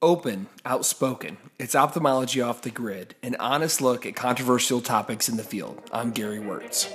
Open, 0.00 0.46
outspoken, 0.64 1.38
it's 1.58 1.74
ophthalmology 1.74 2.40
off 2.40 2.62
the 2.62 2.70
grid, 2.70 3.16
an 3.20 3.34
honest 3.40 3.80
look 3.80 4.06
at 4.06 4.14
controversial 4.14 4.80
topics 4.80 5.28
in 5.28 5.36
the 5.36 5.42
field. 5.42 5.82
I'm 5.90 6.12
Gary 6.12 6.38
Wörtz. 6.38 6.88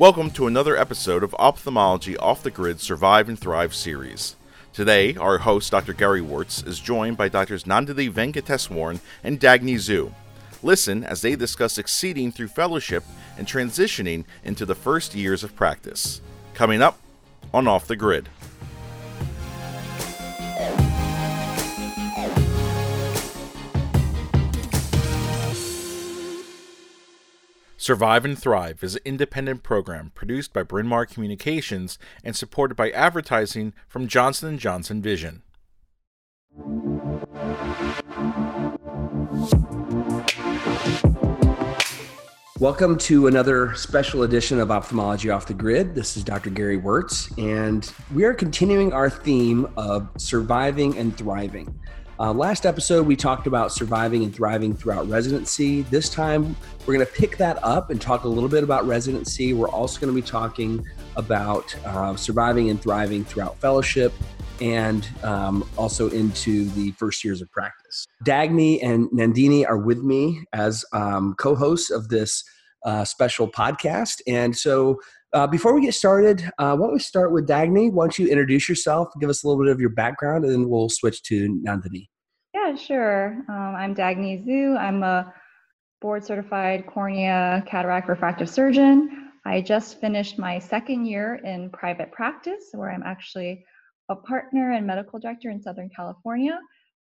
Welcome 0.00 0.32
to 0.32 0.48
another 0.48 0.76
episode 0.76 1.22
of 1.22 1.32
Ophthalmology 1.38 2.16
Off 2.16 2.42
the 2.42 2.50
Grid 2.50 2.80
Survive 2.80 3.28
and 3.28 3.38
Thrive 3.38 3.72
series. 3.72 4.34
Today, 4.72 5.14
our 5.14 5.38
host, 5.38 5.70
Dr. 5.70 5.92
Gary 5.92 6.22
Wörtz, 6.22 6.66
is 6.66 6.80
joined 6.80 7.16
by 7.16 7.28
Drs. 7.28 7.62
Nandini 7.62 8.10
Venkateswaran 8.10 8.98
and 9.22 9.38
Dagny 9.38 9.76
Zhu. 9.76 10.12
Listen 10.60 11.04
as 11.04 11.22
they 11.22 11.36
discuss 11.36 11.72
succeeding 11.72 12.32
through 12.32 12.48
fellowship 12.48 13.04
and 13.38 13.46
transitioning 13.46 14.24
into 14.42 14.66
the 14.66 14.74
first 14.74 15.14
years 15.14 15.44
of 15.44 15.54
practice. 15.54 16.20
Coming 16.54 16.82
up 16.82 17.00
on 17.52 17.66
Off 17.66 17.88
the 17.88 17.96
Grid. 17.96 18.28
Survive 27.76 28.24
and 28.24 28.38
Thrive 28.38 28.82
is 28.82 28.94
an 28.94 29.02
independent 29.04 29.62
program 29.62 30.12
produced 30.14 30.52
by 30.52 30.62
Bryn 30.62 30.86
Mawr 30.86 31.04
Communications 31.04 31.98
and 32.22 32.34
supported 32.34 32.76
by 32.76 32.90
advertising 32.92 33.74
from 33.88 34.08
Johnson 34.08 34.56
& 34.58 34.58
Johnson 34.58 35.02
Vision. 35.02 35.42
Welcome 42.64 42.96
to 43.00 43.26
another 43.26 43.74
special 43.74 44.22
edition 44.22 44.58
of 44.58 44.70
Ophthalmology 44.70 45.28
Off 45.28 45.44
the 45.44 45.52
Grid. 45.52 45.94
This 45.94 46.16
is 46.16 46.24
Dr. 46.24 46.48
Gary 46.48 46.80
Wörtz, 46.80 47.30
and 47.36 47.92
we 48.14 48.24
are 48.24 48.32
continuing 48.32 48.90
our 48.90 49.10
theme 49.10 49.68
of 49.76 50.08
surviving 50.16 50.96
and 50.96 51.14
thriving. 51.14 51.78
Uh, 52.18 52.32
last 52.32 52.64
episode, 52.64 53.06
we 53.06 53.16
talked 53.16 53.46
about 53.46 53.70
surviving 53.70 54.24
and 54.24 54.34
thriving 54.34 54.74
throughout 54.74 55.06
residency. 55.10 55.82
This 55.82 56.08
time, 56.08 56.56
we're 56.86 56.94
going 56.94 57.06
to 57.06 57.12
pick 57.12 57.36
that 57.36 57.62
up 57.62 57.90
and 57.90 58.00
talk 58.00 58.24
a 58.24 58.28
little 58.28 58.48
bit 58.48 58.64
about 58.64 58.86
residency. 58.86 59.52
We're 59.52 59.68
also 59.68 60.00
going 60.00 60.14
to 60.14 60.18
be 60.18 60.26
talking 60.26 60.86
about 61.16 61.76
uh, 61.84 62.16
surviving 62.16 62.70
and 62.70 62.80
thriving 62.80 63.26
throughout 63.26 63.60
fellowship 63.60 64.14
and 64.62 65.06
um, 65.22 65.68
also 65.76 66.08
into 66.08 66.70
the 66.70 66.92
first 66.92 67.24
years 67.24 67.42
of 67.42 67.50
practice. 67.52 68.06
Dagny 68.24 68.82
and 68.82 69.10
Nandini 69.10 69.68
are 69.68 69.76
with 69.76 69.98
me 69.98 70.46
as 70.54 70.82
um, 70.94 71.34
co 71.38 71.54
hosts 71.54 71.90
of 71.90 72.08
this 72.08 72.42
uh, 72.84 73.04
special 73.04 73.50
podcast. 73.50 74.20
And 74.26 74.56
so, 74.56 75.00
uh, 75.32 75.48
before 75.48 75.74
we 75.74 75.80
get 75.80 75.94
started, 75.94 76.48
uh, 76.58 76.76
why 76.76 76.86
don't 76.86 76.92
we 76.92 77.00
start 77.00 77.32
with 77.32 77.48
Dagny? 77.48 77.90
Why 77.90 78.04
don't 78.04 78.18
you 78.18 78.28
introduce 78.28 78.68
yourself, 78.68 79.08
give 79.20 79.28
us 79.28 79.42
a 79.42 79.48
little 79.48 79.64
bit 79.64 79.72
of 79.72 79.80
your 79.80 79.90
background, 79.90 80.44
and 80.44 80.52
then 80.52 80.68
we'll 80.68 80.88
switch 80.88 81.22
to 81.24 81.60
Nandini. 81.66 82.06
Yeah, 82.54 82.76
sure. 82.76 83.42
Um, 83.48 83.74
I'm 83.76 83.94
Dagny 83.96 84.46
Zhu. 84.46 84.78
I'm 84.78 85.02
a 85.02 85.34
board 86.00 86.24
certified 86.24 86.86
cornea 86.86 87.64
cataract 87.66 88.08
refractive 88.08 88.48
surgeon. 88.48 89.32
I 89.44 89.60
just 89.60 90.00
finished 90.00 90.38
my 90.38 90.58
second 90.58 91.06
year 91.06 91.40
in 91.44 91.70
private 91.70 92.12
practice, 92.12 92.70
where 92.72 92.90
I'm 92.90 93.02
actually 93.02 93.64
a 94.08 94.16
partner 94.16 94.72
and 94.72 94.86
medical 94.86 95.18
director 95.18 95.50
in 95.50 95.60
Southern 95.60 95.90
California. 95.94 96.58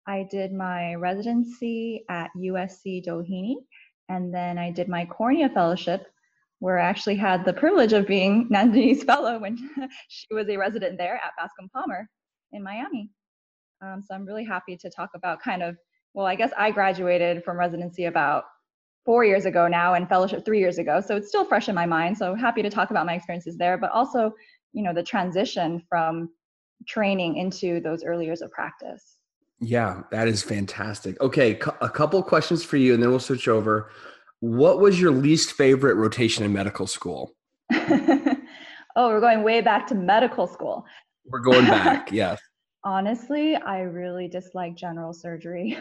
I 0.07 0.27
did 0.31 0.53
my 0.53 0.95
residency 0.95 2.05
at 2.09 2.31
USC 2.37 3.05
Doheny, 3.07 3.57
and 4.13 4.33
then 4.33 4.59
I 4.59 4.71
did 4.71 4.89
my 4.89 5.07
cornea 5.07 5.49
fellowship, 5.49 6.07
where 6.59 6.79
I 6.79 6.85
actually 6.85 7.17
had 7.17 7.45
the 7.45 7.53
privilege 7.53 7.95
of 7.95 8.07
being 8.07 8.49
Nandini's 8.53 9.03
fellow 9.03 9.39
when 9.39 9.57
she 10.09 10.27
was 10.31 10.49
a 10.49 10.57
resident 10.57 10.99
there 10.99 11.17
at 11.17 11.33
Bascom 11.39 11.69
Palmer 11.71 12.09
in 12.53 12.63
Miami. 12.63 13.11
Um, 13.81 14.03
so 14.07 14.15
I'm 14.15 14.27
really 14.27 14.45
happy 14.45 14.77
to 14.77 14.91
talk 14.91 15.11
about 15.15 15.43
kind 15.43 15.63
of, 15.63 15.77
well, 16.13 16.27
I 16.27 16.35
guess 16.35 16.53
I 16.59 16.71
graduated 16.71 17.43
from 17.43 17.59
residency 17.59 18.05
about 18.05 18.45
four 19.05 19.25
years 19.25 19.47
ago 19.47 19.67
now 19.67 19.95
and 19.95 20.09
fellowship 20.09 20.45
three 20.45 20.61
years 20.61 20.79
ago. 20.79 21.01
So 21.01 21.17
it's 21.17 21.29
still 21.29 21.47
fresh 21.47 21.69
in 21.71 21.75
my 21.75 21.87
mind. 21.87 22.17
So 22.17 22.35
happy 22.35 22.63
to 22.63 22.71
talk 22.71 22.91
about 22.91 23.07
my 23.07 23.15
experiences 23.15 23.57
there, 23.57 23.79
but 23.79 23.91
also, 23.91 24.33
you 24.73 24.83
know, 24.83 24.93
the 24.93 25.03
transition 25.03 25.83
from 25.89 26.29
training 26.87 27.39
into 27.39 27.81
those 27.81 28.05
early 28.05 28.27
years 28.27 28.43
of 28.43 28.51
practice. 28.53 29.17
Yeah, 29.63 30.03
that 30.11 30.27
is 30.27 30.43
fantastic. 30.43 31.21
Okay, 31.21 31.53
a 31.81 31.89
couple 31.89 32.21
questions 32.25 32.65
for 32.65 32.77
you, 32.77 32.95
and 32.95 33.03
then 33.03 33.11
we'll 33.11 33.21
switch 33.21 33.47
over. 33.47 33.91
What 34.41 34.81
was 34.81 35.01
your 35.01 35.13
least 35.13 35.53
favorite 35.53 35.95
rotation 35.95 36.45
in 36.45 36.53
medical 36.53 36.89
school? 36.89 37.37
oh, 37.73 38.37
we're 38.97 39.21
going 39.21 39.45
way 39.45 39.61
back 39.61 39.87
to 39.87 39.95
medical 39.95 40.49
school. 40.49 40.85
We're 41.27 41.39
going 41.39 41.67
back, 41.67 42.11
yes. 42.13 42.41
Honestly, 42.83 43.55
I 43.55 43.83
really 43.83 44.27
dislike 44.27 44.75
general 44.75 45.13
surgery. 45.13 45.79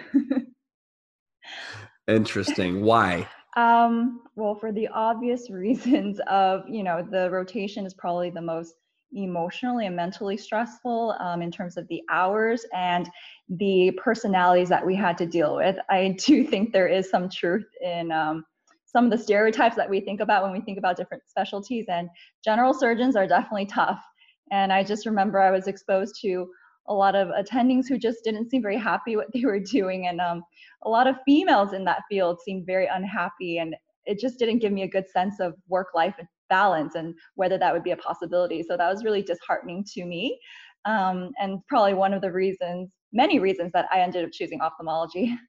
Interesting. 2.07 2.83
Why? 2.83 3.27
Um, 3.57 4.21
well, 4.35 4.53
for 4.53 4.71
the 4.71 4.89
obvious 4.89 5.49
reasons 5.49 6.19
of, 6.27 6.69
you 6.69 6.83
know, 6.83 7.01
the 7.01 7.31
rotation 7.31 7.87
is 7.87 7.95
probably 7.95 8.29
the 8.29 8.43
most 8.43 8.75
emotionally 9.13 9.87
and 9.87 9.95
mentally 9.95 10.37
stressful 10.37 11.15
um, 11.19 11.41
in 11.41 11.51
terms 11.51 11.77
of 11.77 11.87
the 11.87 12.01
hours 12.09 12.65
and 12.73 13.09
the 13.49 13.91
personalities 14.03 14.69
that 14.69 14.85
we 14.85 14.95
had 14.95 15.17
to 15.17 15.25
deal 15.25 15.55
with. 15.55 15.75
I 15.89 16.15
do 16.25 16.43
think 16.47 16.71
there 16.71 16.87
is 16.87 17.09
some 17.09 17.29
truth 17.29 17.67
in 17.81 18.11
um, 18.11 18.45
some 18.85 19.05
of 19.05 19.11
the 19.11 19.17
stereotypes 19.17 19.75
that 19.75 19.89
we 19.89 20.01
think 20.01 20.19
about 20.19 20.43
when 20.43 20.51
we 20.51 20.61
think 20.61 20.77
about 20.77 20.97
different 20.97 21.23
specialties, 21.27 21.85
and 21.87 22.09
general 22.43 22.73
surgeons 22.73 23.15
are 23.15 23.27
definitely 23.27 23.65
tough. 23.65 24.03
And 24.51 24.73
I 24.73 24.83
just 24.83 25.05
remember 25.05 25.39
I 25.39 25.51
was 25.51 25.67
exposed 25.67 26.19
to 26.21 26.47
a 26.87 26.93
lot 26.93 27.15
of 27.15 27.29
attendings 27.29 27.87
who 27.87 27.97
just 27.97 28.23
didn't 28.23 28.49
seem 28.49 28.61
very 28.61 28.77
happy 28.77 29.15
what 29.15 29.27
they 29.33 29.45
were 29.45 29.59
doing, 29.59 30.07
and 30.07 30.19
um, 30.19 30.43
a 30.83 30.89
lot 30.89 31.07
of 31.07 31.15
females 31.25 31.73
in 31.73 31.85
that 31.85 32.03
field 32.09 32.39
seemed 32.41 32.65
very 32.65 32.87
unhappy, 32.87 33.59
and 33.59 33.75
it 34.05 34.19
just 34.19 34.39
didn't 34.39 34.59
give 34.59 34.73
me 34.73 34.83
a 34.83 34.87
good 34.87 35.07
sense 35.09 35.39
of 35.39 35.53
work 35.67 35.87
life 35.93 36.15
balance 36.51 36.93
and 36.93 37.15
whether 37.35 37.57
that 37.57 37.73
would 37.73 37.83
be 37.83 37.91
a 37.91 37.97
possibility. 37.97 38.61
So 38.61 38.77
that 38.77 38.87
was 38.87 39.03
really 39.03 39.23
disheartening 39.23 39.83
to 39.93 40.05
me. 40.05 40.37
Um, 40.85 41.31
and 41.39 41.59
probably 41.67 41.95
one 41.95 42.13
of 42.13 42.21
the 42.21 42.31
reasons, 42.31 42.89
many 43.13 43.39
reasons 43.39 43.71
that 43.73 43.87
I 43.91 44.01
ended 44.01 44.25
up 44.25 44.31
choosing 44.31 44.61
ophthalmology. 44.61 45.35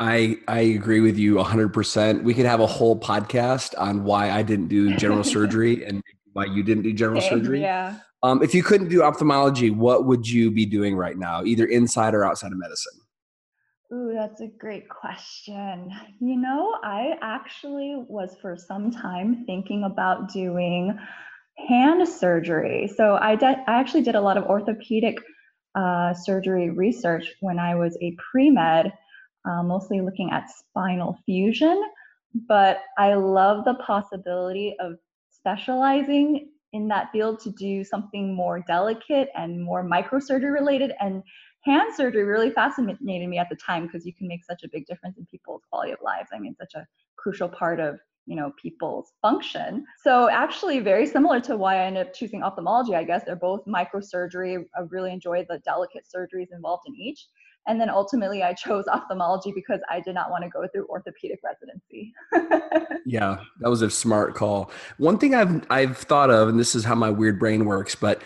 I 0.00 0.38
I 0.48 0.60
agree 0.60 1.00
with 1.00 1.16
you 1.16 1.36
100%. 1.36 2.24
We 2.24 2.34
could 2.34 2.46
have 2.46 2.58
a 2.58 2.66
whole 2.66 2.98
podcast 2.98 3.74
on 3.78 4.02
why 4.02 4.32
I 4.32 4.42
didn't 4.42 4.66
do 4.66 4.96
general 4.96 5.22
surgery 5.22 5.84
and 5.86 6.02
why 6.32 6.46
you 6.46 6.64
didn't 6.64 6.82
do 6.82 6.92
general 6.92 7.20
Same, 7.20 7.38
surgery. 7.38 7.60
Yeah. 7.60 7.98
Um, 8.24 8.42
if 8.42 8.52
you 8.54 8.64
couldn't 8.64 8.88
do 8.88 9.02
ophthalmology, 9.02 9.70
what 9.70 10.06
would 10.06 10.28
you 10.28 10.50
be 10.50 10.66
doing 10.66 10.96
right 10.96 11.16
now, 11.16 11.44
either 11.44 11.66
inside 11.66 12.14
or 12.14 12.24
outside 12.24 12.50
of 12.50 12.58
medicine? 12.58 13.01
Ooh, 13.92 14.12
that's 14.14 14.40
a 14.40 14.46
great 14.46 14.88
question. 14.88 15.90
You 16.18 16.36
know, 16.36 16.76
I 16.82 17.14
actually 17.20 17.94
was 18.08 18.34
for 18.40 18.56
some 18.56 18.90
time 18.90 19.44
thinking 19.44 19.84
about 19.84 20.32
doing 20.32 20.98
hand 21.68 22.08
surgery. 22.08 22.90
So 22.96 23.18
I 23.20 23.36
did, 23.36 23.58
I 23.66 23.80
actually 23.80 24.02
did 24.02 24.14
a 24.14 24.20
lot 24.20 24.38
of 24.38 24.44
orthopedic 24.44 25.18
uh, 25.74 26.14
surgery 26.14 26.70
research 26.70 27.34
when 27.40 27.58
I 27.58 27.74
was 27.74 27.98
a 28.00 28.16
pre 28.30 28.50
med, 28.50 28.92
uh, 29.44 29.62
mostly 29.62 30.00
looking 30.00 30.30
at 30.30 30.50
spinal 30.50 31.18
fusion. 31.26 31.82
But 32.48 32.78
I 32.96 33.12
love 33.14 33.66
the 33.66 33.74
possibility 33.74 34.74
of 34.80 34.94
specializing 35.30 36.48
in 36.72 36.88
that 36.88 37.10
field 37.12 37.40
to 37.40 37.50
do 37.50 37.84
something 37.84 38.34
more 38.34 38.64
delicate 38.66 39.28
and 39.36 39.62
more 39.62 39.84
microsurgery 39.86 40.50
related 40.50 40.92
and 40.98 41.22
hand 41.64 41.94
surgery 41.94 42.24
really 42.24 42.50
fascinated 42.50 43.00
me 43.02 43.38
at 43.38 43.48
the 43.48 43.56
time 43.56 43.86
because 43.86 44.04
you 44.04 44.12
can 44.12 44.28
make 44.28 44.44
such 44.44 44.62
a 44.64 44.68
big 44.68 44.86
difference 44.86 45.18
in 45.18 45.26
people's 45.26 45.62
quality 45.70 45.92
of 45.92 45.98
lives. 46.02 46.30
I 46.32 46.38
mean, 46.38 46.54
such 46.58 46.74
a 46.74 46.86
crucial 47.16 47.48
part 47.48 47.80
of 47.80 47.98
you 48.26 48.36
know 48.36 48.52
people's 48.60 49.12
function. 49.20 49.84
So 50.02 50.28
actually, 50.30 50.80
very 50.80 51.06
similar 51.06 51.40
to 51.40 51.56
why 51.56 51.76
I 51.76 51.86
ended 51.86 52.06
up 52.06 52.14
choosing 52.14 52.42
ophthalmology. 52.42 52.94
I 52.94 53.04
guess 53.04 53.24
they're 53.24 53.36
both 53.36 53.64
microsurgery. 53.66 54.64
I 54.76 54.80
really 54.90 55.12
enjoy 55.12 55.44
the 55.48 55.58
delicate 55.64 56.04
surgeries 56.14 56.48
involved 56.52 56.84
in 56.86 56.94
each. 56.94 57.26
And 57.68 57.80
then 57.80 57.88
ultimately, 57.88 58.42
I 58.42 58.54
chose 58.54 58.86
ophthalmology 58.88 59.52
because 59.54 59.80
I 59.88 60.00
did 60.00 60.14
not 60.14 60.30
want 60.30 60.42
to 60.42 60.50
go 60.50 60.66
through 60.72 60.86
orthopedic 60.88 61.38
residency. 61.44 62.12
yeah, 63.06 63.38
that 63.60 63.70
was 63.70 63.82
a 63.82 63.90
smart 63.90 64.34
call. 64.34 64.70
One 64.98 65.18
thing 65.18 65.34
I've 65.34 65.64
I've 65.70 65.96
thought 65.96 66.30
of, 66.30 66.48
and 66.48 66.58
this 66.58 66.74
is 66.74 66.84
how 66.84 66.96
my 66.96 67.10
weird 67.10 67.38
brain 67.38 67.64
works, 67.64 67.94
but 67.94 68.20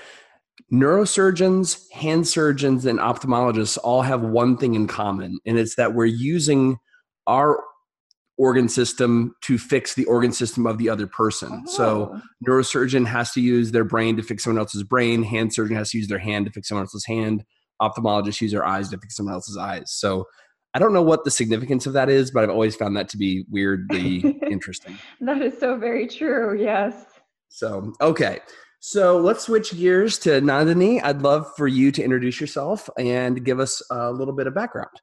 neurosurgeons, 0.73 1.91
hand 1.93 2.27
surgeons, 2.27 2.87
and 2.87 2.99
ophthalmologists 2.99 3.79
all 3.83 4.03
have 4.03 4.23
one 4.23 4.57
thing 4.57 4.75
in 4.75 4.87
common, 4.87 5.39
and 5.47 5.59
it's 5.59 5.77
that 5.77 5.95
we're 5.95 6.07
using 6.07 6.79
our 7.27 7.63
organ 8.39 8.69
system 8.69 9.35
to 9.41 9.57
fix 9.57 9.95
the 9.95 10.05
organ 10.05 10.33
system 10.33 10.67
of 10.67 10.79
the 10.79 10.89
other 10.89 11.07
person. 11.07 11.65
Oh. 11.67 11.71
So, 11.71 12.21
neurosurgeon 12.47 13.07
has 13.07 13.33
to 13.33 13.41
use 13.41 13.73
their 13.73 13.85
brain 13.85 14.17
to 14.17 14.23
fix 14.23 14.45
someone 14.45 14.59
else's 14.59 14.83
brain, 14.83 15.23
hand 15.23 15.55
surgeon 15.55 15.77
has 15.77 15.91
to 15.91 15.99
use 15.99 16.09
their 16.09 16.19
hand 16.19 16.47
to 16.47 16.53
fix 16.53 16.69
someone 16.69 16.85
else's 16.85 17.07
hand, 17.07 17.45
ophthalmologists 17.81 18.41
use 18.41 18.53
their 18.53 18.67
eyes 18.67 18.89
to 18.91 18.99
fix 18.99 19.17
someone 19.17 19.35
else's 19.35 19.57
eyes. 19.57 19.93
So, 19.93 20.27
I 20.75 20.79
don't 20.79 20.93
know 20.93 21.03
what 21.03 21.25
the 21.25 21.31
significance 21.31 21.87
of 21.87 21.95
that 21.95 22.11
is, 22.11 22.31
but 22.31 22.43
I've 22.43 22.51
always 22.51 22.77
found 22.77 22.97
that 22.99 23.09
to 23.11 23.17
be 23.17 23.47
weirdly 23.51 24.19
interesting. 24.51 24.99
That 25.23 25.41
is 25.41 25.59
so 25.59 25.79
very 25.79 26.07
true. 26.07 26.61
Yes. 26.61 27.07
So, 27.49 27.95
okay. 28.03 28.41
So 28.89 29.19
let's 29.19 29.43
switch 29.43 29.77
gears 29.77 30.17
to 30.19 30.41
Nandini. 30.41 31.03
I'd 31.03 31.21
love 31.21 31.51
for 31.57 31.67
you 31.67 31.91
to 31.91 32.05
introduce 32.05 32.41
yourself 32.41 32.89
and 32.97 33.45
give 33.45 33.59
us 33.59 33.83
a 33.91 34.13
little 34.13 34.33
bit 34.33 34.47
of 34.47 34.55
background. 34.55 35.01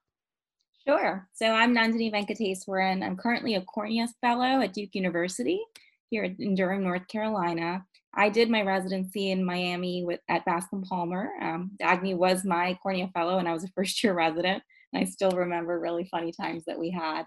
Sure. 0.88 1.27
So 1.33 1.47
I'm 1.47 1.75
Nandini 1.75 2.09
Venkateswaran. 2.09 3.03
I'm 3.03 3.18
currently 3.18 3.56
a 3.56 3.62
Cornea 3.62 4.07
Fellow 4.21 4.62
at 4.62 4.71
Duke 4.71 4.95
University 4.95 5.62
here 6.09 6.24
in 6.24 6.56
Durham, 6.56 6.81
North 6.81 7.09
Carolina. 7.09 7.85
I 8.13 8.30
did 8.30 8.50
my 8.50 8.62
residency 8.62 9.31
in 9.31 9.44
Miami 9.44 10.06
with 10.06 10.21
at 10.30 10.45
Bascom 10.45 10.83
Palmer. 10.83 11.31
Um, 11.41 11.71
Dagny 11.77 12.15
was 12.15 12.45
my 12.45 12.80
Cornea 12.81 13.09
Fellow, 13.13 13.39
and 13.39 13.50
I 13.50 13.53
was 13.53 13.65
a 13.65 13.71
first 13.75 14.01
year 14.01 14.13
resident. 14.13 14.63
And 14.94 15.01
I 15.01 15.09
still 15.09 15.31
remember 15.31 15.77
really 15.77 16.06
funny 16.06 16.31
times 16.31 16.63
that 16.68 16.80
we 16.80 16.89
had. 16.89 17.24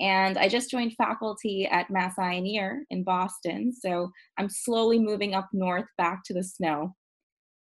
And 0.00 0.38
I 0.38 0.48
just 0.48 0.70
joined 0.70 0.94
faculty 0.94 1.66
at 1.66 1.90
Mass 1.90 2.18
Eye 2.18 2.34
and 2.34 2.46
Ear 2.46 2.84
in 2.90 3.02
Boston. 3.02 3.72
So 3.72 4.10
I'm 4.38 4.48
slowly 4.48 4.98
moving 4.98 5.34
up 5.34 5.48
north 5.52 5.86
back 5.96 6.22
to 6.26 6.34
the 6.34 6.44
snow. 6.44 6.94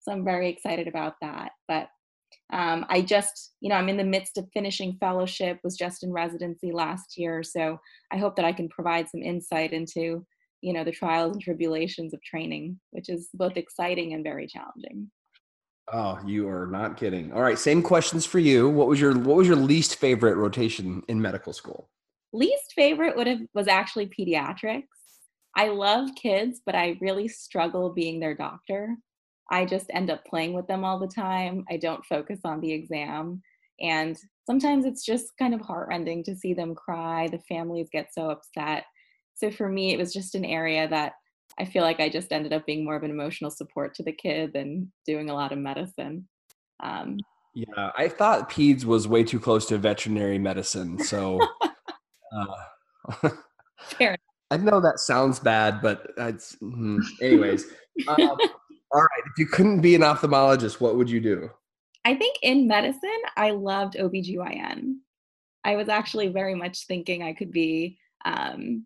So 0.01 0.11
I'm 0.11 0.25
very 0.25 0.49
excited 0.49 0.87
about 0.87 1.13
that. 1.21 1.51
But 1.67 1.87
um, 2.53 2.85
I 2.89 3.01
just, 3.01 3.53
you 3.61 3.69
know, 3.69 3.75
I'm 3.75 3.89
in 3.89 3.97
the 3.97 4.03
midst 4.03 4.37
of 4.37 4.49
finishing 4.53 4.97
fellowship, 4.99 5.59
was 5.63 5.77
just 5.77 6.03
in 6.03 6.11
residency 6.11 6.71
last 6.71 7.17
year. 7.17 7.41
So 7.41 7.79
I 8.11 8.17
hope 8.17 8.35
that 8.35 8.45
I 8.45 8.51
can 8.51 8.69
provide 8.69 9.09
some 9.09 9.23
insight 9.23 9.73
into, 9.73 10.25
you 10.61 10.73
know, 10.73 10.83
the 10.83 10.91
trials 10.91 11.33
and 11.33 11.41
tribulations 11.41 12.13
of 12.13 12.21
training, 12.21 12.79
which 12.91 13.09
is 13.09 13.29
both 13.33 13.57
exciting 13.57 14.13
and 14.13 14.23
very 14.23 14.47
challenging. 14.47 15.09
Oh, 15.91 16.19
you 16.25 16.49
are 16.49 16.67
not 16.67 16.97
kidding. 16.97 17.31
All 17.31 17.41
right, 17.41 17.59
same 17.59 17.81
questions 17.81 18.25
for 18.25 18.39
you. 18.39 18.69
What 18.69 18.87
was 18.87 18.99
your 18.99 19.15
what 19.15 19.37
was 19.37 19.47
your 19.47 19.55
least 19.55 19.97
favorite 19.97 20.35
rotation 20.35 21.03
in 21.07 21.21
medical 21.21 21.53
school? 21.53 21.89
Least 22.35 22.73
favorite 22.75 23.15
would 23.15 23.27
have 23.27 23.39
was 23.53 23.67
actually 23.67 24.07
pediatrics. 24.07 24.83
I 25.55 25.69
love 25.69 26.09
kids, 26.15 26.61
but 26.65 26.75
I 26.75 26.97
really 27.01 27.27
struggle 27.27 27.89
being 27.89 28.19
their 28.19 28.35
doctor. 28.35 28.95
I 29.49 29.65
just 29.65 29.85
end 29.91 30.09
up 30.09 30.25
playing 30.25 30.53
with 30.53 30.67
them 30.67 30.83
all 30.83 30.99
the 30.99 31.07
time. 31.07 31.65
I 31.69 31.77
don't 31.77 32.05
focus 32.05 32.39
on 32.43 32.59
the 32.61 32.71
exam. 32.71 33.41
And 33.79 34.17
sometimes 34.45 34.85
it's 34.85 35.05
just 35.05 35.37
kind 35.37 35.53
of 35.53 35.61
heartrending 35.61 36.23
to 36.25 36.35
see 36.35 36.53
them 36.53 36.75
cry. 36.75 37.27
The 37.27 37.39
families 37.39 37.89
get 37.91 38.13
so 38.13 38.29
upset. 38.29 38.85
So 39.35 39.51
for 39.51 39.69
me, 39.69 39.93
it 39.93 39.97
was 39.97 40.13
just 40.13 40.35
an 40.35 40.45
area 40.45 40.87
that 40.87 41.13
I 41.59 41.65
feel 41.65 41.83
like 41.83 41.99
I 41.99 42.09
just 42.09 42.31
ended 42.31 42.53
up 42.53 42.65
being 42.65 42.83
more 42.83 42.95
of 42.95 43.03
an 43.03 43.11
emotional 43.11 43.51
support 43.51 43.93
to 43.95 44.03
the 44.03 44.11
kid 44.11 44.51
than 44.53 44.91
doing 45.05 45.29
a 45.29 45.33
lot 45.33 45.51
of 45.51 45.57
medicine. 45.57 46.27
Um, 46.83 47.17
yeah, 47.53 47.91
I 47.97 48.09
thought 48.09 48.49
PEDS 48.49 48.83
was 48.83 49.07
way 49.07 49.23
too 49.23 49.39
close 49.39 49.65
to 49.67 49.77
veterinary 49.77 50.37
medicine. 50.37 50.99
So 50.99 51.39
Uh, 52.35 53.29
Fair. 53.79 54.17
I 54.51 54.57
know 54.57 54.79
that 54.79 54.99
sounds 54.99 55.39
bad, 55.39 55.81
but 55.81 56.11
it's 56.17 56.55
mm, 56.61 57.01
anyways. 57.21 57.65
um, 58.07 58.17
all 58.91 59.01
right, 59.01 59.23
if 59.25 59.37
you 59.37 59.47
couldn't 59.47 59.81
be 59.81 59.95
an 59.95 60.01
ophthalmologist, 60.01 60.79
what 60.79 60.95
would 60.95 61.09
you 61.09 61.19
do? 61.19 61.49
I 62.05 62.13
think 62.15 62.37
in 62.43 62.67
medicine, 62.67 63.21
I 63.35 63.51
loved 63.51 63.95
OBGYN. 63.95 64.97
I 65.63 65.75
was 65.75 65.89
actually 65.89 66.27
very 66.27 66.53
much 66.53 66.85
thinking 66.85 67.23
I 67.23 67.33
could 67.33 67.51
be. 67.51 67.97
Um, 68.23 68.85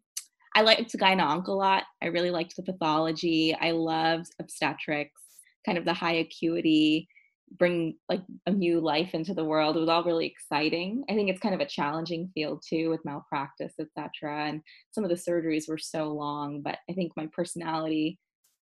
I 0.56 0.62
liked 0.62 0.98
gyne-onc 0.98 1.48
a 1.48 1.51
lot. 1.51 1.84
I 2.01 2.07
really 2.07 2.31
liked 2.31 2.56
the 2.56 2.63
pathology. 2.63 3.54
I 3.60 3.72
loved 3.72 4.34
obstetrics, 4.40 5.22
kind 5.66 5.78
of 5.78 5.84
the 5.84 5.94
high 5.94 6.16
acuity 6.16 7.10
bring 7.57 7.96
like 8.07 8.22
a 8.46 8.51
new 8.51 8.80
life 8.80 9.13
into 9.13 9.34
the 9.34 9.44
world. 9.44 9.75
It 9.75 9.80
was 9.80 9.90
all 9.90 10.04
really 10.04 10.28
exciting. 10.28 11.04
I 11.10 11.13
think 11.13 11.30
it's 11.30 11.40
kind 11.40 11.56
of 11.56 11.62
a 11.62 11.66
challenging 11.66 12.30
field 12.34 12.63
too 12.68 12.90
with 12.90 13.06
malpractice, 13.06 13.74
etc. 13.80 14.48
And 14.48 14.62
some 14.92 15.04
of 15.04 15.10
the 15.10 15.16
surgeries 15.16 15.68
were 15.68 15.78
so 15.78 16.12
long, 16.12 16.62
but 16.62 16.78
I 16.90 16.94
think 16.94 17.13
my 17.16 17.28
personality, 17.34 18.19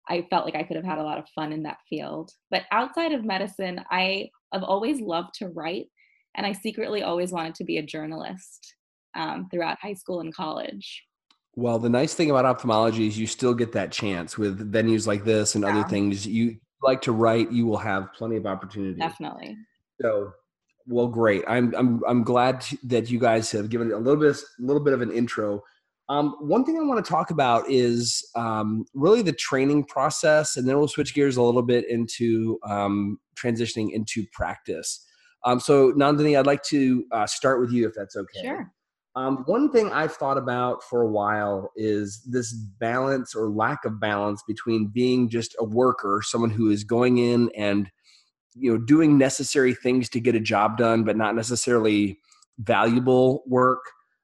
I 0.09 0.27
felt 0.29 0.45
like 0.45 0.55
I 0.55 0.63
could 0.63 0.75
have 0.75 0.85
had 0.85 0.97
a 0.97 1.03
lot 1.03 1.19
of 1.19 1.29
fun 1.35 1.53
in 1.53 1.63
that 1.63 1.77
field. 1.89 2.31
But 2.49 2.63
outside 2.71 3.11
of 3.11 3.23
medicine, 3.23 3.81
I 3.91 4.29
have 4.53 4.63
always 4.63 4.99
loved 4.99 5.35
to 5.35 5.49
write, 5.49 5.87
and 6.35 6.45
I 6.45 6.53
secretly 6.53 7.03
always 7.03 7.31
wanted 7.31 7.55
to 7.55 7.63
be 7.63 7.77
a 7.77 7.83
journalist 7.83 8.75
um, 9.15 9.47
throughout 9.49 9.79
high 9.81 9.93
school 9.93 10.21
and 10.21 10.33
college. 10.33 11.03
Well, 11.55 11.79
the 11.79 11.89
nice 11.89 12.13
thing 12.13 12.31
about 12.31 12.45
ophthalmology 12.45 13.07
is 13.07 13.19
you 13.19 13.27
still 13.27 13.53
get 13.53 13.73
that 13.73 13.91
chance 13.91 14.37
with 14.37 14.71
venues 14.71 15.05
like 15.05 15.25
this 15.25 15.55
and 15.55 15.63
yeah. 15.63 15.71
other 15.71 15.87
things. 15.89 16.25
You 16.25 16.57
like 16.81 17.01
to 17.03 17.11
write, 17.11 17.51
you 17.51 17.65
will 17.65 17.77
have 17.77 18.13
plenty 18.13 18.37
of 18.37 18.45
opportunity. 18.45 18.99
Definitely. 18.99 19.57
So, 20.01 20.33
well, 20.87 21.07
great. 21.07 21.43
I'm 21.47 21.73
I'm 21.75 22.01
I'm 22.07 22.23
glad 22.23 22.65
that 22.83 23.09
you 23.09 23.19
guys 23.19 23.51
have 23.51 23.69
given 23.69 23.91
a 23.91 23.97
little 23.97 24.19
bit 24.19 24.35
a 24.35 24.63
little 24.63 24.83
bit 24.83 24.93
of 24.93 25.01
an 25.01 25.11
intro. 25.11 25.63
Um, 26.09 26.35
one 26.41 26.65
thing 26.65 26.77
I 26.77 26.83
want 26.83 27.03
to 27.03 27.09
talk 27.09 27.31
about 27.31 27.69
is 27.69 28.29
um, 28.35 28.85
really 28.93 29.21
the 29.21 29.31
training 29.31 29.85
process, 29.85 30.57
and 30.57 30.67
then 30.67 30.77
we'll 30.77 30.89
switch 30.89 31.13
gears 31.13 31.37
a 31.37 31.41
little 31.41 31.61
bit 31.61 31.89
into 31.89 32.59
um, 32.67 33.17
transitioning 33.35 33.91
into 33.93 34.25
practice. 34.33 35.05
Um, 35.45 35.59
so, 35.59 35.93
Nandini, 35.93 36.37
I'd 36.37 36.45
like 36.45 36.63
to 36.63 37.05
uh, 37.11 37.25
start 37.27 37.61
with 37.61 37.71
you, 37.71 37.87
if 37.87 37.93
that's 37.95 38.15
okay. 38.15 38.41
Sure. 38.41 38.71
Um, 39.15 39.43
one 39.45 39.71
thing 39.71 39.91
I've 39.91 40.13
thought 40.13 40.37
about 40.37 40.83
for 40.83 41.01
a 41.01 41.07
while 41.07 41.71
is 41.75 42.21
this 42.25 42.53
balance 42.53 43.35
or 43.35 43.49
lack 43.49 43.83
of 43.83 43.99
balance 43.99 44.41
between 44.47 44.87
being 44.87 45.29
just 45.29 45.55
a 45.59 45.65
worker, 45.65 46.21
someone 46.23 46.49
who 46.49 46.69
is 46.69 46.83
going 46.83 47.17
in 47.17 47.51
and 47.55 47.91
you 48.55 48.71
know 48.71 48.77
doing 48.77 49.17
necessary 49.17 49.73
things 49.73 50.09
to 50.09 50.21
get 50.21 50.35
a 50.35 50.39
job 50.39 50.77
done, 50.77 51.03
but 51.03 51.17
not 51.17 51.35
necessarily 51.35 52.19
valuable 52.59 53.43
work 53.47 53.81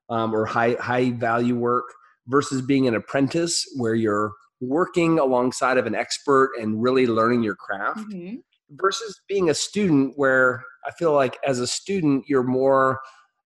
um, 0.09 0.33
or 0.33 0.45
high 0.45 0.75
high 0.79 1.11
value 1.11 1.57
work, 1.57 1.85
versus 2.27 2.61
being 2.61 2.87
an 2.87 2.95
apprentice 2.95 3.65
where 3.75 3.95
you're 3.95 4.31
working 4.61 5.19
alongside 5.19 5.77
of 5.77 5.85
an 5.85 5.95
expert 5.95 6.51
and 6.59 6.81
really 6.81 7.07
learning 7.07 7.43
your 7.43 7.55
craft. 7.55 7.99
Mm-hmm. 7.99 8.37
Versus 8.71 9.21
being 9.29 9.49
a 9.49 9.53
student 9.53 10.13
where 10.17 10.61
I 10.85 10.91
feel 10.91 11.13
like 11.13 11.37
as 11.45 11.59
a 11.59 11.67
student 11.67 12.25
you're 12.27 12.43
more 12.43 12.99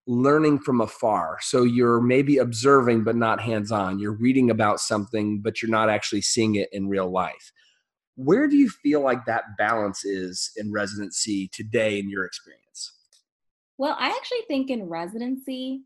learning 0.07 0.59
from 0.59 0.81
afar. 0.81 1.37
So 1.41 1.63
you're 1.63 2.01
maybe 2.01 2.37
observing, 2.37 3.03
but 3.03 3.15
not 3.15 3.41
hands 3.41 3.71
on. 3.71 3.99
You're 3.99 4.17
reading 4.17 4.49
about 4.49 4.79
something, 4.79 5.41
but 5.41 5.61
you're 5.61 5.71
not 5.71 5.89
actually 5.89 6.21
seeing 6.21 6.55
it 6.55 6.69
in 6.71 6.87
real 6.87 7.11
life. 7.11 7.51
Where 8.15 8.47
do 8.47 8.55
you 8.55 8.69
feel 8.69 9.01
like 9.01 9.25
that 9.25 9.43
balance 9.57 10.03
is 10.03 10.51
in 10.57 10.71
residency 10.71 11.49
today 11.53 11.99
in 11.99 12.09
your 12.09 12.25
experience? 12.25 12.93
Well, 13.77 13.95
I 13.97 14.09
actually 14.09 14.41
think 14.47 14.69
in 14.69 14.89
residency, 14.89 15.83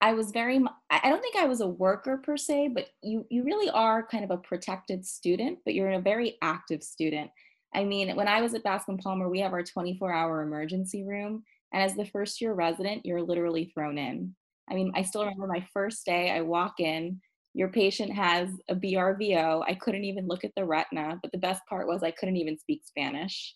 I 0.00 0.12
was 0.14 0.30
very, 0.30 0.60
I 0.90 1.08
don't 1.08 1.20
think 1.20 1.36
I 1.36 1.46
was 1.46 1.60
a 1.60 1.66
worker 1.66 2.18
per 2.18 2.36
se, 2.36 2.68
but 2.74 2.88
you, 3.02 3.26
you 3.30 3.44
really 3.44 3.70
are 3.70 4.06
kind 4.06 4.24
of 4.24 4.30
a 4.30 4.36
protected 4.36 5.04
student, 5.04 5.58
but 5.64 5.74
you're 5.74 5.90
a 5.90 6.00
very 6.00 6.36
active 6.42 6.82
student. 6.82 7.30
I 7.74 7.84
mean, 7.84 8.14
when 8.16 8.28
I 8.28 8.40
was 8.40 8.54
at 8.54 8.62
Bascom 8.62 8.98
Palmer, 8.98 9.28
we 9.28 9.40
have 9.40 9.52
our 9.52 9.62
24 9.62 10.12
hour 10.12 10.42
emergency 10.42 11.02
room 11.02 11.44
and 11.72 11.82
as 11.82 11.94
the 11.94 12.06
first 12.06 12.40
year 12.40 12.54
resident, 12.54 13.04
you're 13.04 13.22
literally 13.22 13.70
thrown 13.74 13.98
in. 13.98 14.34
I 14.70 14.74
mean, 14.74 14.92
I 14.94 15.02
still 15.02 15.22
remember 15.22 15.46
my 15.46 15.66
first 15.72 16.04
day, 16.04 16.30
I 16.30 16.40
walk 16.42 16.80
in, 16.80 17.20
your 17.54 17.68
patient 17.68 18.12
has 18.12 18.50
a 18.68 18.74
BRVO. 18.74 19.64
I 19.66 19.74
couldn't 19.74 20.04
even 20.04 20.26
look 20.28 20.44
at 20.44 20.52
the 20.56 20.64
retina, 20.64 21.18
but 21.22 21.32
the 21.32 21.38
best 21.38 21.62
part 21.68 21.88
was 21.88 22.02
I 22.02 22.10
couldn't 22.12 22.36
even 22.36 22.58
speak 22.58 22.82
Spanish. 22.84 23.54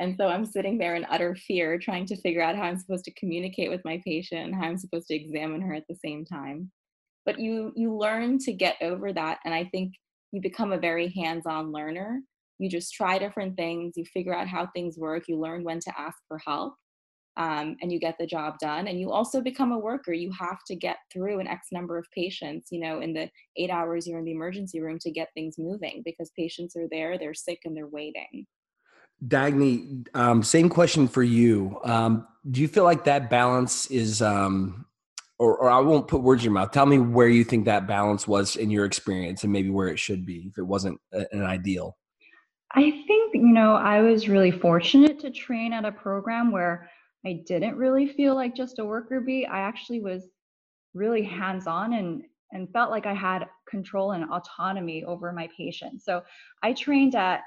And 0.00 0.16
so 0.16 0.28
I'm 0.28 0.44
sitting 0.44 0.78
there 0.78 0.96
in 0.96 1.06
utter 1.10 1.36
fear, 1.36 1.78
trying 1.78 2.06
to 2.06 2.20
figure 2.20 2.42
out 2.42 2.56
how 2.56 2.62
I'm 2.62 2.78
supposed 2.78 3.04
to 3.04 3.14
communicate 3.14 3.70
with 3.70 3.84
my 3.84 4.00
patient 4.04 4.46
and 4.46 4.54
how 4.54 4.62
I'm 4.62 4.78
supposed 4.78 5.08
to 5.08 5.14
examine 5.14 5.60
her 5.62 5.74
at 5.74 5.84
the 5.88 5.94
same 5.94 6.24
time. 6.24 6.70
But 7.26 7.38
you 7.38 7.72
you 7.76 7.94
learn 7.94 8.38
to 8.40 8.52
get 8.52 8.76
over 8.82 9.12
that, 9.12 9.38
and 9.44 9.54
I 9.54 9.64
think 9.64 9.94
you 10.32 10.40
become 10.40 10.72
a 10.72 10.78
very 10.78 11.08
hands-on 11.10 11.70
learner. 11.70 12.20
You 12.58 12.68
just 12.68 12.92
try 12.92 13.18
different 13.18 13.56
things, 13.56 13.94
you 13.96 14.04
figure 14.06 14.34
out 14.34 14.48
how 14.48 14.66
things 14.68 14.98
work, 14.98 15.24
you 15.28 15.38
learn 15.38 15.64
when 15.64 15.80
to 15.80 15.92
ask 15.98 16.16
for 16.28 16.38
help, 16.38 16.74
um, 17.36 17.76
and 17.82 17.92
you 17.92 17.98
get 17.98 18.16
the 18.18 18.26
job 18.26 18.58
done 18.58 18.86
and 18.88 19.00
you 19.00 19.10
also 19.10 19.40
become 19.40 19.72
a 19.72 19.78
worker. 19.78 20.12
You 20.12 20.30
have 20.38 20.58
to 20.68 20.76
get 20.76 20.98
through 21.12 21.40
an 21.40 21.48
x 21.48 21.68
number 21.72 21.98
of 21.98 22.06
patients 22.14 22.68
you 22.70 22.80
know 22.80 23.00
in 23.00 23.12
the 23.12 23.28
eight 23.56 23.70
hours 23.70 24.06
you're 24.06 24.18
in 24.18 24.24
the 24.24 24.32
emergency 24.32 24.80
room 24.80 24.98
to 25.00 25.10
get 25.10 25.28
things 25.34 25.56
moving 25.58 26.02
because 26.04 26.30
patients 26.36 26.76
are 26.76 26.88
there 26.90 27.18
they're 27.18 27.34
sick 27.34 27.60
and 27.64 27.76
they're 27.76 27.86
waiting. 27.86 28.46
Dagny 29.26 30.06
um, 30.14 30.42
same 30.42 30.68
question 30.68 31.08
for 31.08 31.22
you. 31.22 31.80
Um, 31.84 32.26
do 32.50 32.60
you 32.60 32.68
feel 32.68 32.84
like 32.84 33.04
that 33.04 33.30
balance 33.30 33.86
is 33.86 34.20
um, 34.20 34.86
or, 35.38 35.56
or 35.56 35.70
i 35.70 35.80
won't 35.80 36.08
put 36.08 36.22
words 36.22 36.42
in 36.42 36.46
your 36.46 36.54
mouth. 36.54 36.70
Tell 36.70 36.86
me 36.86 36.98
where 36.98 37.28
you 37.28 37.44
think 37.44 37.64
that 37.64 37.86
balance 37.86 38.28
was 38.28 38.56
in 38.56 38.70
your 38.70 38.84
experience 38.84 39.44
and 39.44 39.52
maybe 39.52 39.70
where 39.70 39.88
it 39.88 39.98
should 39.98 40.24
be 40.24 40.46
if 40.50 40.58
it 40.58 40.62
wasn't 40.62 41.00
an 41.12 41.42
ideal. 41.42 41.96
I 42.72 42.90
think, 43.06 43.34
you 43.34 43.52
know, 43.52 43.74
I 43.74 44.00
was 44.00 44.28
really 44.28 44.50
fortunate 44.50 45.20
to 45.20 45.30
train 45.30 45.72
at 45.72 45.84
a 45.84 45.92
program 45.92 46.50
where 46.50 46.90
I 47.26 47.42
didn't 47.46 47.76
really 47.76 48.06
feel 48.06 48.34
like 48.34 48.54
just 48.54 48.78
a 48.78 48.84
worker 48.84 49.20
bee. 49.20 49.46
I 49.46 49.60
actually 49.60 50.00
was 50.00 50.28
really 50.94 51.22
hands 51.22 51.66
on 51.66 51.94
and 51.94 52.22
and 52.52 52.70
felt 52.72 52.90
like 52.90 53.04
I 53.04 53.14
had 53.14 53.46
control 53.68 54.12
and 54.12 54.30
autonomy 54.30 55.02
over 55.04 55.32
my 55.32 55.48
patients. 55.56 56.04
So 56.04 56.22
I 56.62 56.72
trained 56.72 57.16
at 57.16 57.40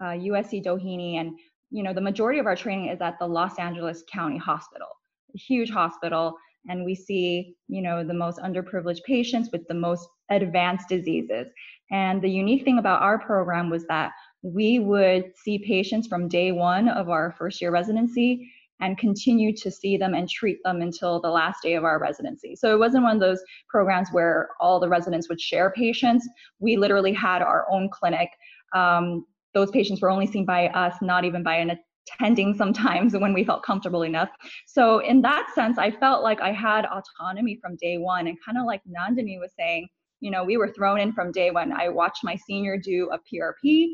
uh, 0.00 0.12
USC 0.12 0.62
Doheny, 0.62 1.14
and 1.14 1.38
you 1.70 1.82
know 1.82 1.94
the 1.94 2.00
majority 2.00 2.38
of 2.38 2.46
our 2.46 2.56
training 2.56 2.88
is 2.88 3.00
at 3.00 3.18
the 3.18 3.26
Los 3.26 3.58
Angeles 3.58 4.04
County 4.12 4.38
Hospital, 4.38 4.88
a 5.34 5.38
huge 5.38 5.70
hospital, 5.70 6.36
and 6.68 6.84
we 6.84 6.94
see 6.94 7.54
you 7.68 7.82
know 7.82 8.04
the 8.04 8.14
most 8.14 8.38
underprivileged 8.38 9.02
patients 9.04 9.50
with 9.52 9.66
the 9.68 9.74
most 9.74 10.08
advanced 10.30 10.88
diseases. 10.88 11.48
And 11.90 12.22
the 12.22 12.30
unique 12.30 12.64
thing 12.64 12.78
about 12.78 13.02
our 13.02 13.18
program 13.18 13.70
was 13.70 13.86
that 13.86 14.12
we 14.42 14.78
would 14.78 15.32
see 15.36 15.58
patients 15.58 16.06
from 16.06 16.28
day 16.28 16.52
one 16.52 16.88
of 16.88 17.08
our 17.08 17.34
first 17.38 17.60
year 17.60 17.70
residency 17.70 18.50
and 18.80 18.98
continue 18.98 19.54
to 19.56 19.70
see 19.70 19.96
them 19.96 20.14
and 20.14 20.28
treat 20.28 20.58
them 20.64 20.82
until 20.82 21.20
the 21.20 21.30
last 21.30 21.62
day 21.62 21.74
of 21.74 21.84
our 21.84 21.98
residency. 21.98 22.56
So 22.56 22.74
it 22.74 22.78
wasn't 22.78 23.04
one 23.04 23.16
of 23.16 23.20
those 23.20 23.42
programs 23.68 24.08
where 24.12 24.50
all 24.60 24.80
the 24.80 24.88
residents 24.88 25.28
would 25.28 25.40
share 25.40 25.70
patients. 25.70 26.28
We 26.58 26.76
literally 26.76 27.12
had 27.12 27.42
our 27.42 27.66
own 27.70 27.88
clinic. 27.90 28.30
Um, 28.74 29.26
those 29.54 29.70
patients 29.70 30.00
were 30.00 30.10
only 30.10 30.26
seen 30.26 30.44
by 30.44 30.68
us, 30.68 30.94
not 31.02 31.24
even 31.24 31.42
by 31.42 31.56
an 31.56 31.78
attending 32.12 32.54
sometimes 32.54 33.12
when 33.18 33.32
we 33.32 33.44
felt 33.44 33.62
comfortable 33.62 34.02
enough. 34.02 34.30
So 34.66 34.98
in 35.00 35.22
that 35.22 35.48
sense, 35.54 35.78
I 35.78 35.90
felt 35.90 36.22
like 36.22 36.40
I 36.40 36.52
had 36.52 36.86
autonomy 36.86 37.58
from 37.60 37.76
day 37.76 37.98
one 37.98 38.26
and 38.26 38.36
kind 38.44 38.58
of 38.58 38.66
like 38.66 38.82
Nandini 38.84 39.38
was 39.38 39.52
saying, 39.58 39.88
you 40.20 40.30
know, 40.30 40.44
we 40.44 40.56
were 40.56 40.68
thrown 40.72 41.00
in 41.00 41.12
from 41.12 41.32
day 41.32 41.50
one. 41.50 41.72
I 41.72 41.88
watched 41.88 42.24
my 42.24 42.36
senior 42.36 42.76
do 42.76 43.10
a 43.10 43.18
PRP, 43.18 43.88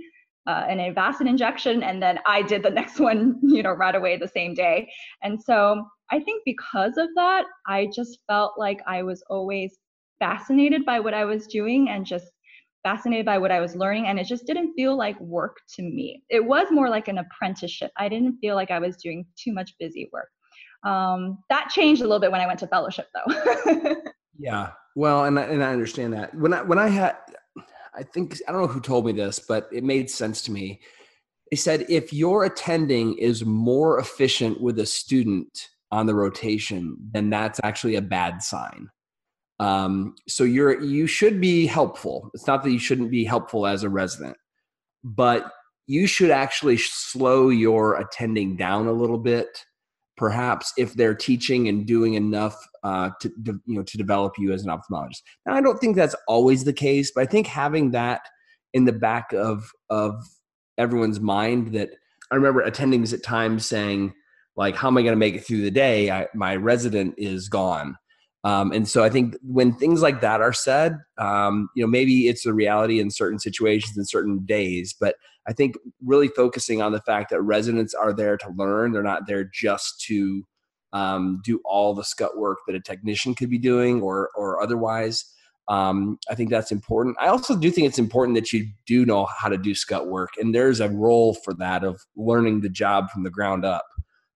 uh, 0.47 0.65
an 0.69 0.79
Avastin 0.79 1.29
injection, 1.29 1.83
and 1.83 2.03
then 2.03 2.19
I 2.27 2.43
did 2.43 2.63
the 2.63 2.71
next 2.81 3.01
one, 3.01 3.39
you 3.43 3.63
know, 3.63 3.73
right 3.73 3.95
away 3.95 4.17
the 4.17 4.29
same 4.29 4.55
day. 4.55 4.91
And 5.23 5.41
so 5.43 5.87
I 6.11 6.21
think 6.21 6.43
because 6.45 6.97
of 6.97 7.09
that, 7.17 7.45
I 7.67 7.89
just 7.95 8.19
felt 8.27 8.55
like 8.59 8.81
I 8.87 9.03
was 9.03 9.23
always 9.29 9.79
fascinated 10.19 10.85
by 10.85 11.01
what 11.01 11.15
I 11.15 11.25
was 11.25 11.47
doing 11.47 11.89
and 11.91 12.07
just 12.07 12.27
fascinated 12.85 13.27
by 13.27 13.37
what 13.37 13.51
I 13.51 13.61
was 13.61 13.75
learning. 13.75 14.07
And 14.07 14.19
it 14.19 14.27
just 14.27 14.47
didn't 14.47 14.75
feel 14.75 14.97
like 14.97 15.21
work 15.21 15.57
to 15.75 15.83
me. 15.83 16.23
It 16.31 16.45
was 16.45 16.69
more 16.71 16.89
like 16.89 17.09
an 17.09 17.19
apprenticeship. 17.19 17.91
I 17.97 18.09
didn't 18.09 18.39
feel 18.39 18.55
like 18.55 18.71
I 18.71 18.79
was 18.79 18.97
doing 18.97 19.27
too 19.37 19.53
much 19.53 19.75
busy 19.81 20.09
work. 20.13 20.29
Um, 20.85 21.39
that 21.51 21.69
changed 21.71 22.03
a 22.03 22.05
little 22.05 22.21
bit 22.21 22.31
when 22.31 22.41
I 22.41 22.47
went 22.47 22.61
to 22.61 22.69
fellowship, 22.69 23.09
though. 23.13 23.97
yeah, 24.39 24.71
well, 24.95 25.25
and 25.25 25.39
I, 25.39 25.43
and 25.43 25.65
I 25.65 25.73
understand 25.73 26.13
that 26.13 26.33
when 26.35 26.55
I 26.55 26.63
when 26.63 26.79
I 26.79 26.87
had, 26.87 27.17
I 27.97 28.03
think 28.03 28.37
I 28.47 28.53
don't 28.53 28.63
know 28.63 28.67
who 28.67 28.81
told 28.81 29.07
me 29.07 29.13
this, 29.13 29.39
but 29.39 29.69
it 29.73 29.85
made 29.85 30.11
sense 30.11 30.43
to 30.43 30.53
me. 30.53 30.81
They 31.51 31.57
said 31.57 31.87
if 31.89 32.13
your 32.13 32.45
attending 32.45 33.17
is 33.19 33.45
more 33.45 33.99
efficient 33.99 34.61
with 34.61 34.79
a 34.79 34.87
student 34.87 35.69
on 35.91 36.07
the 36.07 36.15
rotation, 36.15 36.97
then 37.13 37.31
that's 37.31 37.61
actually 37.63 37.95
a 37.95 38.03
bad 38.03 38.43
sign. 38.43 38.89
Um, 39.59 40.17
so 40.29 40.45
you're 40.45 40.83
you 40.83 41.07
should 41.07 41.41
be 41.41 41.67
helpful. 41.67 42.31
It's 42.35 42.47
not 42.47 42.63
that 42.65 42.73
you 42.73 42.79
shouldn't 42.79 43.11
be 43.11 43.25
helpful 43.25 43.67
as 43.67 43.83
a 43.83 43.89
resident, 43.89 44.37
but 45.03 45.51
you 45.87 46.07
should 46.07 46.31
actually 46.31 46.77
slow 46.79 47.49
your 47.49 47.95
attending 47.95 48.57
down 48.57 48.87
a 48.87 48.93
little 48.93 49.19
bit 49.19 49.65
perhaps 50.17 50.73
if 50.79 50.95
they're 50.95 51.15
teaching 51.15 51.69
and 51.69 51.87
doing 51.87 52.15
enough 52.15 52.57
uh, 52.83 53.11
to, 53.21 53.29
to, 53.45 53.61
you 53.67 53.77
know 53.77 53.83
to 53.83 53.99
develop 53.99 54.35
you 54.39 54.53
as 54.53 54.65
an 54.65 54.71
ophthalmologist. 54.71 55.23
Now, 55.45 55.55
I 55.55 55.61
don't 55.61 55.79
think 55.79 55.97
that's 55.97 56.17
always 56.27 56.65
the 56.65 56.73
case, 56.73 57.13
but 57.15 57.23
I 57.23 57.27
think 57.27 57.47
having 57.47 57.91
that 57.93 58.23
in 58.73 58.85
the 58.85 58.93
back 58.93 59.33
of 59.33 59.71
of 59.91 60.15
everyone's 60.79 61.21
mind 61.21 61.73
that 61.73 61.91
I 62.31 62.37
remember 62.37 62.65
attendings 62.65 63.13
at 63.13 63.23
times 63.23 63.67
saying 63.67 64.15
like, 64.57 64.77
"How 64.77 64.89
am 64.89 64.99
I 64.99 65.03
going 65.03 65.13
to 65.13 65.17
make 65.17 65.35
it 65.35 65.47
through 65.47 65.63
the 65.63 65.71
day? 65.71 66.11
I, 66.11 66.27
my 66.35 66.57
resident 66.57 67.15
is 67.19 67.49
gone." 67.49 67.97
Um, 68.45 68.71
and 68.71 68.87
so 68.87 69.03
I 69.03 69.11
think 69.11 69.35
when 69.43 69.73
things 69.73 70.03
like 70.03 70.21
that 70.21 70.41
are 70.41 70.53
said, 70.53 70.99
um, 71.19 71.69
you 71.75 71.83
know, 71.83 71.89
maybe 71.89 72.29
it's 72.29 72.47
a 72.47 72.55
reality 72.55 73.01
in 73.01 73.11
certain 73.11 73.41
situations 73.41 73.97
and 73.97 74.09
certain 74.09 74.45
days, 74.45 74.95
but 74.99 75.17
I 75.49 75.53
think 75.53 75.77
really 76.05 76.29
focusing 76.29 76.83
on 76.83 76.93
the 76.93 77.01
fact 77.01 77.31
that 77.31 77.41
residents 77.41 77.95
are 77.95 78.13
there 78.13 78.37
to 78.37 78.51
learn, 78.57 78.93
they're 78.93 79.03
not 79.03 79.27
there 79.27 79.45
just 79.45 80.01
to 80.03 80.45
um, 80.93 81.41
do 81.45 81.61
all 81.65 81.95
the 81.95 82.05
scut 82.05 82.37
work 82.37 82.59
that 82.67 82.77
a 82.77 82.81
technician 82.81 83.35
could 83.35 83.51
be 83.51 83.59
doing 83.59 84.03
or 84.03 84.31
or 84.35 84.61
otherwise. 84.61 85.25
Um, 85.69 86.19
I 86.31 86.37
think 86.37 86.51
that's 86.51 86.71
important. 86.71 87.17
I 87.21 87.27
also 87.27 87.57
do 87.57 87.71
think 87.71 87.89
it's 87.89 87.99
important 87.99 88.37
that 88.37 88.53
you 88.53 88.69
do 88.87 89.05
know 89.05 89.27
how 89.27 89.49
to 89.49 89.59
do 89.59 89.75
scut 89.75 90.07
work, 90.09 90.31
and 90.39 90.55
there's 90.55 90.81
a 90.81 90.89
role 90.89 91.35
for 91.35 91.55
that 91.55 91.85
of 91.85 92.01
learning 92.17 92.61
the 92.61 92.69
job 92.69 93.11
from 93.11 93.25
the 93.25 93.31
ground 93.31 93.65
up. 93.65 93.85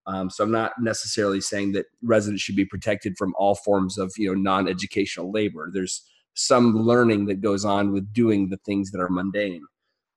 Um, 0.06 0.28
so 0.28 0.42
I'm 0.42 0.50
not 0.50 0.72
necessarily 0.80 1.40
saying 1.40 1.72
that 1.72 1.86
residents 2.02 2.42
should 2.42 2.56
be 2.56 2.64
protected 2.64 3.16
from 3.16 3.32
all 3.38 3.54
forms 3.54 3.96
of 3.96 4.12
you 4.16 4.28
know 4.28 4.40
non-educational 4.40 5.30
labor. 5.30 5.70
There's 5.72 6.02
some 6.34 6.74
learning 6.74 7.26
that 7.26 7.40
goes 7.40 7.64
on 7.64 7.92
with 7.92 8.12
doing 8.12 8.48
the 8.48 8.58
things 8.58 8.90
that 8.90 9.00
are 9.00 9.08
mundane, 9.08 9.62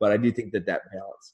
but 0.03 0.12
I 0.12 0.17
do 0.17 0.33
think 0.33 0.51
that 0.51 0.65
that 0.65 0.81
balance. 0.91 1.33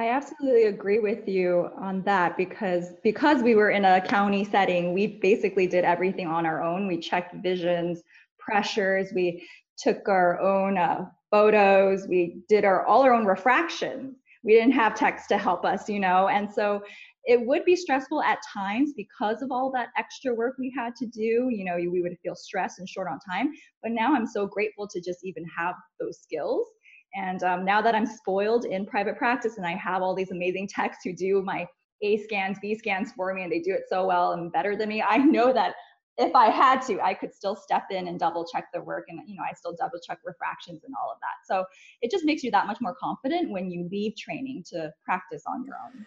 I 0.00 0.08
absolutely 0.10 0.64
agree 0.64 0.98
with 0.98 1.28
you 1.28 1.70
on 1.78 2.02
that 2.02 2.36
because 2.36 2.86
because 3.04 3.40
we 3.40 3.54
were 3.54 3.70
in 3.70 3.84
a 3.84 4.00
county 4.00 4.44
setting, 4.44 4.92
we 4.92 5.06
basically 5.22 5.68
did 5.68 5.84
everything 5.84 6.26
on 6.26 6.44
our 6.44 6.60
own. 6.60 6.88
We 6.88 6.98
checked 6.98 7.36
visions, 7.36 8.02
pressures, 8.40 9.12
we 9.14 9.46
took 9.78 10.08
our 10.08 10.40
own 10.40 10.76
uh, 10.76 11.04
photos, 11.30 12.08
we 12.08 12.42
did 12.48 12.64
our 12.64 12.84
all 12.84 13.02
our 13.02 13.14
own 13.14 13.26
refractions. 13.26 14.16
We 14.42 14.54
didn't 14.54 14.72
have 14.72 14.96
techs 14.96 15.28
to 15.28 15.38
help 15.38 15.64
us, 15.64 15.88
you 15.88 16.00
know, 16.00 16.26
and 16.26 16.52
so 16.52 16.82
it 17.24 17.46
would 17.46 17.64
be 17.64 17.76
stressful 17.76 18.22
at 18.22 18.38
times 18.52 18.92
because 18.96 19.40
of 19.40 19.52
all 19.52 19.70
that 19.72 19.88
extra 19.96 20.34
work 20.34 20.56
we 20.58 20.74
had 20.76 20.94
to 20.96 21.06
do. 21.06 21.48
You 21.50 21.64
know, 21.64 21.76
we 21.76 22.02
would 22.02 22.18
feel 22.22 22.34
stressed 22.34 22.80
and 22.80 22.88
short 22.88 23.08
on 23.08 23.18
time. 23.20 23.52
But 23.82 23.92
now 23.92 24.14
I'm 24.14 24.26
so 24.26 24.46
grateful 24.46 24.88
to 24.88 25.00
just 25.00 25.20
even 25.24 25.44
have 25.56 25.76
those 26.00 26.18
skills. 26.20 26.66
And 27.14 27.42
um, 27.42 27.64
now 27.64 27.80
that 27.80 27.94
I'm 27.94 28.06
spoiled 28.06 28.64
in 28.64 28.86
private 28.86 29.16
practice 29.16 29.56
and 29.56 29.66
I 29.66 29.76
have 29.76 30.02
all 30.02 30.14
these 30.14 30.30
amazing 30.30 30.68
techs 30.68 30.98
who 31.04 31.12
do 31.12 31.42
my 31.42 31.66
A 32.02 32.16
scans, 32.18 32.58
B 32.60 32.74
scans 32.74 33.12
for 33.12 33.32
me, 33.32 33.42
and 33.42 33.52
they 33.52 33.60
do 33.60 33.72
it 33.72 33.84
so 33.88 34.06
well 34.06 34.32
and 34.32 34.52
better 34.52 34.76
than 34.76 34.88
me, 34.88 35.02
I 35.02 35.18
know 35.18 35.52
that 35.52 35.74
if 36.16 36.34
I 36.34 36.46
had 36.46 36.80
to, 36.82 37.00
I 37.00 37.14
could 37.14 37.34
still 37.34 37.56
step 37.56 37.84
in 37.90 38.06
and 38.08 38.18
double 38.18 38.46
check 38.46 38.66
the 38.72 38.80
work. 38.80 39.06
And, 39.08 39.20
you 39.26 39.34
know, 39.36 39.42
I 39.48 39.52
still 39.54 39.74
double 39.76 39.98
check 40.06 40.18
refractions 40.24 40.84
and 40.84 40.94
all 41.02 41.10
of 41.10 41.18
that. 41.20 41.52
So 41.52 41.64
it 42.02 42.10
just 42.10 42.24
makes 42.24 42.42
you 42.42 42.50
that 42.52 42.66
much 42.66 42.78
more 42.80 42.94
confident 43.00 43.50
when 43.50 43.70
you 43.70 43.88
leave 43.90 44.16
training 44.16 44.64
to 44.70 44.92
practice 45.04 45.42
on 45.46 45.64
your 45.64 45.74
own. 45.74 46.06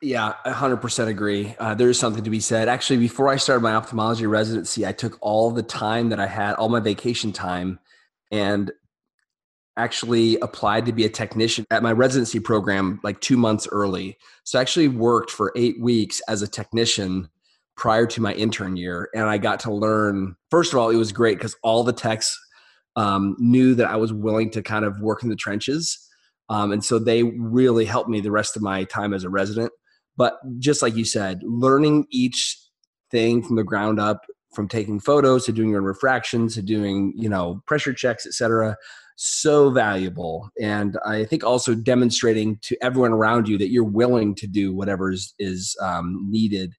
Yeah, 0.00 0.34
100% 0.46 1.08
agree. 1.08 1.56
Uh, 1.58 1.74
there's 1.74 1.98
something 1.98 2.22
to 2.22 2.30
be 2.30 2.38
said. 2.38 2.68
Actually, 2.68 2.98
before 2.98 3.28
I 3.28 3.36
started 3.36 3.60
my 3.60 3.74
ophthalmology 3.74 4.26
residency, 4.26 4.86
I 4.86 4.92
took 4.92 5.18
all 5.20 5.50
the 5.50 5.64
time 5.64 6.10
that 6.10 6.20
I 6.20 6.28
had, 6.28 6.54
all 6.54 6.68
my 6.68 6.78
vacation 6.78 7.32
time, 7.32 7.80
and 8.30 8.70
actually 9.76 10.36
applied 10.40 10.86
to 10.86 10.92
be 10.92 11.04
a 11.04 11.08
technician 11.08 11.64
at 11.70 11.82
my 11.82 11.92
residency 11.92 12.40
program 12.40 13.00
like 13.02 13.20
two 13.20 13.36
months 13.36 13.66
early. 13.72 14.16
So 14.44 14.58
I 14.58 14.62
actually 14.62 14.88
worked 14.88 15.30
for 15.30 15.52
eight 15.56 15.80
weeks 15.80 16.20
as 16.28 16.42
a 16.42 16.48
technician 16.48 17.28
prior 17.76 18.06
to 18.06 18.20
my 18.20 18.32
intern 18.34 18.76
year. 18.76 19.08
And 19.14 19.24
I 19.24 19.38
got 19.38 19.58
to 19.60 19.72
learn, 19.72 20.36
first 20.50 20.72
of 20.72 20.78
all, 20.78 20.90
it 20.90 20.96
was 20.96 21.10
great 21.10 21.38
because 21.38 21.56
all 21.62 21.82
the 21.82 21.92
techs 21.92 22.38
um, 22.94 23.34
knew 23.38 23.74
that 23.74 23.88
I 23.88 23.96
was 23.96 24.12
willing 24.12 24.50
to 24.52 24.62
kind 24.62 24.84
of 24.84 25.00
work 25.00 25.24
in 25.24 25.28
the 25.28 25.36
trenches 25.36 26.04
um, 26.48 26.72
and 26.72 26.84
so 26.84 26.98
they 26.98 27.22
really 27.22 27.84
helped 27.84 28.10
me 28.10 28.20
the 28.20 28.30
rest 28.30 28.56
of 28.56 28.62
my 28.62 28.84
time 28.84 29.14
as 29.14 29.24
a 29.24 29.30
resident. 29.30 29.72
But 30.16 30.34
just 30.58 30.82
like 30.82 30.94
you 30.94 31.04
said, 31.04 31.40
learning 31.42 32.06
each 32.10 32.58
thing 33.10 33.42
from 33.42 33.56
the 33.56 33.64
ground 33.64 33.98
up, 33.98 34.24
from 34.54 34.68
taking 34.68 35.00
photos 35.00 35.46
to 35.46 35.52
doing 35.52 35.70
your 35.70 35.82
refractions 35.82 36.54
to 36.54 36.62
doing, 36.62 37.12
you 37.16 37.28
know, 37.28 37.62
pressure 37.66 37.92
checks, 37.92 38.26
etc., 38.26 38.76
so 39.16 39.70
valuable. 39.70 40.50
And 40.60 40.98
I 41.06 41.24
think 41.24 41.44
also 41.44 41.74
demonstrating 41.74 42.58
to 42.62 42.76
everyone 42.82 43.12
around 43.12 43.48
you 43.48 43.58
that 43.58 43.70
you're 43.70 43.84
willing 43.84 44.34
to 44.36 44.46
do 44.46 44.74
whatever 44.74 45.10
is, 45.10 45.34
is 45.38 45.76
um, 45.80 46.26
needed 46.30 46.74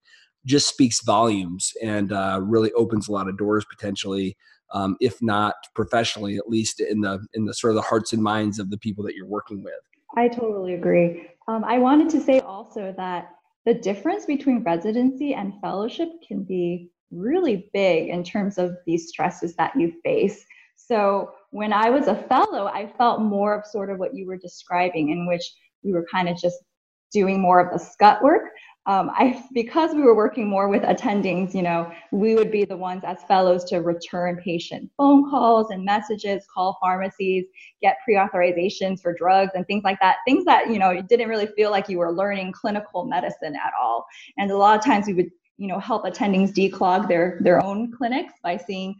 just 0.45 0.67
speaks 0.69 1.03
volumes 1.03 1.71
and 1.81 2.11
uh, 2.11 2.39
really 2.43 2.71
opens 2.73 3.07
a 3.07 3.11
lot 3.11 3.27
of 3.27 3.37
doors 3.37 3.65
potentially 3.69 4.37
um, 4.73 4.97
if 4.99 5.21
not 5.21 5.55
professionally, 5.73 6.37
at 6.37 6.49
least 6.49 6.79
in 6.79 7.01
the 7.01 7.25
in 7.33 7.45
the 7.45 7.53
sort 7.53 7.71
of 7.71 7.75
the 7.75 7.81
hearts 7.81 8.13
and 8.13 8.21
minds 8.21 8.59
of 8.59 8.69
the 8.69 8.77
people 8.77 9.03
that 9.05 9.15
you're 9.15 9.27
working 9.27 9.63
with. 9.63 9.73
I 10.17 10.27
totally 10.27 10.73
agree. 10.73 11.27
Um, 11.47 11.63
I 11.63 11.77
wanted 11.77 12.09
to 12.09 12.21
say 12.21 12.39
also 12.39 12.93
that 12.97 13.29
the 13.65 13.73
difference 13.73 14.25
between 14.25 14.63
residency 14.63 15.33
and 15.33 15.53
fellowship 15.61 16.09
can 16.27 16.43
be 16.43 16.89
really 17.11 17.69
big 17.73 18.09
in 18.09 18.23
terms 18.23 18.57
of 18.57 18.75
these 18.85 19.07
stresses 19.07 19.55
that 19.55 19.73
you 19.75 19.93
face. 20.03 20.45
So 20.87 21.31
when 21.51 21.73
I 21.73 21.89
was 21.89 22.07
a 22.07 22.15
fellow, 22.15 22.67
I 22.67 22.91
felt 22.97 23.21
more 23.21 23.57
of 23.57 23.65
sort 23.65 23.89
of 23.89 23.99
what 23.99 24.15
you 24.15 24.27
were 24.27 24.37
describing, 24.37 25.09
in 25.09 25.27
which 25.27 25.43
we 25.83 25.91
were 25.91 26.05
kind 26.11 26.29
of 26.29 26.37
just 26.37 26.57
doing 27.11 27.39
more 27.39 27.59
of 27.59 27.71
the 27.71 27.79
scut 27.79 28.21
work 28.23 28.43
um, 28.87 29.09
I 29.13 29.43
because 29.53 29.95
we 29.95 30.03
were 30.03 30.15
working 30.15 30.47
more 30.47 30.69
with 30.69 30.83
attendings, 30.83 31.55
you 31.55 31.63
know, 31.63 31.91
we 32.11 32.35
would 32.35 32.51
be 32.51 32.65
the 32.65 32.77
ones 32.77 33.03
as 33.03 33.23
fellows 33.23 33.63
to 33.65 33.77
return 33.79 34.39
patient 34.43 34.91
phone 34.95 35.27
calls 35.29 35.71
and 35.71 35.83
messages, 35.83 36.45
call 36.53 36.77
pharmacies, 36.79 37.45
get 37.81 37.97
pre-authorizations 38.03 39.01
for 39.01 39.13
drugs 39.13 39.53
and 39.55 39.65
things 39.65 39.83
like 39.83 39.99
that. 40.01 40.17
Things 40.27 40.45
that 40.45 40.69
you 40.69 40.77
know 40.77 40.91
you 40.91 41.01
didn't 41.01 41.29
really 41.29 41.47
feel 41.47 41.71
like 41.71 41.89
you 41.89 41.97
were 41.97 42.11
learning 42.11 42.51
clinical 42.51 43.05
medicine 43.05 43.55
at 43.55 43.71
all. 43.81 44.05
And 44.37 44.51
a 44.51 44.57
lot 44.57 44.77
of 44.77 44.85
times 44.85 45.07
we 45.07 45.13
would 45.15 45.31
you 45.57 45.67
know 45.67 45.79
help 45.79 46.05
attendings 46.05 46.53
declog 46.53 47.07
their 47.07 47.39
their 47.41 47.63
own 47.63 47.91
clinics 47.91 48.33
by 48.43 48.55
seeing 48.55 48.95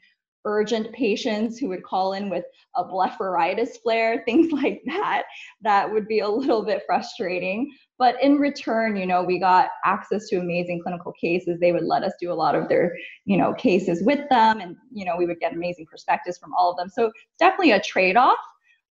urgent 0.46 0.92
patients 0.94 1.58
who 1.58 1.68
would 1.70 1.84
call 1.84 2.14
in 2.14 2.30
with 2.30 2.46
a 2.76 2.84
blepharitis 2.84 3.82
flare, 3.84 4.24
things 4.26 4.52
like 4.52 4.82
that. 4.86 5.24
That 5.62 5.92
would 5.92 6.08
be 6.08 6.20
a 6.20 6.30
little 6.30 6.64
bit 6.64 6.84
frustrating. 6.86 7.72
But 7.98 8.22
in 8.22 8.36
return, 8.38 8.96
you 8.98 9.06
know, 9.06 9.24
we 9.24 9.40
got 9.40 9.70
access 9.86 10.28
to 10.30 10.38
amazing 10.38 10.82
clinical 10.84 11.14
cases. 11.14 11.60
They 11.60 11.72
would 11.72 11.86
let 11.86 12.04
us 12.04 12.14
do 12.20 12.32
a 12.32 12.34
lot 12.34 12.54
of 12.54 12.68
their, 12.68 12.96
you 13.24 13.38
know, 13.38 13.54
cases 13.54 14.04
with 14.04 14.28
them. 14.30 14.60
And, 14.60 14.76
you 14.92 15.06
know, 15.06 15.16
we 15.18 15.26
would 15.26 15.40
get 15.40 15.54
amazing 15.54 15.86
perspectives 15.90 16.38
from 16.38 16.54
all 16.58 16.72
of 16.72 16.78
them. 16.78 16.90
So 16.90 17.06
it's 17.06 17.16
definitely 17.40 17.72
a 17.72 17.82
trade 17.82 18.18
off. 18.18 18.38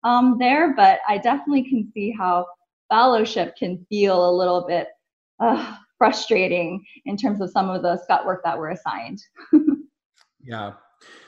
um, 0.03 0.37
there, 0.39 0.73
but 0.75 0.99
I 1.07 1.17
definitely 1.17 1.63
can 1.63 1.89
see 1.93 2.11
how 2.11 2.45
fellowship 2.89 3.55
can 3.55 3.85
feel 3.89 4.29
a 4.29 4.35
little 4.35 4.65
bit 4.67 4.87
uh, 5.39 5.75
frustrating 5.97 6.83
in 7.05 7.17
terms 7.17 7.41
of 7.41 7.49
some 7.49 7.69
of 7.69 7.81
the 7.81 8.01
scut 8.03 8.25
work 8.25 8.41
that 8.43 8.57
we're 8.57 8.71
assigned. 8.71 9.19
yeah. 10.43 10.73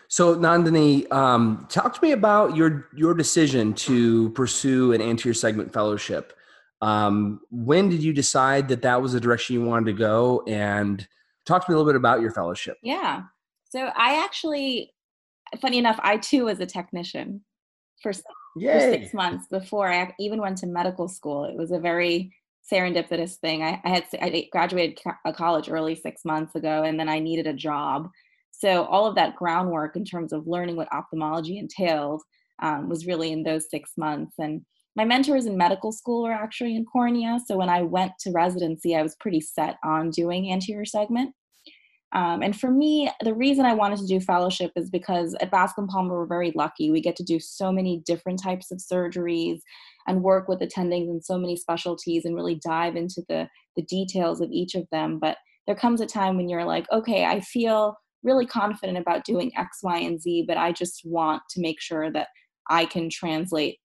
So 0.08 0.36
Nandini, 0.36 1.12
um, 1.12 1.66
talk 1.70 1.94
to 1.96 2.00
me 2.02 2.12
about 2.12 2.56
your 2.56 2.90
your 2.96 3.14
decision 3.14 3.74
to 3.74 4.30
pursue 4.32 4.94
an 4.94 5.02
anterior 5.02 5.34
segment 5.34 5.74
fellowship. 5.74 6.34
Um, 6.82 7.42
when 7.50 7.90
did 7.90 8.04
you 8.04 8.14
decide 8.14 8.68
that 8.68 8.82
that 8.84 9.02
was 9.02 9.14
the 9.14 9.20
direction 9.20 9.56
you 9.56 9.64
wanted 9.64 9.86
to 9.88 9.94
go? 9.94 10.44
And 10.48 11.08
talk 11.46 11.66
to 11.66 11.72
me 11.72 11.74
a 11.74 11.78
little 11.78 11.92
bit 11.92 11.98
about 11.98 12.22
your 12.22 12.32
fellowship. 12.32 12.78
Yeah. 12.84 13.24
So 13.70 13.92
I 13.96 14.24
actually, 14.24 14.94
funny 15.60 15.78
enough, 15.78 16.00
I 16.04 16.18
too 16.18 16.46
was 16.46 16.60
a 16.60 16.66
technician 16.66 17.42
for, 18.02 18.14
for 18.14 18.80
six 18.80 19.14
months 19.14 19.48
before 19.48 19.92
I 19.92 20.14
even 20.20 20.40
went 20.40 20.58
to 20.60 20.68
medical 20.68 21.08
school. 21.08 21.46
It 21.46 21.58
was 21.58 21.72
a 21.72 21.80
very 21.80 22.32
serendipitous 22.72 23.36
thing. 23.36 23.64
I, 23.64 23.82
I 23.84 23.90
had 23.90 24.06
I 24.22 24.48
graduated 24.52 25.00
a 25.26 25.34
college 25.34 25.70
early 25.70 25.96
six 25.96 26.26
months 26.26 26.56
ago, 26.56 26.84
and 26.84 27.00
then 27.00 27.10
I 27.10 27.20
needed 27.20 27.48
a 27.48 27.54
job. 27.54 28.10
So 28.66 28.86
all 28.86 29.06
of 29.06 29.14
that 29.14 29.36
groundwork 29.36 29.96
in 29.96 30.04
terms 30.04 30.34
of 30.34 30.48
learning 30.48 30.76
what 30.76 30.92
ophthalmology 30.92 31.60
entailed 31.60 32.24
um, 32.64 32.90
was 32.90 33.06
really 33.06 33.32
in 33.32 33.44
those 33.44 33.70
six 33.70 33.92
months. 33.96 34.34
And 34.40 34.62
my 34.96 35.06
mentors 35.06 35.46
in 35.46 35.56
medical 35.56 35.92
school 35.92 36.24
were 36.24 36.32
actually 36.32 36.76
in 36.76 36.84
cornea. 36.84 37.38
So 37.46 37.58
when 37.58 37.70
I 37.70 37.84
went 37.84 38.14
to 38.22 38.32
residency, 38.32 38.96
I 38.96 39.04
was 39.04 39.18
pretty 39.20 39.40
set 39.40 39.76
on 39.84 40.10
doing 40.10 40.52
anterior 40.52 40.86
segment. 40.86 41.36
Um, 42.16 42.42
and 42.42 42.60
for 42.60 42.72
me, 42.72 43.12
the 43.24 43.36
reason 43.36 43.66
I 43.66 43.74
wanted 43.74 44.00
to 44.00 44.08
do 44.08 44.20
fellowship 44.20 44.72
is 44.76 44.90
because 44.90 45.36
at 45.42 45.52
Bascom 45.52 45.88
Palmer, 45.88 46.16
we're 46.16 46.26
very 46.26 46.52
lucky. 46.56 46.90
We 46.90 47.02
get 47.02 47.18
to 47.18 47.24
do 47.24 47.40
so 47.40 47.72
many 47.72 48.02
different 48.08 48.42
types 48.42 48.72
of 48.72 48.80
surgeries 48.80 49.60
and 50.08 50.24
work 50.24 50.48
with 50.48 50.62
attendings 50.62 51.10
in 51.10 51.22
so 51.22 51.38
many 51.38 51.56
specialties 51.56 52.26
and 52.26 52.34
really 52.34 52.60
dive 52.66 52.96
into 52.96 53.22
the, 53.30 53.48
the 53.76 53.84
details 53.84 54.42
of 54.42 54.50
each 54.52 54.74
of 54.74 54.88
them. 54.92 55.20
But 55.20 55.38
there 55.68 55.76
comes 55.76 56.02
a 56.02 56.08
time 56.08 56.36
when 56.36 56.50
you're 56.50 56.66
like, 56.66 56.88
okay, 56.92 57.26
I 57.26 57.42
feel 57.42 57.96
really 58.26 58.46
confident 58.46 58.98
about 58.98 59.24
doing 59.24 59.52
X, 59.56 59.80
Y, 59.84 60.00
and 60.00 60.20
Z, 60.20 60.46
but 60.48 60.58
I 60.58 60.72
just 60.72 61.04
want 61.06 61.44
to 61.52 61.62
make 61.62 61.80
sure 61.80 62.12
that 62.12 62.28
I 62.70 62.86
can 62.86 63.10
translate 63.10 63.78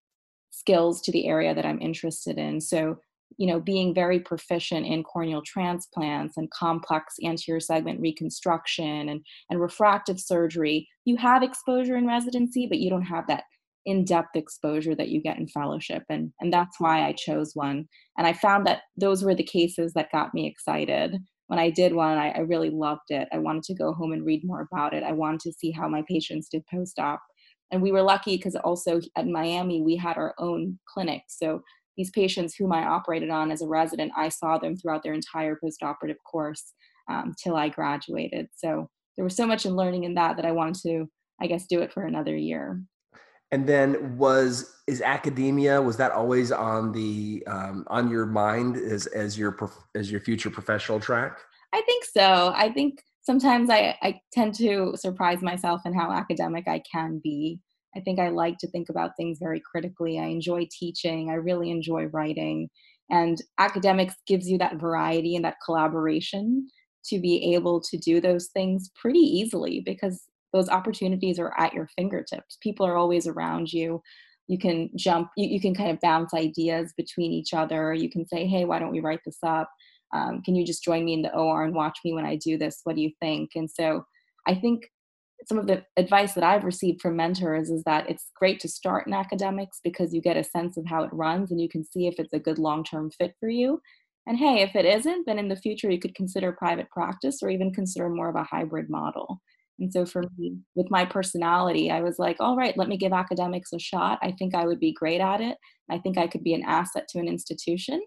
skills 0.50 1.00
to 1.02 1.12
the 1.12 1.26
area 1.26 1.54
that 1.54 1.66
I'm 1.66 1.80
interested 1.80 2.38
in. 2.38 2.60
So, 2.60 2.96
you 3.36 3.46
know, 3.46 3.60
being 3.60 3.94
very 3.94 4.18
proficient 4.18 4.86
in 4.86 5.04
corneal 5.04 5.42
transplants 5.42 6.36
and 6.36 6.50
complex 6.50 7.16
anterior 7.24 7.60
segment 7.60 8.00
reconstruction 8.00 9.08
and, 9.10 9.20
and 9.50 9.60
refractive 9.60 10.18
surgery, 10.18 10.88
you 11.04 11.16
have 11.18 11.42
exposure 11.42 11.96
in 11.96 12.06
residency, 12.06 12.66
but 12.66 12.78
you 12.78 12.90
don't 12.90 13.02
have 13.02 13.26
that 13.28 13.44
in-depth 13.86 14.36
exposure 14.36 14.94
that 14.94 15.08
you 15.08 15.22
get 15.22 15.38
in 15.38 15.48
fellowship. 15.48 16.02
And 16.10 16.32
and 16.40 16.52
that's 16.52 16.78
why 16.78 17.06
i 17.06 17.12
chose 17.12 17.52
one. 17.54 17.88
And 18.18 18.26
i 18.26 18.32
found 18.32 18.66
that 18.66 18.82
those 18.96 19.24
were 19.24 19.34
the 19.34 19.42
cases 19.42 19.94
that 19.94 20.12
got 20.12 20.34
me 20.34 20.46
excited 20.46 21.16
when 21.50 21.58
i 21.58 21.68
did 21.68 21.92
one 21.92 22.16
I, 22.16 22.30
I 22.30 22.40
really 22.40 22.70
loved 22.70 23.10
it 23.10 23.28
i 23.32 23.38
wanted 23.38 23.64
to 23.64 23.74
go 23.74 23.92
home 23.92 24.12
and 24.12 24.24
read 24.24 24.42
more 24.44 24.62
about 24.70 24.94
it 24.94 25.02
i 25.02 25.12
wanted 25.12 25.40
to 25.40 25.52
see 25.52 25.70
how 25.70 25.88
my 25.88 26.02
patients 26.08 26.48
did 26.48 26.64
post-op 26.72 27.20
and 27.70 27.80
we 27.82 27.92
were 27.92 28.02
lucky 28.02 28.36
because 28.36 28.56
also 28.56 29.00
at 29.16 29.26
Miami 29.26 29.80
we 29.80 29.96
had 29.96 30.16
our 30.16 30.34
own 30.38 30.78
clinic. 30.86 31.22
So 31.28 31.62
these 31.96 32.10
patients 32.10 32.54
whom 32.54 32.72
I 32.72 32.84
operated 32.84 33.30
on 33.30 33.50
as 33.50 33.62
a 33.62 33.68
resident, 33.68 34.12
I 34.16 34.28
saw 34.28 34.58
them 34.58 34.76
throughout 34.76 35.02
their 35.02 35.14
entire 35.14 35.58
postoperative 35.62 36.16
course 36.30 36.72
um, 37.08 37.34
till 37.42 37.56
I 37.56 37.68
graduated. 37.68 38.48
So 38.54 38.88
there 39.16 39.24
was 39.24 39.36
so 39.36 39.46
much 39.46 39.66
in 39.66 39.76
learning 39.76 40.04
in 40.04 40.14
that 40.14 40.36
that 40.36 40.44
I 40.44 40.52
wanted 40.52 40.82
to, 40.82 41.06
I 41.40 41.46
guess, 41.46 41.66
do 41.66 41.80
it 41.80 41.92
for 41.92 42.04
another 42.04 42.36
year. 42.36 42.80
And 43.52 43.68
then 43.68 44.16
was 44.16 44.76
is 44.86 45.02
academia 45.02 45.80
was 45.80 45.96
that 45.96 46.12
always 46.12 46.52
on 46.52 46.92
the 46.92 47.42
um, 47.46 47.84
on 47.88 48.10
your 48.10 48.26
mind 48.26 48.76
as 48.76 49.06
as 49.08 49.38
your 49.38 49.56
as 49.94 50.10
your 50.10 50.20
future 50.20 50.50
professional 50.50 51.00
track? 51.00 51.38
I 51.72 51.82
think 51.82 52.04
so. 52.04 52.52
I 52.54 52.70
think 52.72 53.02
sometimes 53.22 53.70
I, 53.70 53.96
I 54.02 54.20
tend 54.32 54.54
to 54.56 54.94
surprise 54.96 55.42
myself 55.42 55.82
in 55.84 55.94
how 55.94 56.10
academic 56.12 56.66
I 56.68 56.82
can 56.90 57.20
be. 57.22 57.60
I 57.96 58.00
think 58.00 58.18
I 58.18 58.28
like 58.28 58.58
to 58.58 58.68
think 58.68 58.88
about 58.88 59.16
things 59.16 59.38
very 59.40 59.60
critically. 59.60 60.18
I 60.18 60.26
enjoy 60.26 60.68
teaching, 60.70 61.30
I 61.30 61.34
really 61.34 61.70
enjoy 61.70 62.04
writing. 62.06 62.68
And 63.10 63.42
academics 63.58 64.14
gives 64.26 64.48
you 64.48 64.58
that 64.58 64.76
variety 64.76 65.34
and 65.34 65.44
that 65.44 65.56
collaboration 65.64 66.68
to 67.06 67.18
be 67.18 67.54
able 67.54 67.80
to 67.80 67.96
do 67.98 68.20
those 68.20 68.48
things 68.48 68.90
pretty 68.94 69.18
easily 69.18 69.80
because 69.80 70.22
those 70.52 70.68
opportunities 70.68 71.38
are 71.38 71.52
at 71.58 71.72
your 71.72 71.88
fingertips. 71.96 72.58
People 72.62 72.86
are 72.86 72.96
always 72.96 73.26
around 73.26 73.72
you. 73.72 74.02
You 74.48 74.58
can 74.58 74.90
jump, 74.96 75.30
you, 75.36 75.48
you 75.48 75.60
can 75.60 75.74
kind 75.74 75.90
of 75.90 76.00
bounce 76.00 76.34
ideas 76.34 76.92
between 76.96 77.32
each 77.32 77.54
other. 77.54 77.94
You 77.94 78.10
can 78.10 78.26
say, 78.26 78.46
hey, 78.46 78.64
why 78.64 78.78
don't 78.78 78.92
we 78.92 79.00
write 79.00 79.20
this 79.24 79.38
up? 79.44 79.70
um, 80.12 80.42
can 80.42 80.54
you 80.54 80.64
just 80.64 80.82
join 80.82 81.04
me 81.04 81.14
in 81.14 81.22
the 81.22 81.34
OR 81.34 81.64
and 81.64 81.74
watch 81.74 81.98
me 82.04 82.12
when 82.12 82.26
I 82.26 82.36
do 82.36 82.58
this? 82.58 82.80
What 82.84 82.96
do 82.96 83.02
you 83.02 83.12
think? 83.20 83.50
And 83.54 83.70
so 83.70 84.04
I 84.46 84.54
think 84.54 84.90
some 85.46 85.58
of 85.58 85.66
the 85.66 85.84
advice 85.96 86.34
that 86.34 86.44
I've 86.44 86.64
received 86.64 87.00
from 87.00 87.16
mentors 87.16 87.70
is 87.70 87.82
that 87.84 88.10
it's 88.10 88.30
great 88.36 88.60
to 88.60 88.68
start 88.68 89.06
in 89.06 89.14
academics 89.14 89.80
because 89.82 90.12
you 90.12 90.20
get 90.20 90.36
a 90.36 90.44
sense 90.44 90.76
of 90.76 90.86
how 90.86 91.02
it 91.04 91.12
runs 91.12 91.50
and 91.50 91.60
you 91.60 91.68
can 91.68 91.84
see 91.84 92.06
if 92.06 92.18
it's 92.18 92.32
a 92.32 92.38
good 92.38 92.58
long 92.58 92.84
term 92.84 93.10
fit 93.10 93.34
for 93.40 93.48
you. 93.48 93.80
And 94.26 94.36
hey, 94.36 94.62
if 94.62 94.76
it 94.76 94.84
isn't, 94.84 95.26
then 95.26 95.38
in 95.38 95.48
the 95.48 95.56
future 95.56 95.90
you 95.90 95.98
could 95.98 96.14
consider 96.14 96.52
private 96.52 96.90
practice 96.90 97.42
or 97.42 97.48
even 97.48 97.72
consider 97.72 98.08
more 98.08 98.28
of 98.28 98.36
a 98.36 98.44
hybrid 98.44 98.90
model. 98.90 99.40
And 99.80 99.92
so 99.92 100.04
for 100.04 100.24
me, 100.36 100.58
with 100.74 100.90
my 100.90 101.04
personality, 101.04 101.90
I 101.90 102.02
was 102.02 102.18
like, 102.18 102.36
all 102.38 102.56
right, 102.56 102.76
let 102.76 102.88
me 102.88 102.96
give 102.96 103.12
academics 103.12 103.72
a 103.72 103.78
shot. 103.78 104.18
I 104.22 104.32
think 104.32 104.54
I 104.54 104.66
would 104.66 104.78
be 104.78 104.92
great 104.92 105.20
at 105.20 105.40
it. 105.40 105.56
I 105.88 105.98
think 105.98 106.18
I 106.18 106.26
could 106.26 106.44
be 106.44 106.54
an 106.54 106.62
asset 106.64 107.08
to 107.08 107.18
an 107.18 107.26
institution 107.26 108.00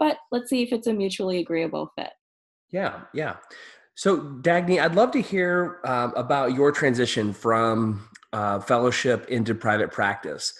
but 0.00 0.16
let's 0.32 0.50
see 0.50 0.62
if 0.62 0.72
it's 0.72 0.88
a 0.88 0.92
mutually 0.92 1.38
agreeable 1.38 1.92
fit. 1.94 2.10
Yeah, 2.72 3.02
yeah. 3.12 3.36
So, 3.94 4.18
Dagny, 4.18 4.80
I'd 4.80 4.94
love 4.94 5.12
to 5.12 5.20
hear 5.20 5.80
um, 5.84 6.14
about 6.16 6.54
your 6.54 6.72
transition 6.72 7.34
from 7.34 8.08
uh, 8.32 8.60
fellowship 8.60 9.28
into 9.28 9.54
private 9.54 9.92
practice. 9.92 10.54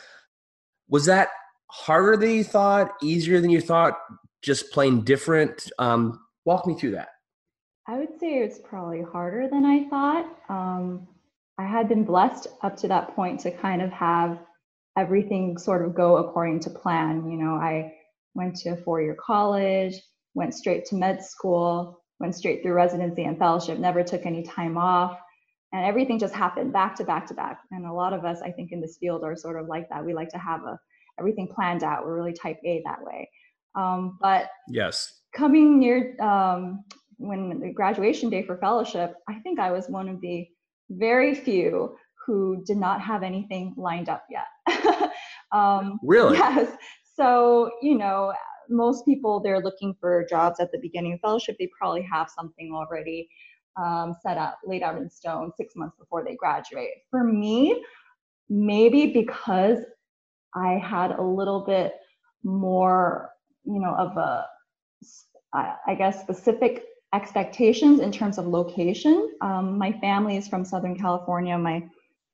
Was 0.88 1.06
that 1.06 1.30
harder 1.68 2.16
than 2.18 2.30
you 2.30 2.44
thought, 2.44 2.92
easier 3.02 3.40
than 3.40 3.48
you 3.48 3.62
thought, 3.62 3.98
just 4.42 4.70
plain 4.72 5.02
different? 5.02 5.70
Um, 5.78 6.20
walk 6.44 6.66
me 6.66 6.74
through 6.78 6.92
that. 6.92 7.08
I 7.90 7.98
would 7.98 8.20
say 8.20 8.34
it's 8.34 8.60
probably 8.60 9.02
harder 9.02 9.48
than 9.48 9.64
I 9.64 9.88
thought. 9.88 10.38
Um, 10.48 11.08
I 11.58 11.66
had 11.66 11.88
been 11.88 12.04
blessed 12.04 12.46
up 12.62 12.76
to 12.76 12.88
that 12.88 13.16
point 13.16 13.40
to 13.40 13.50
kind 13.50 13.82
of 13.82 13.90
have 13.90 14.38
everything 14.96 15.58
sort 15.58 15.84
of 15.84 15.92
go 15.92 16.18
according 16.18 16.60
to 16.60 16.70
plan. 16.70 17.28
You 17.28 17.36
know, 17.36 17.54
I 17.54 17.92
went 18.34 18.54
to 18.58 18.70
a 18.70 18.76
four 18.76 19.02
year 19.02 19.16
college, 19.16 19.94
went 20.34 20.54
straight 20.54 20.84
to 20.86 20.94
med 20.94 21.20
school, 21.20 22.00
went 22.20 22.36
straight 22.36 22.62
through 22.62 22.74
residency 22.74 23.24
and 23.24 23.36
fellowship, 23.36 23.76
never 23.80 24.04
took 24.04 24.24
any 24.24 24.44
time 24.44 24.78
off. 24.78 25.18
And 25.72 25.84
everything 25.84 26.20
just 26.20 26.34
happened 26.34 26.72
back 26.72 26.94
to 26.96 27.04
back 27.04 27.26
to 27.26 27.34
back. 27.34 27.58
And 27.72 27.86
a 27.86 27.92
lot 27.92 28.12
of 28.12 28.24
us, 28.24 28.40
I 28.40 28.52
think, 28.52 28.70
in 28.70 28.80
this 28.80 28.98
field 29.00 29.24
are 29.24 29.34
sort 29.34 29.60
of 29.60 29.66
like 29.66 29.88
that. 29.88 30.04
We 30.04 30.14
like 30.14 30.28
to 30.28 30.38
have 30.38 30.62
a, 30.62 30.78
everything 31.18 31.48
planned 31.48 31.82
out. 31.82 32.04
We're 32.04 32.14
really 32.14 32.34
type 32.34 32.58
A 32.64 32.82
that 32.86 33.02
way. 33.02 33.28
Um, 33.74 34.16
but 34.20 34.48
yes, 34.68 35.22
coming 35.34 35.80
near 35.80 36.16
um, 36.20 36.84
when 37.20 37.60
the 37.60 37.70
graduation 37.70 38.30
day 38.30 38.42
for 38.42 38.56
fellowship, 38.56 39.14
I 39.28 39.34
think 39.40 39.60
I 39.60 39.70
was 39.70 39.88
one 39.88 40.08
of 40.08 40.20
the 40.22 40.48
very 40.88 41.34
few 41.34 41.94
who 42.26 42.62
did 42.66 42.78
not 42.78 43.00
have 43.02 43.22
anything 43.22 43.74
lined 43.76 44.08
up 44.08 44.24
yet. 44.30 45.10
um, 45.52 46.00
really? 46.02 46.38
Yes. 46.38 46.74
So, 47.14 47.70
you 47.82 47.98
know, 47.98 48.32
most 48.70 49.04
people 49.04 49.40
they're 49.40 49.60
looking 49.60 49.94
for 50.00 50.26
jobs 50.30 50.60
at 50.60 50.72
the 50.72 50.78
beginning 50.78 51.12
of 51.12 51.20
fellowship. 51.20 51.56
They 51.58 51.68
probably 51.78 52.06
have 52.10 52.30
something 52.30 52.72
already 52.74 53.28
um, 53.76 54.16
set 54.22 54.38
up, 54.38 54.58
laid 54.64 54.82
out 54.82 54.96
in 54.96 55.10
stone 55.10 55.52
six 55.56 55.74
months 55.76 55.96
before 55.98 56.24
they 56.24 56.36
graduate. 56.36 56.88
For 57.10 57.22
me, 57.22 57.84
maybe 58.48 59.08
because 59.08 59.78
I 60.54 60.78
had 60.78 61.12
a 61.12 61.22
little 61.22 61.66
bit 61.66 61.92
more, 62.42 63.30
you 63.64 63.78
know, 63.78 63.94
of 63.94 64.16
a, 64.16 64.46
I 65.52 65.94
guess, 65.98 66.22
specific 66.22 66.84
expectations 67.12 68.00
in 68.00 68.12
terms 68.12 68.38
of 68.38 68.46
location. 68.46 69.32
Um, 69.40 69.76
my 69.76 69.92
family 69.92 70.36
is 70.36 70.48
from 70.48 70.64
Southern 70.64 70.96
California. 70.96 71.58
My 71.58 71.84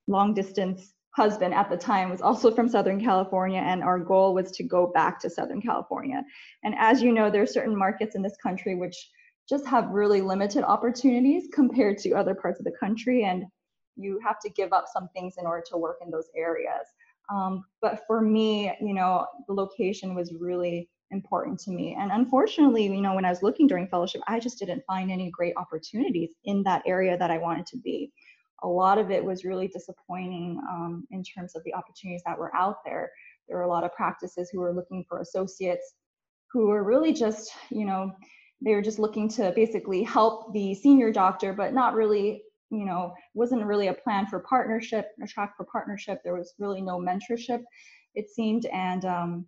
long 0.07 0.33
distance 0.33 0.93
husband 1.11 1.53
at 1.53 1.69
the 1.69 1.77
time 1.77 2.11
was 2.11 2.21
also 2.21 2.51
from 2.51 2.69
Southern 2.69 3.03
California, 3.03 3.59
and 3.59 3.83
our 3.83 3.97
goal 3.97 4.35
was 4.35 4.51
to 4.51 4.63
go 4.63 4.87
back 4.87 5.19
to 5.19 5.29
Southern 5.29 5.61
California. 5.61 6.23
And 6.63 6.75
as 6.77 7.01
you 7.01 7.11
know, 7.11 7.31
there 7.31 7.41
are 7.41 7.47
certain 7.47 7.75
markets 7.75 8.15
in 8.15 8.21
this 8.21 8.37
country 8.41 8.75
which 8.75 9.09
just 9.49 9.65
have 9.65 9.89
really 9.89 10.21
limited 10.21 10.63
opportunities 10.63 11.47
compared 11.51 11.97
to 11.99 12.11
other 12.11 12.35
parts 12.35 12.59
of 12.59 12.65
the 12.65 12.77
country, 12.79 13.23
and 13.23 13.45
you 13.95 14.19
have 14.23 14.39
to 14.41 14.49
give 14.49 14.73
up 14.73 14.85
some 14.93 15.09
things 15.15 15.35
in 15.39 15.47
order 15.47 15.63
to 15.71 15.77
work 15.77 15.97
in 16.05 16.11
those 16.11 16.29
areas. 16.35 16.85
Um, 17.33 17.65
but 17.81 18.03
for 18.05 18.21
me, 18.21 18.71
you 18.79 18.93
know, 18.93 19.25
the 19.47 19.53
location 19.53 20.13
was 20.13 20.33
really 20.39 20.87
important 21.11 21.59
to 21.61 21.71
me. 21.71 21.95
And 21.99 22.11
unfortunately, 22.11 22.85
you 22.85 23.01
know, 23.01 23.15
when 23.15 23.25
I 23.25 23.29
was 23.29 23.43
looking 23.43 23.67
during 23.67 23.87
fellowship, 23.87 24.21
I 24.27 24.39
just 24.39 24.59
didn't 24.59 24.83
find 24.85 25.11
any 25.11 25.29
great 25.31 25.53
opportunities 25.57 26.31
in 26.45 26.63
that 26.63 26.83
area 26.85 27.17
that 27.17 27.31
I 27.31 27.37
wanted 27.37 27.65
to 27.67 27.77
be 27.77 28.11
a 28.63 28.67
lot 28.67 28.97
of 28.97 29.11
it 29.11 29.23
was 29.23 29.45
really 29.45 29.67
disappointing 29.67 30.59
um, 30.69 31.05
in 31.11 31.23
terms 31.23 31.55
of 31.55 31.63
the 31.63 31.73
opportunities 31.73 32.23
that 32.25 32.37
were 32.37 32.55
out 32.55 32.77
there. 32.83 33.11
there 33.47 33.57
were 33.57 33.63
a 33.63 33.69
lot 33.69 33.83
of 33.83 33.93
practices 33.93 34.49
who 34.49 34.59
were 34.59 34.73
looking 34.73 35.05
for 35.07 35.19
associates 35.19 35.93
who 36.51 36.67
were 36.67 36.83
really 36.83 37.13
just, 37.13 37.51
you 37.69 37.85
know, 37.85 38.11
they 38.61 38.73
were 38.73 38.81
just 38.81 38.99
looking 38.99 39.29
to 39.29 39.51
basically 39.55 40.01
help 40.01 40.53
the 40.53 40.73
senior 40.73 41.11
doctor, 41.11 41.53
but 41.53 41.73
not 41.73 41.93
really, 41.93 42.41
you 42.71 42.85
know, 42.85 43.13
wasn't 43.33 43.63
really 43.63 43.89
a 43.89 43.93
plan 43.93 44.25
for 44.25 44.39
partnership, 44.39 45.09
a 45.21 45.27
track 45.27 45.55
for 45.55 45.65
partnership. 45.65 46.21
There 46.23 46.35
was 46.35 46.55
really 46.57 46.81
no 46.81 46.97
mentorship, 46.97 47.63
it 48.15 48.29
seemed. 48.29 48.65
And 48.67 49.05
um, 49.05 49.45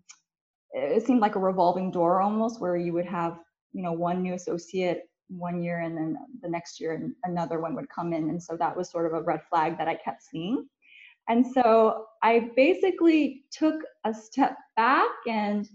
it 0.71 1.05
seemed 1.05 1.19
like 1.19 1.35
a 1.35 1.39
revolving 1.39 1.91
door 1.91 2.21
almost 2.21 2.61
where 2.61 2.75
you 2.75 2.93
would 2.93 3.05
have, 3.05 3.39
you 3.73 3.81
know, 3.81 3.93
one 3.93 4.21
new 4.21 4.33
associate 4.33 5.03
one 5.29 5.61
year 5.61 5.79
and 5.81 5.95
then 5.95 6.17
the 6.41 6.49
next 6.49 6.79
year 6.79 7.11
another 7.23 7.59
one 7.59 7.75
would 7.75 7.89
come 7.89 8.13
in. 8.13 8.29
And 8.29 8.41
so 8.41 8.57
that 8.57 8.75
was 8.75 8.89
sort 8.89 9.05
of 9.05 9.13
a 9.13 9.21
red 9.21 9.41
flag 9.49 9.77
that 9.77 9.87
I 9.87 9.95
kept 9.95 10.23
seeing. 10.23 10.67
And 11.27 11.45
so 11.45 12.05
I 12.23 12.49
basically 12.55 13.43
took 13.51 13.81
a 14.03 14.13
step 14.13 14.57
back 14.75 15.09
and 15.27 15.67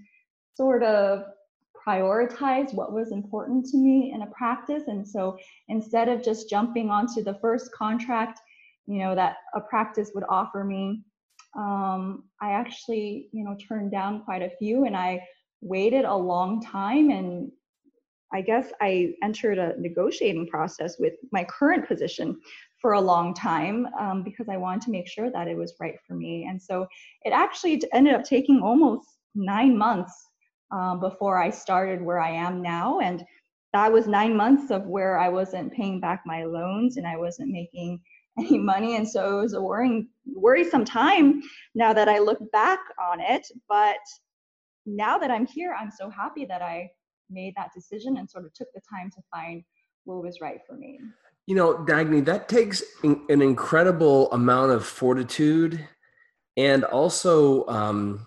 sort 0.56 0.82
of 0.82 1.24
prioritize 1.86 2.74
what 2.74 2.92
was 2.92 3.12
important 3.12 3.66
to 3.66 3.76
me 3.76 4.12
in 4.12 4.22
a 4.22 4.26
practice. 4.28 4.84
And 4.86 5.06
so 5.06 5.38
instead 5.68 6.08
of 6.08 6.22
just 6.22 6.50
jumping 6.50 6.90
onto 6.90 7.22
the 7.22 7.38
first 7.40 7.70
contract, 7.72 8.40
you 8.86 8.98
know, 8.98 9.14
that 9.14 9.36
a 9.54 9.60
practice 9.60 10.10
would 10.14 10.24
offer 10.28 10.64
me, 10.64 11.04
um, 11.56 12.24
I 12.40 12.52
actually, 12.52 13.28
you 13.32 13.44
know, 13.44 13.56
turned 13.68 13.90
down 13.90 14.22
quite 14.24 14.42
a 14.42 14.50
few 14.58 14.84
and 14.84 14.96
I 14.96 15.26
waited 15.60 16.04
a 16.04 16.14
long 16.14 16.62
time 16.62 17.10
and 17.10 17.50
I 18.32 18.40
guess 18.40 18.72
I 18.80 19.14
entered 19.22 19.58
a 19.58 19.80
negotiating 19.80 20.48
process 20.48 20.98
with 20.98 21.14
my 21.30 21.44
current 21.44 21.86
position 21.86 22.40
for 22.80 22.94
a 22.94 23.00
long 23.00 23.32
time 23.32 23.86
um, 23.98 24.24
because 24.24 24.48
I 24.48 24.56
wanted 24.56 24.82
to 24.82 24.90
make 24.90 25.06
sure 25.06 25.30
that 25.30 25.46
it 25.46 25.56
was 25.56 25.74
right 25.80 25.94
for 26.06 26.14
me. 26.14 26.46
And 26.48 26.60
so 26.60 26.86
it 27.22 27.30
actually 27.30 27.80
ended 27.92 28.14
up 28.14 28.24
taking 28.24 28.60
almost 28.60 29.06
nine 29.36 29.78
months 29.78 30.12
um, 30.72 30.98
before 30.98 31.40
I 31.40 31.50
started 31.50 32.02
where 32.02 32.18
I 32.18 32.30
am 32.30 32.60
now. 32.60 32.98
And 32.98 33.24
that 33.72 33.92
was 33.92 34.08
nine 34.08 34.36
months 34.36 34.70
of 34.70 34.86
where 34.86 35.18
I 35.18 35.28
wasn't 35.28 35.72
paying 35.72 36.00
back 36.00 36.22
my 36.26 36.44
loans 36.44 36.96
and 36.96 37.06
I 37.06 37.16
wasn't 37.16 37.50
making 37.50 38.00
any 38.38 38.58
money. 38.58 38.96
And 38.96 39.08
so 39.08 39.38
it 39.38 39.42
was 39.42 39.54
a 39.54 39.62
worrying, 39.62 40.08
worrisome 40.26 40.84
time 40.84 41.42
now 41.74 41.92
that 41.92 42.08
I 42.08 42.18
look 42.18 42.38
back 42.52 42.80
on 43.00 43.20
it. 43.20 43.46
But 43.68 43.98
now 44.86 45.18
that 45.18 45.30
I'm 45.30 45.46
here, 45.46 45.76
I'm 45.78 45.90
so 45.90 46.10
happy 46.10 46.44
that 46.46 46.62
I 46.62 46.90
made 47.30 47.54
that 47.56 47.70
decision 47.74 48.16
and 48.16 48.28
sort 48.28 48.44
of 48.44 48.52
took 48.54 48.68
the 48.74 48.80
time 48.88 49.10
to 49.10 49.22
find 49.32 49.62
what 50.04 50.22
was 50.22 50.40
right 50.40 50.60
for 50.66 50.74
me. 50.74 50.98
You 51.46 51.54
know, 51.54 51.74
Dagny, 51.74 52.24
that 52.24 52.48
takes 52.48 52.82
an 53.02 53.42
incredible 53.42 54.32
amount 54.32 54.72
of 54.72 54.86
fortitude 54.86 55.86
and 56.56 56.84
also 56.84 57.66
um, 57.66 58.26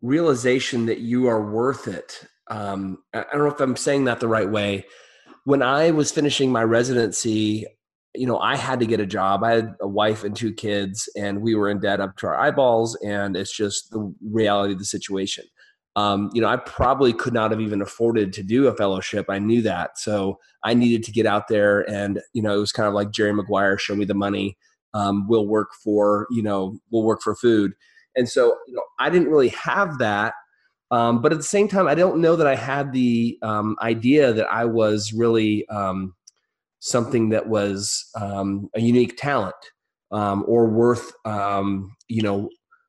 realization 0.00 0.86
that 0.86 0.98
you 0.98 1.26
are 1.26 1.50
worth 1.50 1.88
it. 1.88 2.24
Um, 2.48 3.02
I 3.12 3.24
don't 3.32 3.40
know 3.40 3.46
if 3.46 3.60
I'm 3.60 3.76
saying 3.76 4.04
that 4.04 4.20
the 4.20 4.28
right 4.28 4.48
way. 4.48 4.86
When 5.44 5.62
I 5.62 5.90
was 5.90 6.12
finishing 6.12 6.52
my 6.52 6.62
residency, 6.62 7.66
you 8.14 8.26
know, 8.26 8.38
I 8.38 8.56
had 8.56 8.80
to 8.80 8.86
get 8.86 9.00
a 9.00 9.06
job. 9.06 9.44
I 9.44 9.52
had 9.52 9.74
a 9.80 9.88
wife 9.88 10.24
and 10.24 10.34
two 10.34 10.52
kids, 10.52 11.08
and 11.16 11.42
we 11.42 11.54
were 11.54 11.68
in 11.68 11.80
debt 11.80 12.00
up 12.00 12.16
to 12.18 12.26
our 12.26 12.36
eyeballs, 12.36 12.96
and 13.04 13.36
it's 13.36 13.54
just 13.54 13.90
the 13.90 14.12
reality 14.22 14.72
of 14.72 14.78
the 14.78 14.84
situation. 14.84 15.44
Um, 15.98 16.30
you 16.32 16.40
know, 16.40 16.46
I 16.46 16.58
probably 16.58 17.12
could 17.12 17.32
not 17.32 17.50
have 17.50 17.60
even 17.60 17.82
afforded 17.82 18.32
to 18.34 18.44
do 18.44 18.68
a 18.68 18.76
fellowship. 18.76 19.26
I 19.28 19.40
knew 19.40 19.62
that. 19.62 19.98
So 19.98 20.38
I 20.62 20.72
needed 20.72 21.02
to 21.04 21.10
get 21.10 21.26
out 21.26 21.48
there 21.48 21.80
and, 21.90 22.20
you 22.34 22.40
know, 22.40 22.54
it 22.54 22.60
was 22.60 22.70
kind 22.70 22.86
of 22.86 22.94
like 22.94 23.10
Jerry 23.10 23.32
Maguire, 23.32 23.76
show 23.78 23.96
me 23.96 24.04
the 24.04 24.14
money. 24.14 24.56
Um, 24.94 25.26
we'll 25.26 25.48
work 25.48 25.70
for, 25.82 26.28
you 26.30 26.40
know, 26.40 26.78
we'll 26.92 27.02
work 27.02 27.20
for 27.20 27.34
food. 27.34 27.72
And 28.14 28.28
so, 28.28 28.56
you 28.68 28.74
know, 28.74 28.82
I 29.00 29.10
didn't 29.10 29.28
really 29.28 29.48
have 29.48 29.98
that. 29.98 30.34
Um, 30.92 31.20
but 31.20 31.32
at 31.32 31.38
the 31.38 31.44
same 31.44 31.66
time, 31.66 31.88
I 31.88 31.96
don't 31.96 32.20
know 32.20 32.36
that 32.36 32.46
I 32.46 32.54
had 32.54 32.92
the 32.92 33.36
um, 33.42 33.76
idea 33.82 34.32
that 34.32 34.46
I 34.52 34.66
was 34.66 35.12
really 35.12 35.66
um, 35.68 36.14
something 36.80 37.30
that 37.30 37.48
was 37.48 38.08
um, 38.14 38.68
a 38.74 38.80
unique 38.80 39.16
talent 39.16 39.54
um, 40.10 40.44
or 40.46 40.68
worth, 40.68 41.12
um, 41.24 41.94
you 42.08 42.22
know, 42.22 42.48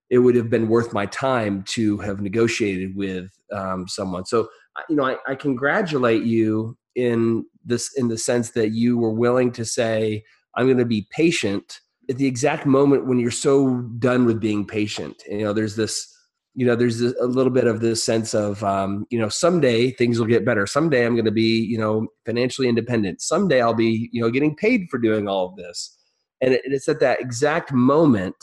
it 0.10 0.20
would 0.20 0.36
have 0.36 0.50
been 0.50 0.68
worth 0.68 0.94
my 0.94 1.06
time 1.08 1.64
to 1.64 1.98
have 2.00 2.22
negotiated 2.22 2.96
with 2.96 3.32
um, 3.54 3.88
someone. 3.88 4.26
So, 4.26 4.50
you 4.90 4.96
know, 4.96 5.06
I, 5.06 5.18
I, 5.28 5.36
congratulate 5.36 6.24
you 6.24 6.78
in 6.96 7.46
this 7.66 7.92
in 7.98 8.08
the 8.08 8.18
sense 8.18 8.52
that 8.52 8.72
you 8.72 8.98
were 8.98 9.12
willing 9.12 9.52
to 9.54 9.66
say, 9.66 10.24
"I'm 10.56 10.66
going 10.66 10.78
to 10.78 10.86
be 10.86 11.08
patient." 11.12 11.80
At 12.10 12.18
the 12.18 12.26
exact 12.26 12.66
moment 12.66 13.06
when 13.06 13.20
you're 13.20 13.30
so 13.30 13.82
done 14.00 14.26
with 14.26 14.40
being 14.40 14.66
patient, 14.66 15.22
you 15.30 15.44
know, 15.44 15.54
there's 15.54 15.76
this, 15.76 16.09
you 16.56 16.66
know, 16.66 16.76
there's 16.76 17.02
a 17.02 17.26
little 17.26 17.52
bit 17.52 17.68
of 17.68 17.80
this 17.80 18.04
sense 18.04 18.34
of, 18.34 18.64
um, 18.64 19.06
you 19.10 19.20
know, 19.20 19.30
someday 19.30 19.92
things 19.92 20.20
will 20.20 20.26
get 20.26 20.46
better. 20.46 20.66
Someday 20.66 21.06
I'm 21.06 21.14
going 21.14 21.26
to 21.26 21.32
be, 21.32 21.64
you 21.66 21.78
know, 21.78 22.08
financially 22.26 22.68
independent. 22.68 23.22
Someday 23.22 23.62
I'll 23.62 23.74
be, 23.74 24.10
you 24.12 24.22
know, 24.22 24.30
getting 24.30 24.56
paid 24.56 24.88
for 24.90 24.98
doing 24.98 25.28
all 25.28 25.48
of 25.48 25.56
this. 25.56 25.98
And 26.42 26.58
it's 26.64 26.88
at 26.88 27.00
that 27.02 27.22
exact 27.22 27.72
moment 27.72 28.36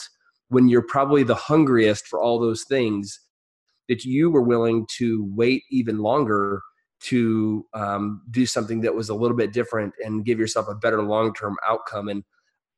when 0.48 0.68
you're 0.68 0.86
probably 0.86 1.24
the 1.24 1.34
hungriest 1.34 2.06
for 2.06 2.20
all 2.20 2.38
those 2.38 2.64
things 2.64 3.20
that 3.88 4.04
you 4.04 4.30
were 4.30 4.42
willing 4.42 4.86
to 4.98 5.28
wait 5.34 5.62
even 5.70 5.98
longer 5.98 6.62
to 6.98 7.64
um, 7.74 8.22
do 8.30 8.46
something 8.46 8.80
that 8.80 8.94
was 8.94 9.08
a 9.08 9.14
little 9.14 9.36
bit 9.36 9.52
different 9.52 9.92
and 10.04 10.24
give 10.24 10.38
yourself 10.38 10.66
a 10.68 10.74
better 10.74 11.02
long-term 11.02 11.56
outcome 11.66 12.08
and 12.08 12.24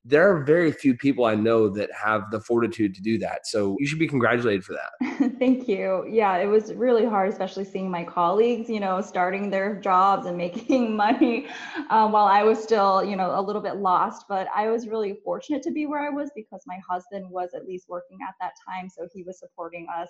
there 0.04 0.30
are 0.30 0.42
very 0.44 0.72
few 0.72 0.96
people 0.96 1.24
I 1.24 1.34
know 1.34 1.68
that 1.70 1.90
have 1.92 2.30
the 2.30 2.40
fortitude 2.40 2.94
to 2.94 3.02
do 3.02 3.18
that. 3.18 3.46
So 3.46 3.76
you 3.78 3.86
should 3.86 3.98
be 3.98 4.08
congratulated 4.08 4.64
for 4.64 4.72
that. 4.74 5.34
Thank 5.38 5.68
you. 5.68 6.06
Yeah, 6.08 6.36
it 6.36 6.46
was 6.46 6.72
really 6.72 7.04
hard, 7.04 7.30
especially 7.30 7.64
seeing 7.64 7.90
my 7.90 8.04
colleagues, 8.04 8.70
you 8.70 8.80
know, 8.80 9.00
starting 9.00 9.50
their 9.50 9.80
jobs 9.80 10.26
and 10.26 10.36
making 10.38 10.96
money 10.96 11.48
um, 11.90 12.12
while 12.12 12.26
I 12.26 12.42
was 12.42 12.62
still, 12.62 13.04
you 13.04 13.16
know, 13.16 13.38
a 13.38 13.42
little 13.42 13.60
bit 13.60 13.76
lost. 13.76 14.26
But 14.28 14.46
I 14.54 14.68
was 14.68 14.88
really 14.88 15.18
fortunate 15.24 15.62
to 15.64 15.70
be 15.70 15.86
where 15.86 16.00
I 16.00 16.10
was 16.10 16.30
because 16.34 16.62
my 16.66 16.78
husband 16.88 17.28
was 17.28 17.50
at 17.54 17.66
least 17.66 17.88
working 17.88 18.18
at 18.26 18.34
that 18.40 18.52
time. 18.66 18.88
So 18.88 19.08
he 19.12 19.24
was 19.24 19.38
supporting 19.38 19.86
us. 19.94 20.08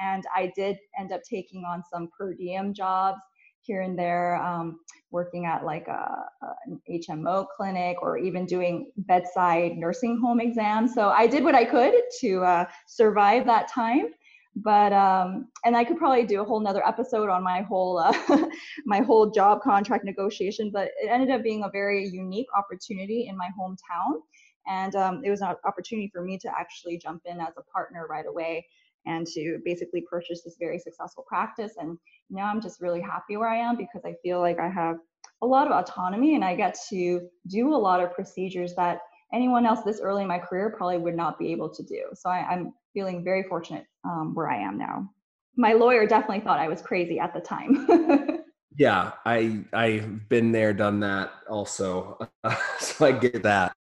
And 0.00 0.24
I 0.34 0.52
did 0.56 0.78
end 0.98 1.12
up 1.12 1.22
taking 1.28 1.64
on 1.64 1.82
some 1.92 2.08
per 2.16 2.34
diem 2.34 2.72
jobs 2.72 3.20
here 3.64 3.82
and 3.82 3.98
there, 3.98 4.36
um, 4.42 4.80
working 5.10 5.46
at 5.46 5.64
like 5.64 5.88
a, 5.88 6.24
an 6.66 6.80
HMO 6.90 7.46
clinic 7.56 7.96
or 8.02 8.18
even 8.18 8.46
doing 8.46 8.90
bedside 8.96 9.76
nursing 9.76 10.18
home 10.18 10.40
exams. 10.40 10.94
So 10.94 11.08
I 11.08 11.26
did 11.26 11.44
what 11.44 11.54
I 11.54 11.64
could 11.64 11.94
to 12.20 12.44
uh, 12.44 12.64
survive 12.86 13.46
that 13.46 13.68
time. 13.68 14.08
But 14.56 14.92
um, 14.92 15.48
and 15.64 15.76
I 15.76 15.82
could 15.82 15.96
probably 15.96 16.24
do 16.24 16.40
a 16.40 16.44
whole 16.44 16.60
nother 16.60 16.86
episode 16.86 17.28
on 17.28 17.42
my 17.42 17.62
whole 17.62 17.98
uh, 17.98 18.16
my 18.86 19.00
whole 19.00 19.30
job 19.30 19.62
contract 19.62 20.04
negotiation. 20.04 20.70
But 20.72 20.90
it 21.02 21.08
ended 21.10 21.30
up 21.30 21.42
being 21.42 21.64
a 21.64 21.68
very 21.68 22.06
unique 22.06 22.46
opportunity 22.56 23.26
in 23.28 23.36
my 23.36 23.48
hometown, 23.58 24.20
and 24.68 24.94
um, 24.94 25.22
it 25.24 25.30
was 25.30 25.40
an 25.40 25.56
opportunity 25.64 26.08
for 26.12 26.22
me 26.22 26.38
to 26.38 26.48
actually 26.56 26.98
jump 26.98 27.22
in 27.24 27.40
as 27.40 27.54
a 27.56 27.62
partner 27.62 28.06
right 28.08 28.26
away 28.26 28.64
and 29.06 29.26
to 29.28 29.58
basically 29.64 30.02
purchase 30.02 30.42
this 30.42 30.56
very 30.58 30.78
successful 30.78 31.24
practice. 31.26 31.72
And 31.78 31.98
now 32.30 32.46
I'm 32.46 32.60
just 32.60 32.80
really 32.80 33.00
happy 33.00 33.36
where 33.36 33.48
I 33.48 33.56
am 33.56 33.76
because 33.76 34.02
I 34.04 34.14
feel 34.22 34.40
like 34.40 34.58
I 34.58 34.68
have 34.68 34.96
a 35.42 35.46
lot 35.46 35.66
of 35.66 35.72
autonomy 35.72 36.34
and 36.34 36.44
I 36.44 36.54
get 36.54 36.76
to 36.90 37.28
do 37.48 37.74
a 37.74 37.76
lot 37.76 38.00
of 38.00 38.12
procedures 38.12 38.74
that 38.76 39.00
anyone 39.32 39.66
else 39.66 39.80
this 39.84 40.00
early 40.00 40.22
in 40.22 40.28
my 40.28 40.38
career 40.38 40.74
probably 40.76 40.98
would 40.98 41.16
not 41.16 41.38
be 41.38 41.52
able 41.52 41.68
to 41.68 41.82
do. 41.82 42.02
So 42.14 42.30
I, 42.30 42.52
am 42.52 42.72
feeling 42.94 43.24
very 43.24 43.42
fortunate 43.42 43.86
um, 44.04 44.34
where 44.34 44.48
I 44.48 44.58
am 44.58 44.78
now. 44.78 45.10
My 45.56 45.72
lawyer 45.72 46.06
definitely 46.06 46.40
thought 46.40 46.58
I 46.58 46.68
was 46.68 46.80
crazy 46.80 47.18
at 47.18 47.34
the 47.34 47.40
time. 47.40 47.86
yeah, 48.78 49.12
I 49.24 49.64
I've 49.72 50.28
been 50.28 50.52
there, 50.52 50.72
done 50.72 51.00
that 51.00 51.32
also, 51.48 52.18
so 52.78 53.06
I 53.06 53.12
get 53.12 53.42
that. 53.42 53.74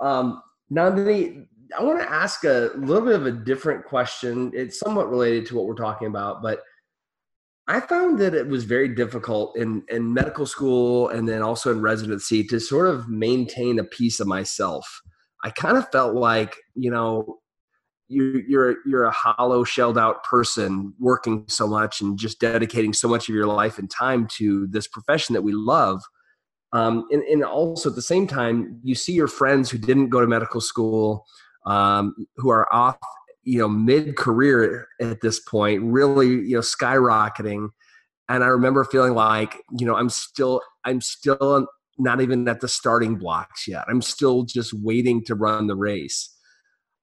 Um, 0.00 0.42
Nandini, 0.72 1.46
I 1.78 1.82
want 1.82 2.00
to 2.00 2.10
ask 2.10 2.44
a 2.44 2.70
little 2.76 3.04
bit 3.04 3.14
of 3.14 3.26
a 3.26 3.32
different 3.32 3.84
question. 3.84 4.52
It's 4.54 4.78
somewhat 4.78 5.10
related 5.10 5.46
to 5.46 5.56
what 5.56 5.66
we're 5.66 5.74
talking 5.74 6.08
about, 6.08 6.42
but 6.42 6.60
I 7.66 7.80
found 7.80 8.18
that 8.18 8.34
it 8.34 8.46
was 8.46 8.64
very 8.64 8.88
difficult 8.94 9.56
in, 9.56 9.82
in 9.88 10.12
medical 10.12 10.44
school 10.44 11.08
and 11.08 11.26
then 11.26 11.40
also 11.40 11.72
in 11.72 11.80
residency 11.80 12.44
to 12.44 12.60
sort 12.60 12.88
of 12.88 13.08
maintain 13.08 13.78
a 13.78 13.84
piece 13.84 14.20
of 14.20 14.26
myself. 14.26 14.86
I 15.42 15.50
kind 15.50 15.78
of 15.78 15.90
felt 15.90 16.14
like, 16.14 16.56
you 16.74 16.90
know, 16.90 17.38
you, 18.08 18.42
you're 18.46 18.76
you're 18.84 19.04
a 19.04 19.10
hollow, 19.10 19.64
shelled 19.64 19.96
out 19.96 20.24
person 20.24 20.92
working 20.98 21.46
so 21.48 21.66
much 21.66 22.02
and 22.02 22.18
just 22.18 22.38
dedicating 22.38 22.92
so 22.92 23.08
much 23.08 23.30
of 23.30 23.34
your 23.34 23.46
life 23.46 23.78
and 23.78 23.90
time 23.90 24.28
to 24.36 24.66
this 24.66 24.86
profession 24.86 25.32
that 25.32 25.42
we 25.42 25.52
love. 25.52 26.02
Um, 26.74 27.06
and, 27.10 27.22
and 27.22 27.44
also 27.44 27.88
at 27.88 27.96
the 27.96 28.02
same 28.02 28.26
time, 28.26 28.78
you 28.82 28.94
see 28.94 29.12
your 29.12 29.28
friends 29.28 29.70
who 29.70 29.78
didn't 29.78 30.10
go 30.10 30.20
to 30.20 30.26
medical 30.26 30.60
school, 30.60 31.24
um, 31.66 32.14
who 32.36 32.50
are 32.50 32.72
off, 32.74 32.96
you 33.42 33.58
know, 33.58 33.68
mid 33.68 34.16
career 34.16 34.86
at 35.00 35.20
this 35.20 35.40
point, 35.40 35.82
really, 35.82 36.28
you 36.28 36.54
know, 36.54 36.60
skyrocketing. 36.60 37.68
And 38.28 38.42
I 38.42 38.46
remember 38.48 38.84
feeling 38.84 39.14
like, 39.14 39.60
you 39.78 39.86
know, 39.86 39.96
I'm 39.96 40.08
still, 40.08 40.62
I'm 40.84 41.00
still 41.00 41.66
not 41.98 42.20
even 42.20 42.48
at 42.48 42.60
the 42.60 42.68
starting 42.68 43.16
blocks 43.16 43.68
yet. 43.68 43.84
I'm 43.88 44.02
still 44.02 44.44
just 44.44 44.72
waiting 44.72 45.24
to 45.24 45.34
run 45.34 45.66
the 45.66 45.76
race. 45.76 46.30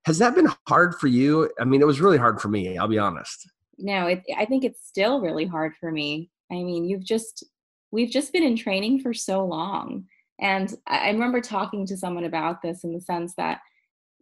has 0.06 0.17
that 0.17 0.36
been 0.36 0.50
hard 0.67 0.95
for 0.95 1.08
you? 1.08 1.50
I 1.60 1.65
mean, 1.65 1.82
it 1.82 1.88
was 1.88 2.02
really 2.02 2.17
hard 2.17 2.41
for 2.41 2.47
me. 2.47 2.78
I'll 2.78 2.88
be 2.88 2.97
honest. 2.97 3.50
No, 3.78 4.08
it, 4.08 4.24
I 4.38 4.45
think 4.45 4.63
it's 4.63 4.88
still 4.88 5.21
really 5.21 5.45
hard 5.45 5.74
for 5.80 5.91
me. 5.91 6.30
I 6.52 6.56
mean, 6.56 6.86
you've 6.86 7.06
just 7.06 7.43
we've 7.91 8.10
just 8.10 8.34
been 8.34 8.43
in 8.43 8.56
training 8.56 9.00
for 9.00 9.13
so 9.13 9.45
long, 9.45 10.06
and 10.39 10.74
I, 10.88 11.08
I 11.08 11.12
remember 11.12 11.41
talking 11.41 11.86
to 11.88 11.97
someone 11.97 12.26
about 12.26 12.62
this 12.62 12.84
in 12.84 12.93
the 12.93 13.02
sense 13.02 13.36
that 13.36 13.60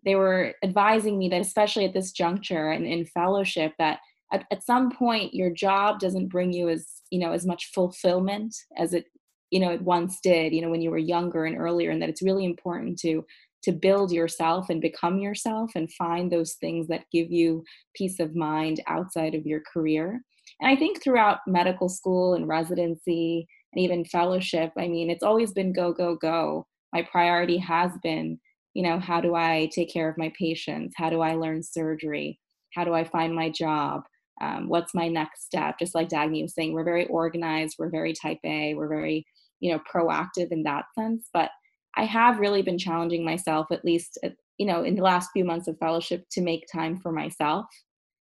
they 0.05 0.15
were 0.15 0.53
advising 0.63 1.17
me 1.17 1.29
that 1.29 1.41
especially 1.41 1.85
at 1.85 1.93
this 1.93 2.11
juncture 2.11 2.71
and 2.71 2.85
in 2.85 3.05
fellowship 3.05 3.73
that 3.77 3.99
at, 4.31 4.45
at 4.51 4.63
some 4.63 4.91
point 4.91 5.33
your 5.33 5.49
job 5.49 5.99
doesn't 5.99 6.29
bring 6.29 6.53
you 6.53 6.69
as 6.69 7.01
you 7.09 7.19
know 7.19 7.31
as 7.31 7.45
much 7.45 7.71
fulfillment 7.73 8.55
as 8.77 8.93
it 8.93 9.05
you 9.51 9.59
know 9.59 9.71
it 9.71 9.81
once 9.81 10.19
did 10.21 10.53
you 10.53 10.61
know 10.61 10.69
when 10.69 10.81
you 10.81 10.91
were 10.91 10.97
younger 10.97 11.45
and 11.45 11.57
earlier 11.57 11.91
and 11.91 12.01
that 12.01 12.09
it's 12.09 12.21
really 12.21 12.45
important 12.45 12.97
to 12.99 13.25
to 13.61 13.71
build 13.73 14.11
yourself 14.11 14.69
and 14.69 14.81
become 14.81 15.19
yourself 15.19 15.71
and 15.75 15.91
find 15.91 16.31
those 16.31 16.53
things 16.53 16.87
that 16.87 17.03
give 17.11 17.29
you 17.29 17.63
peace 17.93 18.19
of 18.21 18.33
mind 18.33 18.79
outside 18.87 19.35
of 19.35 19.45
your 19.45 19.61
career. 19.71 20.21
And 20.61 20.69
i 20.69 20.75
think 20.75 21.01
throughout 21.01 21.39
medical 21.47 21.89
school 21.89 22.35
and 22.35 22.47
residency 22.47 23.47
and 23.73 23.83
even 23.83 24.05
fellowship 24.05 24.71
i 24.77 24.87
mean 24.87 25.09
it's 25.09 25.23
always 25.23 25.51
been 25.51 25.73
go 25.73 25.93
go 25.93 26.15
go. 26.15 26.65
My 26.91 27.03
priority 27.03 27.57
has 27.57 27.91
been 28.01 28.39
you 28.73 28.83
know 28.83 28.99
how 28.99 29.19
do 29.21 29.35
i 29.35 29.69
take 29.73 29.91
care 29.91 30.09
of 30.09 30.17
my 30.17 30.31
patients? 30.37 30.93
How 30.97 31.09
do 31.09 31.21
i 31.21 31.33
learn 31.33 31.63
surgery? 31.63 32.39
How 32.73 32.83
do 32.83 32.93
i 32.93 33.03
find 33.03 33.35
my 33.35 33.49
job? 33.49 34.03
Um, 34.41 34.69
what's 34.69 34.95
my 34.95 35.07
next 35.09 35.45
step? 35.45 35.77
Just 35.79 35.95
like 35.95 36.09
dagny 36.09 36.41
was 36.41 36.53
saying 36.53 36.73
we're 36.73 36.83
very 36.83 37.07
organized 37.07 37.75
we're 37.79 37.89
very 37.89 38.13
type 38.13 38.39
a 38.45 38.73
we're 38.75 38.87
very 38.87 39.25
you 39.59 39.71
know 39.71 39.81
proactive 39.93 40.51
in 40.51 40.63
that 40.63 40.85
sense 40.97 41.29
but 41.33 41.49
i 41.97 42.05
have 42.05 42.39
really 42.39 42.61
been 42.61 42.77
challenging 42.77 43.25
myself 43.25 43.67
at 43.71 43.83
least 43.83 44.17
you 44.57 44.65
know 44.65 44.83
in 44.83 44.95
the 44.95 45.01
last 45.01 45.31
few 45.33 45.43
months 45.43 45.67
of 45.67 45.77
fellowship 45.79 46.25
to 46.31 46.41
make 46.41 46.65
time 46.71 46.97
for 46.97 47.11
myself. 47.11 47.65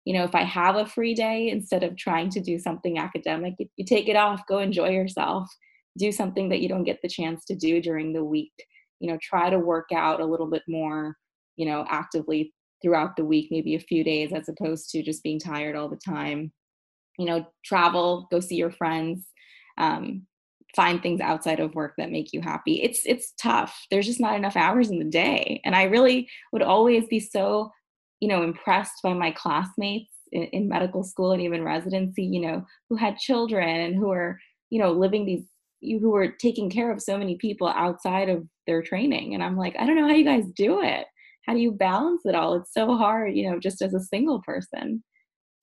You 0.04 0.14
know 0.14 0.22
if 0.22 0.36
i 0.36 0.44
have 0.44 0.76
a 0.76 0.86
free 0.86 1.14
day 1.14 1.48
instead 1.48 1.82
of 1.82 1.96
trying 1.96 2.30
to 2.30 2.40
do 2.40 2.60
something 2.60 2.96
academic 2.96 3.54
you, 3.58 3.66
you 3.76 3.84
take 3.84 4.08
it 4.08 4.14
off 4.14 4.46
go 4.46 4.58
enjoy 4.60 4.90
yourself 4.90 5.48
do 5.98 6.12
something 6.12 6.48
that 6.50 6.60
you 6.60 6.68
don't 6.68 6.84
get 6.84 7.00
the 7.02 7.08
chance 7.08 7.44
to 7.46 7.56
do 7.56 7.80
during 7.80 8.12
the 8.12 8.22
week 8.22 8.52
you 9.00 9.10
know 9.10 9.18
try 9.22 9.50
to 9.50 9.58
work 9.58 9.88
out 9.94 10.20
a 10.20 10.26
little 10.26 10.46
bit 10.46 10.62
more 10.68 11.16
you 11.56 11.66
know 11.66 11.84
actively 11.88 12.52
throughout 12.82 13.16
the 13.16 13.24
week 13.24 13.48
maybe 13.50 13.74
a 13.74 13.80
few 13.80 14.04
days 14.04 14.32
as 14.32 14.48
opposed 14.48 14.90
to 14.90 15.02
just 15.02 15.22
being 15.22 15.38
tired 15.38 15.76
all 15.76 15.88
the 15.88 15.96
time. 15.96 16.52
You 17.18 17.26
know 17.26 17.46
travel 17.64 18.28
go 18.30 18.40
see 18.40 18.56
your 18.56 18.70
friends 18.70 19.26
um, 19.78 20.26
find 20.74 21.02
things 21.02 21.20
outside 21.20 21.60
of 21.60 21.74
work 21.74 21.94
that 21.96 22.10
make 22.10 22.32
you 22.32 22.40
happy. 22.40 22.82
It's 22.82 23.00
it's 23.06 23.32
tough. 23.40 23.86
There's 23.90 24.06
just 24.06 24.20
not 24.20 24.36
enough 24.36 24.56
hours 24.56 24.90
in 24.90 24.98
the 24.98 25.04
day. 25.04 25.60
And 25.64 25.74
i 25.74 25.84
really 25.84 26.28
would 26.52 26.62
always 26.62 27.06
be 27.06 27.20
so 27.20 27.70
you 28.20 28.28
know 28.28 28.42
impressed 28.42 29.02
by 29.02 29.12
my 29.12 29.30
classmates 29.30 30.12
in, 30.32 30.44
in 30.44 30.68
medical 30.68 31.04
school 31.04 31.32
and 31.32 31.42
even 31.42 31.62
residency 31.62 32.24
you 32.24 32.40
know 32.40 32.64
who 32.88 32.96
had 32.96 33.18
children 33.18 33.68
and 33.68 33.94
who 33.94 34.10
are 34.10 34.38
you 34.70 34.80
know 34.80 34.92
living 34.92 35.24
these 35.24 35.44
who 35.86 36.14
are 36.14 36.28
taking 36.28 36.68
care 36.68 36.90
of 36.90 37.02
so 37.02 37.16
many 37.18 37.36
people 37.36 37.68
outside 37.68 38.28
of 38.28 38.44
their 38.66 38.82
training 38.82 39.34
and 39.34 39.42
i'm 39.42 39.56
like 39.56 39.74
i 39.78 39.86
don't 39.86 39.96
know 39.96 40.06
how 40.06 40.14
you 40.14 40.24
guys 40.24 40.44
do 40.54 40.82
it 40.82 41.06
how 41.46 41.52
do 41.52 41.60
you 41.60 41.72
balance 41.72 42.22
it 42.24 42.34
all 42.34 42.54
it's 42.54 42.72
so 42.72 42.96
hard 42.96 43.34
you 43.34 43.50
know 43.50 43.58
just 43.58 43.82
as 43.82 43.94
a 43.94 44.00
single 44.00 44.42
person 44.42 45.02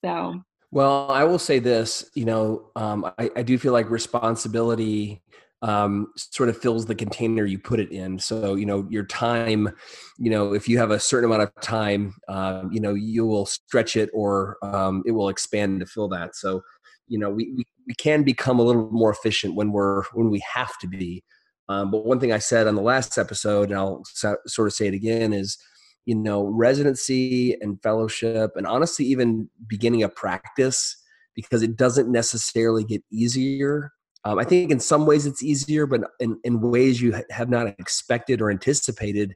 so 0.04 0.34
well, 0.74 1.08
I 1.08 1.22
will 1.22 1.38
say 1.38 1.60
this, 1.60 2.10
you 2.14 2.24
know, 2.24 2.72
um, 2.74 3.04
I, 3.16 3.30
I, 3.36 3.42
do 3.44 3.56
feel 3.58 3.72
like 3.72 3.88
responsibility 3.88 5.22
um, 5.62 6.08
sort 6.16 6.48
of 6.48 6.58
fills 6.58 6.84
the 6.84 6.96
container 6.96 7.44
you 7.44 7.60
put 7.60 7.78
it 7.78 7.92
in. 7.92 8.18
So, 8.18 8.56
you 8.56 8.66
know, 8.66 8.84
your 8.90 9.04
time, 9.04 9.70
you 10.18 10.30
know, 10.30 10.52
if 10.52 10.68
you 10.68 10.78
have 10.78 10.90
a 10.90 10.98
certain 10.98 11.30
amount 11.30 11.42
of 11.42 11.52
time, 11.62 12.14
uh, 12.28 12.64
you 12.72 12.80
know, 12.80 12.94
you 12.94 13.24
will 13.24 13.46
stretch 13.46 13.96
it 13.96 14.10
or 14.12 14.58
um, 14.62 15.04
it 15.06 15.12
will 15.12 15.28
expand 15.28 15.78
to 15.78 15.86
fill 15.86 16.08
that. 16.08 16.34
So, 16.34 16.60
you 17.08 17.18
know, 17.18 17.30
we, 17.30 17.52
we, 17.56 17.64
we 17.86 17.94
can 17.94 18.22
become 18.22 18.58
a 18.58 18.62
little 18.62 18.90
more 18.90 19.10
efficient 19.10 19.54
when 19.54 19.72
we're, 19.72 20.04
when 20.12 20.30
we 20.30 20.42
have 20.54 20.78
to 20.80 20.88
be. 20.88 21.22
Um, 21.68 21.90
but 21.90 22.04
one 22.04 22.20
thing 22.20 22.32
I 22.32 22.38
said 22.38 22.66
on 22.66 22.74
the 22.74 22.82
last 22.82 23.16
episode, 23.18 23.70
and 23.70 23.78
I'll 23.78 24.02
so, 24.04 24.36
sort 24.46 24.68
of 24.68 24.74
say 24.74 24.86
it 24.86 24.94
again, 24.94 25.32
is 25.32 25.58
you 26.04 26.14
know 26.14 26.44
residency 26.44 27.56
and 27.62 27.82
fellowship 27.82 28.50
and 28.56 28.66
honestly 28.66 29.06
even 29.06 29.48
beginning 29.66 30.02
a 30.02 30.08
practice 30.10 30.98
because 31.34 31.62
it 31.62 31.76
doesn't 31.76 32.12
necessarily 32.12 32.84
get 32.84 33.02
easier. 33.10 33.90
Um, 34.26 34.38
i 34.38 34.44
think 34.44 34.70
in 34.70 34.80
some 34.80 35.04
ways 35.04 35.26
it's 35.26 35.42
easier 35.42 35.86
but 35.86 36.02
in, 36.20 36.38
in 36.44 36.60
ways 36.60 37.00
you 37.00 37.14
have 37.30 37.50
not 37.50 37.66
expected 37.66 38.40
or 38.40 38.50
anticipated 38.50 39.34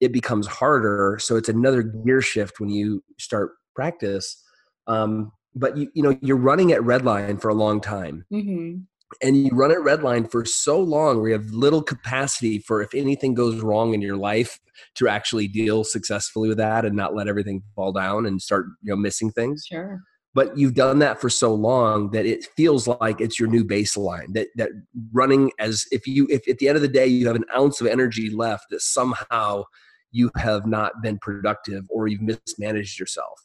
it 0.00 0.12
becomes 0.12 0.46
harder. 0.46 1.18
So 1.20 1.36
it's 1.36 1.48
another 1.48 1.82
gear 1.82 2.22
shift 2.22 2.58
when 2.58 2.70
you 2.70 3.04
start 3.18 3.52
practice. 3.74 4.42
Um, 4.86 5.30
but 5.54 5.76
you, 5.76 5.90
you 5.94 6.02
know 6.02 6.16
you're 6.20 6.36
running 6.36 6.72
at 6.72 6.80
redline 6.80 7.40
for 7.40 7.48
a 7.48 7.54
long 7.54 7.80
time. 7.80 8.24
Mm-hmm. 8.32 8.82
And 9.22 9.36
you 9.36 9.50
run 9.52 9.72
at 9.72 9.78
redline 9.78 10.30
for 10.30 10.44
so 10.44 10.80
long 10.80 11.18
where 11.18 11.30
you 11.30 11.34
have 11.34 11.50
little 11.50 11.82
capacity 11.82 12.60
for 12.60 12.80
if 12.80 12.94
anything 12.94 13.34
goes 13.34 13.60
wrong 13.60 13.92
in 13.92 14.00
your 14.00 14.16
life 14.16 14.60
to 14.94 15.08
actually 15.08 15.48
deal 15.48 15.82
successfully 15.82 16.48
with 16.48 16.58
that 16.58 16.84
and 16.84 16.94
not 16.94 17.14
let 17.14 17.26
everything 17.26 17.62
fall 17.74 17.90
down 17.90 18.24
and 18.24 18.40
start 18.40 18.66
you 18.82 18.90
know 18.90 18.96
missing 18.96 19.30
things. 19.32 19.64
Sure. 19.68 20.00
But 20.32 20.56
you've 20.56 20.74
done 20.74 21.00
that 21.00 21.20
for 21.20 21.28
so 21.28 21.52
long 21.52 22.12
that 22.12 22.24
it 22.24 22.44
feels 22.56 22.86
like 22.86 23.20
it's 23.20 23.40
your 23.40 23.48
new 23.48 23.64
baseline 23.64 24.32
that 24.34 24.48
that 24.56 24.70
running 25.12 25.50
as 25.58 25.86
if 25.90 26.06
you 26.06 26.28
if 26.30 26.46
at 26.48 26.58
the 26.58 26.68
end 26.68 26.76
of 26.76 26.82
the 26.82 26.88
day 26.88 27.06
you 27.06 27.26
have 27.26 27.36
an 27.36 27.44
ounce 27.54 27.80
of 27.80 27.88
energy 27.88 28.30
left 28.30 28.66
that 28.70 28.80
somehow 28.80 29.64
you 30.12 30.30
have 30.36 30.66
not 30.66 31.02
been 31.02 31.18
productive 31.18 31.84
or 31.88 32.06
you've 32.06 32.20
mismanaged 32.20 32.98
yourself 32.98 33.40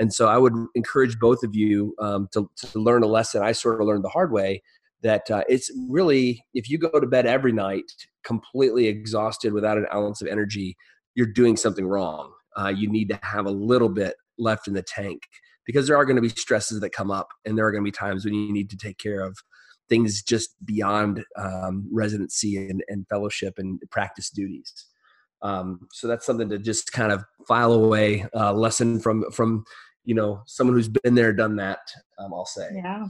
and 0.00 0.12
so 0.12 0.26
i 0.26 0.36
would 0.36 0.54
encourage 0.74 1.18
both 1.18 1.44
of 1.44 1.54
you 1.54 1.94
um, 2.00 2.28
to, 2.32 2.50
to 2.56 2.78
learn 2.78 3.04
a 3.04 3.06
lesson. 3.06 3.42
I 3.42 3.52
sort 3.52 3.80
of 3.80 3.86
learned 3.86 4.04
the 4.04 4.08
hard 4.08 4.32
way 4.32 4.62
that 5.02 5.30
uh, 5.30 5.44
it's 5.48 5.70
really 5.88 6.44
if 6.52 6.68
you 6.68 6.78
go 6.78 6.98
to 6.98 7.06
bed 7.06 7.26
every 7.26 7.52
night 7.52 7.84
completely 8.24 8.86
exhausted 8.88 9.52
without 9.52 9.78
an 9.78 9.86
ounce 9.94 10.20
of 10.20 10.28
energy 10.28 10.76
you're 11.14 11.26
doing 11.26 11.56
something 11.56 11.86
wrong. 11.86 12.32
Uh, 12.58 12.72
you 12.74 12.88
need 12.88 13.08
to 13.08 13.18
have 13.22 13.46
a 13.46 13.50
little 13.50 13.88
bit 13.88 14.14
left 14.38 14.66
in 14.68 14.74
the 14.74 14.82
tank 14.82 15.22
because 15.66 15.86
there 15.86 15.96
are 15.96 16.04
going 16.04 16.16
to 16.16 16.22
be 16.22 16.28
stresses 16.28 16.80
that 16.80 16.90
come 16.90 17.10
up 17.10 17.28
and 17.44 17.56
there 17.56 17.66
are 17.66 17.72
going 17.72 17.84
to 17.84 17.88
be 17.88 17.92
times 17.92 18.24
when 18.24 18.34
you 18.34 18.52
need 18.52 18.70
to 18.70 18.76
take 18.76 18.98
care 18.98 19.20
of 19.20 19.36
things 19.88 20.22
just 20.22 20.50
beyond 20.64 21.24
um, 21.36 21.88
residency 21.92 22.56
and, 22.56 22.82
and, 22.88 23.06
fellowship 23.08 23.54
and 23.58 23.80
practice 23.90 24.30
duties. 24.30 24.86
Um, 25.42 25.88
so 25.92 26.06
that's 26.06 26.24
something 26.24 26.48
to 26.48 26.58
just 26.58 26.92
kind 26.92 27.12
of 27.12 27.24
file 27.46 27.72
away 27.72 28.26
a 28.34 28.46
uh, 28.46 28.52
lesson 28.52 29.00
from 29.00 29.30
from 29.32 29.64
you 30.10 30.14
know 30.14 30.42
someone 30.46 30.76
who's 30.76 30.88
been 30.88 31.14
there 31.14 31.32
done 31.32 31.54
that 31.56 31.80
um, 32.18 32.32
i'll 32.34 32.44
say 32.44 32.68
yeah 32.74 33.04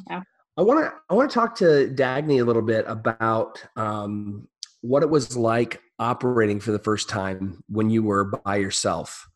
I 0.61 0.63
want 0.63 0.85
to 0.85 0.93
I 1.09 1.15
want 1.15 1.31
to 1.31 1.35
talk 1.35 1.55
to 1.57 1.91
Dagny 1.95 2.43
a 2.43 2.45
little 2.45 2.61
bit 2.61 2.85
about 2.87 3.63
um, 3.77 4.47
what 4.83 5.03
it 5.03 5.09
was 5.09 5.35
like 5.35 5.81
operating 5.99 6.61
for 6.61 6.71
the 6.71 6.79
first 6.79 7.09
time 7.09 7.65
when 7.69 7.89
you 7.89 8.03
were 8.03 8.25
by 8.25 8.57
yourself. 8.57 9.27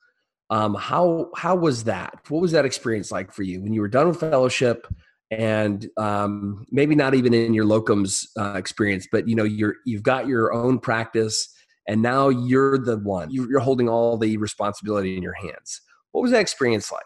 Um, 0.50 0.74
how 0.74 1.31
how 1.35 1.57
was 1.57 1.85
that? 1.85 2.20
What 2.29 2.42
was 2.42 2.53
that 2.53 2.66
experience 2.66 3.11
like 3.11 3.33
for 3.33 3.42
you 3.42 3.62
when 3.62 3.72
you 3.72 3.81
were 3.81 3.88
done 3.88 4.09
with 4.09 4.20
fellowship 4.20 4.87
and 5.31 5.88
um, 5.96 6.66
maybe 6.70 6.94
not 6.94 7.14
even 7.14 7.33
in 7.33 7.55
your 7.55 7.64
locums 7.64 8.27
uh, 8.38 8.59
experience, 8.59 9.09
but 9.11 9.27
you 9.27 9.35
know 9.35 9.44
you're 9.44 9.77
you've 9.87 10.03
got 10.03 10.27
your 10.27 10.53
own 10.53 10.79
practice 10.79 11.48
and 11.88 12.03
now 12.03 12.29
you're 12.29 12.77
the 12.77 12.98
one 12.98 13.31
you're 13.31 13.61
holding 13.61 13.88
all 13.88 14.18
the 14.18 14.37
responsibility 14.37 15.16
in 15.16 15.22
your 15.22 15.35
hands. 15.35 15.81
What 16.12 16.20
was 16.20 16.33
that 16.33 16.40
experience 16.40 16.92
like? 16.92 17.03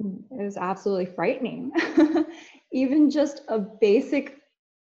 It 0.00 0.44
was 0.44 0.56
absolutely 0.56 1.06
frightening. 1.06 1.72
even 2.72 3.10
just 3.10 3.42
a 3.48 3.58
basic 3.58 4.36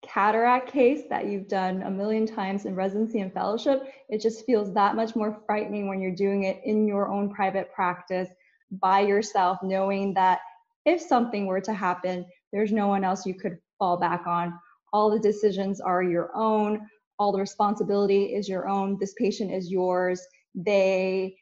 cataract 0.03 0.71
case 0.71 1.03
that 1.09 1.27
you've 1.27 1.49
done 1.49 1.83
a 1.83 1.91
million 1.91 2.27
times 2.27 2.67
in 2.67 2.75
residency 2.75 3.21
and 3.21 3.33
fellowship, 3.33 3.85
it 4.09 4.21
just 4.21 4.45
feels 4.45 4.73
that 4.75 4.97
much 4.97 5.17
more 5.17 5.41
frightening 5.47 5.89
when 5.89 6.01
you're 6.01 6.15
doing 6.15 6.45
it 6.45 6.61
in 6.65 6.87
your 6.87 7.11
own 7.11 7.31
private 7.33 7.73
practice 7.73 8.29
by 8.71 9.01
yourself, 9.01 9.59
knowing 9.63 10.13
that 10.15 10.41
if 10.85 11.01
something 11.01 11.47
were 11.47 11.61
to 11.61 11.73
happen, 11.73 12.27
there's 12.53 12.73
no 12.73 12.89
one 12.89 13.05
else 13.05 13.25
you 13.25 13.35
could 13.35 13.59
fall 13.79 13.97
back 13.97 14.27
on. 14.27 14.59
All 14.93 15.11
the 15.11 15.19
decisions 15.19 15.81
are 15.81 16.03
your 16.03 16.31
own, 16.37 16.87
all 17.19 17.33
the 17.33 17.41
responsibility 17.41 18.35
is 18.35 18.49
your 18.49 18.69
own. 18.69 18.99
This 19.01 19.15
patient 19.15 19.53
is 19.53 19.71
yours. 19.71 20.21
They 20.55 21.37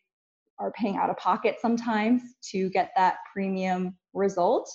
are 0.58 0.72
paying 0.72 0.96
out 0.96 1.10
of 1.10 1.16
pocket 1.16 1.56
sometimes 1.60 2.22
to 2.50 2.70
get 2.70 2.90
that 2.96 3.16
premium 3.32 3.96
result. 4.14 4.70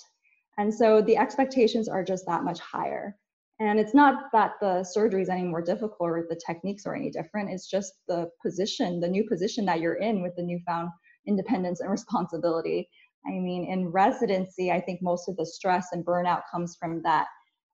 And 0.58 0.72
so 0.72 1.00
the 1.00 1.16
expectations 1.16 1.88
are 1.88 2.04
just 2.04 2.26
that 2.26 2.44
much 2.44 2.60
higher. 2.60 3.16
And 3.60 3.80
it's 3.80 3.94
not 3.94 4.30
that 4.32 4.52
the 4.60 4.84
surgery 4.84 5.22
is 5.22 5.28
any 5.28 5.42
more 5.42 5.62
difficult 5.62 5.96
or 6.00 6.26
the 6.28 6.40
techniques 6.46 6.86
are 6.86 6.94
any 6.94 7.10
different. 7.10 7.50
It's 7.50 7.68
just 7.68 7.92
the 8.06 8.28
position, 8.44 9.00
the 9.00 9.08
new 9.08 9.24
position 9.28 9.64
that 9.66 9.80
you're 9.80 9.94
in 9.94 10.22
with 10.22 10.36
the 10.36 10.42
newfound 10.42 10.90
independence 11.26 11.80
and 11.80 11.90
responsibility. 11.98 12.88
I 13.26 13.30
mean, 13.30 13.64
in 13.64 13.88
residency, 13.88 14.70
I 14.70 14.80
think 14.80 15.02
most 15.02 15.28
of 15.28 15.36
the 15.36 15.46
stress 15.46 15.88
and 15.92 16.06
burnout 16.06 16.42
comes 16.50 16.76
from 16.76 17.02
that 17.02 17.26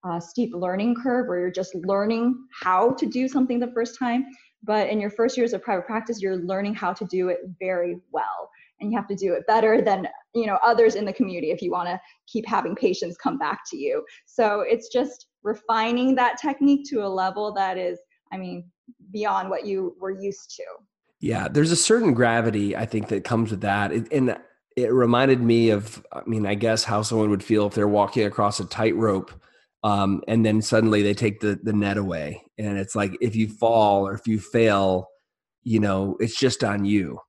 uh, 0.04 0.20
steep 0.20 0.54
learning 0.54 0.94
curve 1.02 1.28
where 1.28 1.40
you're 1.40 1.50
just 1.50 1.74
learning 1.74 2.34
how 2.62 2.90
to 2.94 3.06
do 3.06 3.28
something 3.28 3.58
the 3.58 3.72
first 3.72 3.98
time. 3.98 4.26
But 4.64 4.88
in 4.88 5.00
your 5.00 5.10
first 5.10 5.36
years 5.36 5.52
of 5.52 5.62
private 5.62 5.86
practice, 5.86 6.22
you're 6.22 6.36
learning 6.36 6.74
how 6.74 6.92
to 6.94 7.04
do 7.06 7.28
it 7.28 7.40
very 7.60 7.96
well. 8.12 8.50
and 8.80 8.90
you 8.90 8.98
have 8.98 9.06
to 9.06 9.14
do 9.14 9.32
it 9.34 9.46
better 9.46 9.80
than 9.80 10.08
you 10.34 10.46
know 10.46 10.58
others 10.64 10.94
in 10.96 11.04
the 11.04 11.12
community 11.12 11.50
if 11.50 11.62
you 11.62 11.70
want 11.70 11.88
to 11.88 11.98
keep 12.26 12.44
having 12.46 12.74
patients 12.74 13.16
come 13.16 13.38
back 13.38 13.60
to 13.70 13.76
you. 13.76 14.04
So 14.26 14.64
it's 14.66 14.88
just 14.88 15.26
refining 15.42 16.14
that 16.16 16.38
technique 16.40 16.84
to 16.90 17.04
a 17.04 17.08
level 17.22 17.52
that 17.54 17.78
is 17.78 17.98
i 18.32 18.36
mean 18.36 18.68
beyond 19.12 19.48
what 19.50 19.64
you 19.66 19.94
were 20.00 20.10
used 20.10 20.50
to. 20.56 20.64
Yeah 21.20 21.48
there's 21.48 21.70
a 21.70 21.76
certain 21.76 22.12
gravity 22.14 22.76
i 22.76 22.86
think 22.86 23.08
that 23.08 23.24
comes 23.24 23.50
with 23.50 23.60
that. 23.60 23.92
And 23.92 24.36
it 24.76 24.92
reminded 24.92 25.40
me 25.40 25.70
of 25.70 26.04
i 26.12 26.22
mean 26.26 26.46
i 26.46 26.54
guess 26.54 26.84
how 26.84 27.02
someone 27.02 27.30
would 27.30 27.44
feel 27.44 27.66
if 27.66 27.74
they're 27.74 27.86
walking 27.88 28.24
across 28.26 28.58
a 28.58 28.64
tightrope 28.64 29.30
um, 29.84 30.22
and 30.26 30.44
then 30.44 30.62
suddenly 30.62 31.02
they 31.02 31.14
take 31.14 31.40
the 31.40 31.60
the 31.62 31.72
net 31.72 31.98
away. 31.98 32.42
And 32.58 32.78
it's 32.78 32.96
like 32.96 33.16
if 33.20 33.36
you 33.36 33.48
fall 33.48 34.08
or 34.08 34.14
if 34.14 34.26
you 34.26 34.40
fail 34.40 35.06
you 35.62 35.78
know 35.78 36.16
it's 36.18 36.38
just 36.38 36.64
on 36.64 36.84
you. 36.84 37.20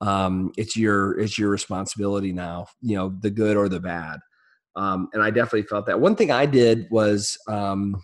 Um, 0.00 0.52
it's 0.56 0.76
your 0.76 1.18
it's 1.18 1.38
your 1.38 1.50
responsibility 1.50 2.32
now 2.32 2.66
you 2.80 2.96
know 2.96 3.14
the 3.20 3.30
good 3.30 3.56
or 3.56 3.68
the 3.68 3.80
bad. 3.80 4.20
Um, 4.76 5.08
and 5.12 5.22
i 5.22 5.30
definitely 5.30 5.64
felt 5.64 5.86
that. 5.86 6.00
One 6.00 6.16
thing 6.16 6.30
i 6.30 6.46
did 6.46 6.86
was 6.90 7.36
um, 7.48 7.96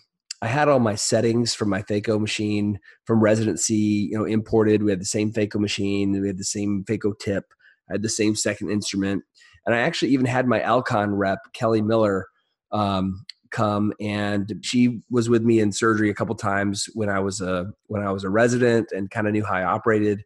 i 0.43 0.47
had 0.47 0.69
all 0.69 0.81
my 0.81 0.97
settings 0.97 1.55
from 1.55 1.69
my 1.69 1.83
phaco 1.83 2.21
machine 2.21 2.79
from 3.05 3.23
residency 3.23 4.09
you 4.11 4.19
know 4.19 4.25
imported. 4.25 4.83
We 4.83 4.91
had 4.91 5.01
the 5.01 5.05
same 5.05 5.33
phaco 5.33 5.61
machine 5.61 6.21
we 6.21 6.27
had 6.27 6.39
the 6.39 6.45
same 6.45 6.85
phaco 6.89 7.13
tip 7.19 7.45
i 7.89 7.95
had 7.95 8.03
the 8.03 8.09
same 8.09 8.35
second 8.35 8.71
instrument. 8.71 9.23
And 9.67 9.75
i 9.75 9.79
actually 9.79 10.13
even 10.13 10.27
had 10.27 10.47
my 10.49 10.61
alcon 10.63 11.15
rep 11.15 11.39
kelly 11.53 11.83
miller 11.83 12.27
um, 12.73 13.25
come 13.51 13.93
and 14.01 14.53
she 14.63 15.01
was 15.11 15.29
with 15.29 15.43
me 15.43 15.61
in 15.61 15.73
surgery 15.73 16.11
a 16.11 16.15
couple 16.15 16.35
times 16.35 16.89
when 16.95 17.09
I 17.09 17.19
was 17.21 17.41
a 17.41 17.67
when 17.87 18.03
I 18.03 18.11
was 18.13 18.25
a 18.25 18.31
resident 18.31 18.93
and 18.93 19.11
kind 19.11 19.27
of 19.27 19.33
knew 19.33 19.45
how 19.45 19.55
I 19.55 19.65
operated 19.65 20.23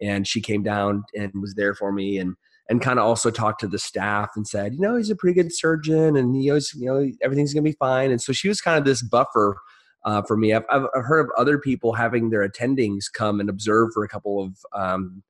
and 0.00 0.26
she 0.26 0.40
came 0.40 0.62
down 0.62 1.04
and 1.14 1.32
was 1.40 1.54
there 1.54 1.74
for 1.74 1.92
me 1.92 2.18
and 2.18 2.34
and 2.70 2.82
kind 2.82 2.98
of 2.98 3.06
also 3.06 3.30
talked 3.30 3.60
to 3.60 3.68
the 3.68 3.78
staff 3.78 4.30
and 4.36 4.46
said 4.46 4.74
you 4.74 4.80
know 4.80 4.96
he's 4.96 5.10
a 5.10 5.16
pretty 5.16 5.40
good 5.40 5.54
surgeon 5.54 6.16
and 6.16 6.36
he 6.36 6.50
always 6.50 6.72
you 6.74 6.86
know 6.86 7.08
everything's 7.22 7.52
gonna 7.52 7.62
be 7.62 7.72
fine. 7.72 8.10
And 8.10 8.20
so 8.20 8.32
she 8.32 8.48
was 8.48 8.60
kind 8.60 8.78
of 8.78 8.84
this 8.84 9.02
buffer 9.02 9.56
uh, 10.04 10.22
for 10.22 10.36
me. 10.36 10.52
I've, 10.52 10.64
I've 10.70 10.84
heard 11.04 11.20
of 11.20 11.30
other 11.36 11.58
people 11.58 11.92
having 11.92 12.30
their 12.30 12.48
attendings 12.48 13.04
come 13.12 13.40
and 13.40 13.50
observe 13.50 13.90
for 13.92 14.04
a 14.04 14.08
couple 14.08 14.42
of 14.42 14.56
um, 14.74 15.22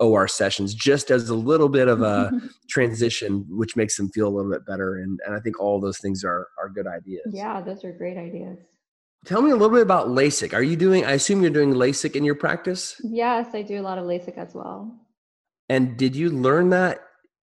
OR 0.00 0.26
sessions 0.26 0.74
just 0.74 1.10
as 1.10 1.28
a 1.28 1.34
little 1.34 1.68
bit 1.68 1.88
of 1.88 2.02
a 2.02 2.32
transition, 2.68 3.46
which 3.48 3.76
makes 3.76 3.96
them 3.96 4.08
feel 4.10 4.26
a 4.26 4.34
little 4.34 4.50
bit 4.50 4.66
better. 4.66 4.96
And, 4.96 5.20
and 5.26 5.34
I 5.34 5.40
think 5.40 5.60
all 5.60 5.80
those 5.80 5.98
things 5.98 6.24
are, 6.24 6.48
are 6.58 6.68
good 6.68 6.86
ideas. 6.86 7.26
Yeah, 7.30 7.60
those 7.60 7.84
are 7.84 7.92
great 7.92 8.16
ideas. 8.16 8.58
Tell 9.26 9.42
me 9.42 9.50
a 9.50 9.54
little 9.54 9.74
bit 9.74 9.82
about 9.82 10.08
LASIK. 10.08 10.54
Are 10.54 10.62
you 10.62 10.76
doing, 10.76 11.04
I 11.04 11.12
assume 11.12 11.42
you're 11.42 11.50
doing 11.50 11.74
LASIK 11.74 12.16
in 12.16 12.24
your 12.24 12.34
practice? 12.34 12.98
Yes, 13.04 13.48
I 13.54 13.62
do 13.62 13.78
a 13.78 13.82
lot 13.82 13.98
of 13.98 14.04
LASIK 14.06 14.38
as 14.38 14.54
well. 14.54 14.98
And 15.68 15.96
did 15.96 16.16
you 16.16 16.30
learn 16.30 16.70
that 16.70 17.00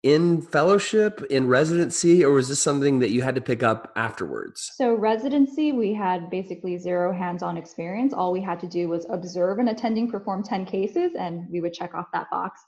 in 0.07 0.41
fellowship, 0.41 1.21
in 1.31 1.49
residency, 1.49 2.25
or 2.25 2.31
was 2.31 2.49
this 2.49 2.63
something 2.63 3.01
that 3.01 3.11
you 3.11 3.23
had 3.23 3.35
to 3.35 3.41
pick 3.41 3.65
up 3.65 3.93
afterwards? 3.97 4.71
So, 4.77 4.95
residency, 4.95 5.73
we 5.73 5.93
had 5.93 6.31
basically 6.31 6.79
zero 6.79 7.13
hands 7.13 7.43
on 7.43 7.57
experience. 7.57 8.13
All 8.13 8.31
we 8.31 8.41
had 8.41 8.61
to 8.61 8.69
do 8.69 8.89
was 8.89 9.05
observe 9.11 9.59
an 9.59 9.67
attending 9.67 10.09
perform 10.09 10.45
10 10.45 10.65
cases, 10.65 11.17
and 11.19 11.51
we 11.51 11.61
would 11.61 11.73
check 11.73 11.93
off 11.93 12.07
that 12.13 12.31
box. 12.31 12.61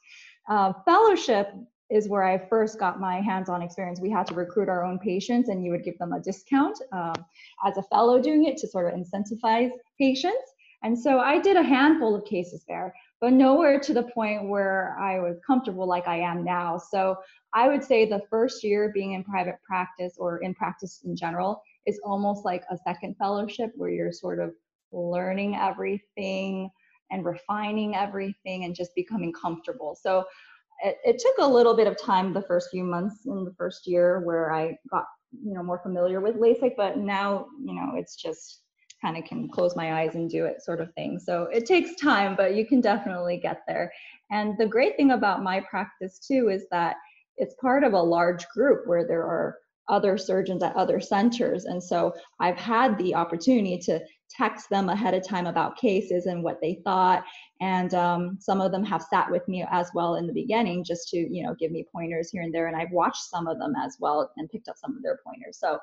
Uh, 0.48 0.72
fellowship 0.84 1.54
is 1.90 2.08
where 2.08 2.24
I 2.24 2.38
first 2.48 2.80
got 2.80 2.98
my 2.98 3.20
hands 3.20 3.48
on 3.48 3.62
experience. 3.62 4.00
We 4.00 4.10
had 4.10 4.26
to 4.26 4.34
recruit 4.34 4.68
our 4.68 4.82
own 4.82 4.98
patients, 4.98 5.48
and 5.48 5.64
you 5.64 5.70
would 5.70 5.84
give 5.84 5.96
them 5.98 6.12
a 6.12 6.18
discount 6.18 6.76
um, 6.90 7.24
as 7.64 7.76
a 7.76 7.82
fellow 7.84 8.20
doing 8.20 8.46
it 8.46 8.56
to 8.58 8.66
sort 8.66 8.92
of 8.92 8.98
incentivize 8.98 9.70
patients. 9.96 10.54
And 10.82 10.98
so 10.98 11.18
I 11.18 11.38
did 11.38 11.56
a 11.56 11.62
handful 11.62 12.14
of 12.14 12.24
cases 12.24 12.64
there 12.68 12.94
but 13.20 13.32
nowhere 13.32 13.80
to 13.80 13.92
the 13.92 14.04
point 14.04 14.48
where 14.48 14.96
I 14.98 15.18
was 15.18 15.40
comfortable 15.44 15.86
like 15.86 16.06
I 16.06 16.20
am 16.20 16.44
now. 16.44 16.78
So 16.78 17.16
I 17.52 17.68
would 17.68 17.82
say 17.82 18.06
the 18.06 18.22
first 18.30 18.62
year 18.62 18.92
being 18.94 19.14
in 19.14 19.24
private 19.24 19.56
practice 19.66 20.14
or 20.18 20.38
in 20.38 20.54
practice 20.54 21.00
in 21.04 21.16
general 21.16 21.62
is 21.86 22.00
almost 22.04 22.44
like 22.44 22.62
a 22.70 22.78
second 22.86 23.16
fellowship 23.18 23.72
where 23.74 23.90
you're 23.90 24.12
sort 24.12 24.38
of 24.38 24.52
learning 24.92 25.56
everything 25.56 26.70
and 27.10 27.24
refining 27.24 27.96
everything 27.96 28.64
and 28.64 28.74
just 28.74 28.94
becoming 28.94 29.32
comfortable. 29.32 29.98
So 30.00 30.24
it, 30.84 30.96
it 31.04 31.18
took 31.18 31.44
a 31.44 31.50
little 31.50 31.74
bit 31.74 31.88
of 31.88 32.00
time 32.00 32.32
the 32.32 32.42
first 32.42 32.68
few 32.70 32.84
months 32.84 33.26
in 33.26 33.44
the 33.44 33.54
first 33.58 33.86
year 33.86 34.20
where 34.20 34.52
I 34.52 34.76
got 34.90 35.04
you 35.44 35.52
know 35.54 35.62
more 35.62 35.80
familiar 35.82 36.20
with 36.20 36.36
LASIK, 36.36 36.74
but 36.76 36.98
now 36.98 37.46
you 37.62 37.74
know 37.74 37.94
it's 37.96 38.16
just 38.16 38.62
kind 39.00 39.16
of 39.16 39.24
can 39.24 39.48
close 39.48 39.76
my 39.76 40.00
eyes 40.00 40.14
and 40.14 40.28
do 40.28 40.44
it 40.44 40.62
sort 40.62 40.80
of 40.80 40.92
thing. 40.94 41.18
So 41.18 41.44
it 41.52 41.66
takes 41.66 41.94
time, 42.00 42.34
but 42.36 42.54
you 42.54 42.66
can 42.66 42.80
definitely 42.80 43.38
get 43.38 43.62
there. 43.66 43.92
And 44.30 44.56
the 44.58 44.66
great 44.66 44.96
thing 44.96 45.12
about 45.12 45.42
my 45.42 45.60
practice 45.60 46.18
too 46.18 46.48
is 46.48 46.64
that 46.70 46.96
it's 47.36 47.54
part 47.60 47.84
of 47.84 47.92
a 47.92 48.02
large 48.02 48.46
group 48.48 48.86
where 48.86 49.06
there 49.06 49.22
are 49.22 49.58
other 49.88 50.18
surgeons 50.18 50.62
at 50.62 50.76
other 50.76 51.00
centers. 51.00 51.64
And 51.64 51.82
so 51.82 52.14
I've 52.40 52.58
had 52.58 52.98
the 52.98 53.14
opportunity 53.14 53.78
to 53.78 54.00
text 54.30 54.68
them 54.68 54.90
ahead 54.90 55.14
of 55.14 55.26
time 55.26 55.46
about 55.46 55.78
cases 55.78 56.26
and 56.26 56.42
what 56.42 56.60
they 56.60 56.80
thought. 56.84 57.24
And 57.60 57.94
um, 57.94 58.36
some 58.38 58.60
of 58.60 58.70
them 58.70 58.84
have 58.84 59.02
sat 59.02 59.30
with 59.30 59.46
me 59.48 59.64
as 59.70 59.90
well 59.94 60.16
in 60.16 60.26
the 60.26 60.32
beginning 60.32 60.84
just 60.84 61.08
to, 61.08 61.16
you 61.16 61.42
know, 61.42 61.54
give 61.58 61.72
me 61.72 61.86
pointers 61.90 62.30
here 62.30 62.42
and 62.42 62.54
there. 62.54 62.66
And 62.66 62.76
I've 62.76 62.92
watched 62.92 63.22
some 63.22 63.46
of 63.46 63.58
them 63.58 63.72
as 63.82 63.96
well 63.98 64.30
and 64.36 64.50
picked 64.50 64.68
up 64.68 64.76
some 64.76 64.94
of 64.96 65.02
their 65.02 65.18
pointers. 65.26 65.58
So 65.58 65.78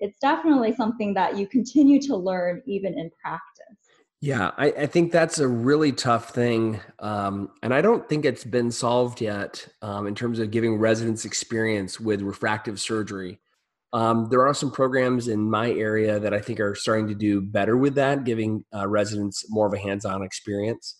it's 0.00 0.18
definitely 0.20 0.74
something 0.74 1.14
that 1.14 1.36
you 1.36 1.46
continue 1.46 2.00
to 2.02 2.16
learn 2.16 2.62
even 2.66 2.98
in 2.98 3.10
practice. 3.22 3.76
Yeah, 4.20 4.50
I, 4.56 4.66
I 4.72 4.86
think 4.86 5.12
that's 5.12 5.38
a 5.38 5.46
really 5.46 5.92
tough 5.92 6.30
thing. 6.30 6.80
Um, 6.98 7.50
and 7.62 7.72
I 7.72 7.80
don't 7.80 8.08
think 8.08 8.24
it's 8.24 8.42
been 8.42 8.72
solved 8.72 9.20
yet 9.20 9.66
um, 9.80 10.08
in 10.08 10.14
terms 10.16 10.40
of 10.40 10.50
giving 10.50 10.76
residents 10.76 11.24
experience 11.24 12.00
with 12.00 12.22
refractive 12.22 12.80
surgery. 12.80 13.38
Um, 13.92 14.28
there 14.28 14.46
are 14.46 14.54
some 14.54 14.72
programs 14.72 15.28
in 15.28 15.48
my 15.48 15.70
area 15.70 16.18
that 16.18 16.34
I 16.34 16.40
think 16.40 16.58
are 16.58 16.74
starting 16.74 17.06
to 17.08 17.14
do 17.14 17.40
better 17.40 17.76
with 17.76 17.94
that, 17.94 18.24
giving 18.24 18.64
uh, 18.74 18.88
residents 18.88 19.44
more 19.48 19.66
of 19.66 19.72
a 19.72 19.78
hands 19.78 20.04
on 20.04 20.22
experience. 20.22 20.96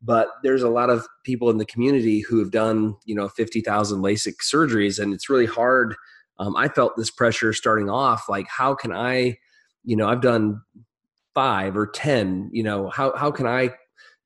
But 0.00 0.28
there's 0.42 0.62
a 0.62 0.70
lot 0.70 0.90
of 0.90 1.06
people 1.24 1.50
in 1.50 1.58
the 1.58 1.66
community 1.66 2.20
who 2.20 2.38
have 2.38 2.50
done, 2.50 2.94
you 3.04 3.14
know, 3.14 3.28
50,000 3.28 4.00
LASIK 4.00 4.36
surgeries, 4.40 4.98
and 4.98 5.12
it's 5.12 5.28
really 5.28 5.44
hard 5.44 5.94
um, 6.40 6.56
I 6.56 6.68
felt 6.68 6.96
this 6.96 7.10
pressure 7.10 7.52
starting 7.52 7.88
off. 7.90 8.24
Like, 8.28 8.46
how 8.48 8.74
can 8.74 8.92
I, 8.92 9.36
you 9.84 9.94
know, 9.96 10.08
I've 10.08 10.22
done 10.22 10.60
five 11.34 11.76
or 11.76 11.86
ten. 11.86 12.50
You 12.52 12.62
know, 12.62 12.88
how 12.88 13.16
how 13.16 13.30
can 13.30 13.46
I, 13.46 13.70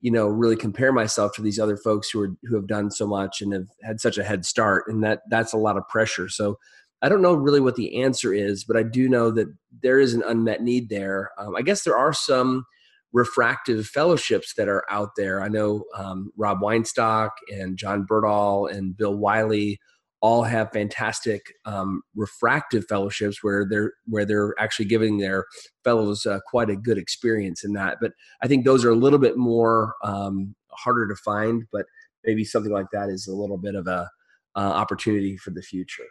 you 0.01 0.11
know, 0.11 0.27
really 0.27 0.55
compare 0.55 0.91
myself 0.91 1.33
to 1.35 1.41
these 1.41 1.59
other 1.59 1.77
folks 1.77 2.09
who 2.09 2.21
are 2.21 2.35
who 2.43 2.55
have 2.55 2.67
done 2.67 2.89
so 2.89 3.05
much 3.05 3.41
and 3.41 3.53
have 3.53 3.67
had 3.83 3.99
such 4.01 4.17
a 4.17 4.23
head 4.23 4.45
start, 4.45 4.85
and 4.87 5.03
that 5.03 5.21
that's 5.29 5.53
a 5.53 5.57
lot 5.57 5.77
of 5.77 5.87
pressure. 5.87 6.29
So. 6.29 6.57
I 7.01 7.09
don't 7.09 7.21
know 7.21 7.35
really 7.35 7.59
what 7.59 7.75
the 7.75 8.01
answer 8.01 8.33
is, 8.33 8.63
but 8.63 8.77
I 8.77 8.81
do 8.81 9.07
know 9.07 9.29
that 9.29 9.47
there 9.83 9.99
is 9.99 10.15
an 10.15 10.23
unmet 10.25 10.63
need 10.63 10.89
there. 10.89 11.29
Um, 11.37 11.55
I 11.55 11.61
guess 11.61 11.83
there 11.83 11.97
are 11.97 12.13
some 12.13 12.65
refractive 13.13 13.85
fellowships 13.85 14.55
that 14.55 14.69
are 14.69 14.83
out 14.89 15.09
there. 15.15 15.43
I 15.43 15.47
know 15.49 15.83
um, 15.95 16.31
Rob 16.35 16.61
Weinstock 16.61 17.31
and 17.51 17.77
John 17.77 18.07
Berdahl 18.09 18.71
and 18.71 18.97
Bill 18.97 19.15
Wiley 19.15 19.77
all 20.25 20.41
have 20.41 20.71
fantastic 20.71 21.53
um, 21.65 22.01
refractive 22.15 22.83
fellowships 22.89 23.43
where 23.43 23.63
they're 23.69 23.93
where 24.07 24.25
they're 24.25 24.55
actually 24.57 24.85
giving 24.85 25.19
their 25.19 25.45
fellows 25.83 26.25
uh, 26.25 26.39
quite 26.47 26.67
a 26.67 26.75
good 26.75 26.97
experience 26.97 27.63
in 27.63 27.73
that. 27.73 27.97
But 28.01 28.13
I 28.41 28.47
think 28.47 28.65
those 28.65 28.83
are 28.83 28.89
a 28.89 28.95
little 28.95 29.19
bit 29.19 29.37
more 29.37 29.93
um, 30.03 30.55
harder 30.71 31.07
to 31.07 31.15
find. 31.15 31.65
But 31.71 31.85
maybe 32.25 32.43
something 32.43 32.71
like 32.71 32.87
that 32.91 33.09
is 33.09 33.27
a 33.27 33.35
little 33.35 33.59
bit 33.59 33.75
of 33.75 33.85
a 33.85 34.09
uh, 34.55 34.59
opportunity 34.81 35.37
for 35.37 35.51
the 35.51 35.61
future. 35.61 36.07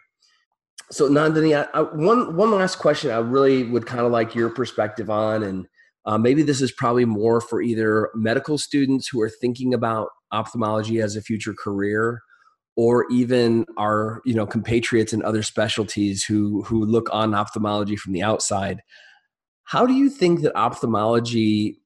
So 0.92 1.08
Nandini, 1.08 1.58
I, 1.58 1.66
I, 1.76 1.82
one 1.82 2.36
one 2.36 2.52
last 2.52 2.76
question 2.76 3.10
I 3.10 3.18
really 3.18 3.64
would 3.64 3.84
kind 3.84 4.06
of 4.06 4.12
like 4.12 4.32
your 4.32 4.48
perspective 4.48 5.10
on, 5.10 5.42
and 5.42 5.66
uh, 6.06 6.18
maybe 6.18 6.44
this 6.44 6.62
is 6.62 6.70
probably 6.70 7.04
more 7.04 7.40
for 7.40 7.60
either 7.60 8.10
medical 8.14 8.58
students 8.58 9.08
who 9.08 9.20
are 9.22 9.30
thinking 9.40 9.74
about 9.74 10.10
ophthalmology 10.30 11.00
as 11.00 11.16
a 11.16 11.20
future 11.20 11.54
career 11.54 12.20
or 12.76 13.06
even 13.10 13.64
our 13.76 14.20
you 14.24 14.34
know 14.34 14.46
compatriots 14.46 15.12
in 15.12 15.22
other 15.22 15.42
specialties 15.42 16.24
who 16.24 16.62
who 16.62 16.84
look 16.84 17.08
on 17.12 17.34
ophthalmology 17.34 17.96
from 17.96 18.12
the 18.12 18.22
outside 18.22 18.80
how 19.64 19.86
do 19.86 19.94
you 19.94 20.10
think 20.10 20.40
that 20.42 20.56
ophthalmology 20.56 21.78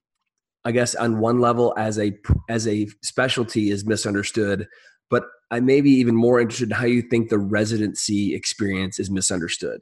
i 0.65 0.71
guess 0.71 0.95
on 0.95 1.19
one 1.19 1.39
level 1.39 1.73
as 1.77 1.99
a 1.99 2.13
as 2.49 2.67
a 2.67 2.87
specialty 3.03 3.69
is 3.69 3.85
misunderstood 3.85 4.67
but 5.09 5.25
i 5.51 5.59
may 5.59 5.81
be 5.81 5.91
even 5.91 6.15
more 6.15 6.39
interested 6.39 6.69
in 6.69 6.75
how 6.75 6.85
you 6.85 7.01
think 7.01 7.29
the 7.29 7.39
residency 7.39 8.33
experience 8.35 8.99
is 8.99 9.09
misunderstood? 9.09 9.81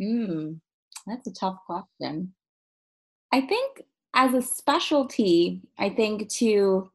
Mm, 0.00 0.60
that's 1.06 1.26
a 1.26 1.32
tough 1.32 1.56
question. 1.66 2.34
I 3.32 3.40
think 3.40 3.82
as 4.16 4.34
a 4.34 4.42
specialty 4.42 5.60
i 5.78 5.88
think 5.88 6.28
to 6.28 6.90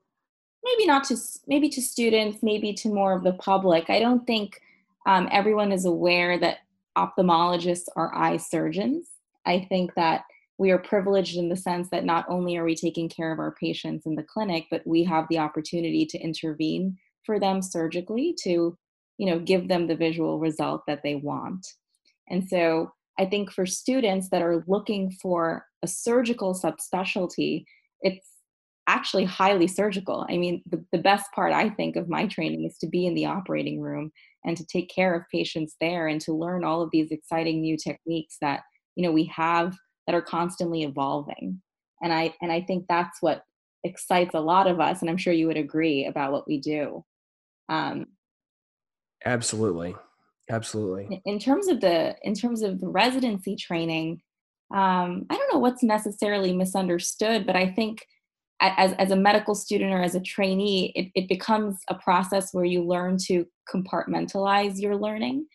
maybe 0.63 0.85
not 0.85 1.03
to 1.05 1.17
maybe 1.47 1.69
to 1.69 1.81
students 1.81 2.39
maybe 2.41 2.73
to 2.73 2.89
more 2.89 3.13
of 3.13 3.23
the 3.23 3.33
public. 3.33 3.89
I 3.89 3.99
don't 3.99 4.25
think 4.25 4.61
um, 5.05 5.27
everyone 5.31 5.71
is 5.71 5.85
aware 5.85 6.37
that 6.39 6.59
ophthalmologists 6.97 7.87
are 7.95 8.13
eye 8.13 8.37
surgeons. 8.37 9.07
I 9.45 9.65
think 9.69 9.93
that 9.95 10.23
we 10.57 10.69
are 10.69 10.77
privileged 10.77 11.37
in 11.37 11.49
the 11.49 11.55
sense 11.55 11.89
that 11.89 12.05
not 12.05 12.25
only 12.29 12.55
are 12.55 12.63
we 12.63 12.75
taking 12.75 13.09
care 13.09 13.31
of 13.31 13.39
our 13.39 13.55
patients 13.59 14.05
in 14.05 14.15
the 14.15 14.23
clinic 14.23 14.67
but 14.69 14.85
we 14.85 15.03
have 15.03 15.25
the 15.29 15.39
opportunity 15.39 16.05
to 16.05 16.19
intervene 16.19 16.97
for 17.25 17.39
them 17.39 17.61
surgically 17.61 18.35
to 18.43 18.77
you 19.17 19.25
know 19.25 19.39
give 19.39 19.67
them 19.67 19.87
the 19.87 19.95
visual 19.95 20.39
result 20.39 20.83
that 20.87 21.01
they 21.03 21.15
want. 21.15 21.65
And 22.29 22.47
so 22.47 22.91
i 23.19 23.25
think 23.25 23.51
for 23.51 23.65
students 23.65 24.29
that 24.29 24.41
are 24.41 24.63
looking 24.67 25.11
for 25.21 25.65
a 25.83 25.87
surgical 25.87 26.53
subspecialty 26.53 27.65
it's 28.01 28.30
actually 28.91 29.23
highly 29.23 29.67
surgical. 29.67 30.25
I 30.29 30.37
mean 30.37 30.61
the, 30.69 30.83
the 30.91 30.97
best 30.97 31.31
part 31.33 31.53
i 31.53 31.69
think 31.69 31.95
of 31.95 32.09
my 32.09 32.27
training 32.27 32.65
is 32.65 32.77
to 32.79 32.87
be 32.87 33.05
in 33.07 33.15
the 33.15 33.25
operating 33.25 33.79
room 33.79 34.11
and 34.43 34.57
to 34.57 34.65
take 34.65 34.89
care 34.89 35.13
of 35.15 35.23
patients 35.31 35.75
there 35.79 36.07
and 36.07 36.19
to 36.21 36.33
learn 36.33 36.63
all 36.63 36.81
of 36.81 36.89
these 36.91 37.11
exciting 37.11 37.61
new 37.61 37.77
techniques 37.77 38.37
that 38.41 38.61
you 38.95 39.03
know 39.03 39.11
we 39.11 39.25
have 39.25 39.75
that 40.05 40.15
are 40.15 40.21
constantly 40.21 40.83
evolving. 40.83 41.61
And 42.03 42.11
i 42.13 42.33
and 42.41 42.51
i 42.51 42.61
think 42.61 42.85
that's 42.89 43.21
what 43.21 43.43
excites 43.83 44.35
a 44.35 44.39
lot 44.39 44.67
of 44.67 44.79
us 44.79 45.01
and 45.01 45.09
i'm 45.09 45.17
sure 45.17 45.33
you 45.33 45.47
would 45.47 45.57
agree 45.57 46.05
about 46.05 46.31
what 46.31 46.47
we 46.47 46.59
do. 46.59 47.03
Um, 47.69 48.07
absolutely. 49.25 49.95
Absolutely. 50.49 51.21
in 51.23 51.39
terms 51.39 51.67
of 51.69 51.79
the 51.79 52.15
in 52.23 52.33
terms 52.33 52.61
of 52.61 52.81
the 52.81 52.89
residency 52.89 53.55
training 53.55 54.21
um, 54.73 55.25
i 55.29 55.37
don't 55.37 55.53
know 55.53 55.59
what's 55.59 55.83
necessarily 55.83 56.51
misunderstood 56.51 57.45
but 57.45 57.55
i 57.55 57.67
think 57.77 58.05
as, 58.61 58.93
as 58.93 59.11
a 59.11 59.15
medical 59.15 59.55
student 59.55 59.91
or 59.91 60.01
as 60.01 60.15
a 60.15 60.21
trainee 60.21 60.93
it, 60.95 61.09
it 61.15 61.27
becomes 61.27 61.77
a 61.89 61.95
process 61.95 62.53
where 62.53 62.65
you 62.65 62.83
learn 62.83 63.17
to 63.17 63.45
compartmentalize 63.73 64.79
your 64.79 64.95
learning. 64.95 65.47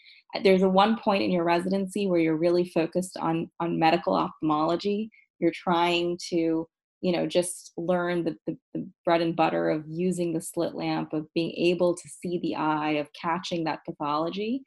There's 0.42 0.62
a 0.62 0.68
one 0.68 0.98
point 0.98 1.22
in 1.22 1.30
your 1.30 1.44
residency 1.44 2.06
where 2.06 2.20
you're 2.20 2.36
really 2.36 2.68
focused 2.68 3.16
on 3.18 3.50
on 3.60 3.78
medical 3.78 4.14
ophthalmology. 4.14 5.10
You're 5.38 5.52
trying 5.52 6.18
to 6.28 6.66
you 7.00 7.12
know 7.12 7.26
just 7.26 7.72
learn 7.76 8.24
the, 8.24 8.36
the, 8.46 8.58
the, 8.74 8.88
bread 9.04 9.20
and 9.20 9.36
butter 9.36 9.70
of 9.70 9.84
using 9.86 10.32
the 10.32 10.40
slit 10.40 10.74
lamp 10.74 11.12
of 11.12 11.32
being 11.34 11.52
able 11.52 11.94
to 11.94 12.08
see 12.08 12.38
the 12.40 12.56
eye 12.56 12.92
of 12.92 13.08
catching 13.12 13.64
that 13.64 13.84
pathology. 13.86 14.62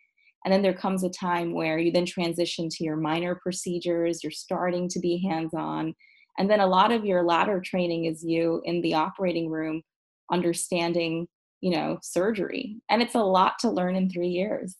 And 0.45 0.53
then 0.53 0.61
there 0.61 0.73
comes 0.73 1.03
a 1.03 1.09
time 1.09 1.53
where 1.53 1.77
you 1.77 1.91
then 1.91 2.05
transition 2.05 2.69
to 2.69 2.83
your 2.85 2.95
minor 2.95 3.35
procedures. 3.35 4.23
You're 4.23 4.31
starting 4.31 4.87
to 4.89 4.99
be 4.99 5.21
hands 5.27 5.53
on 5.53 5.93
and 6.37 6.49
then 6.49 6.59
a 6.59 6.67
lot 6.67 6.91
of 6.91 7.05
your 7.05 7.23
latter 7.23 7.59
training 7.59 8.05
is 8.05 8.23
you 8.23 8.61
in 8.65 8.81
the 8.81 8.93
operating 8.93 9.49
room 9.49 9.81
understanding 10.31 11.27
you 11.61 11.71
know 11.71 11.97
surgery. 12.01 12.77
And 12.89 13.01
it's 13.01 13.15
a 13.15 13.19
lot 13.19 13.59
to 13.59 13.69
learn 13.69 13.95
in 13.95 14.09
3 14.09 14.27
years 14.27 14.75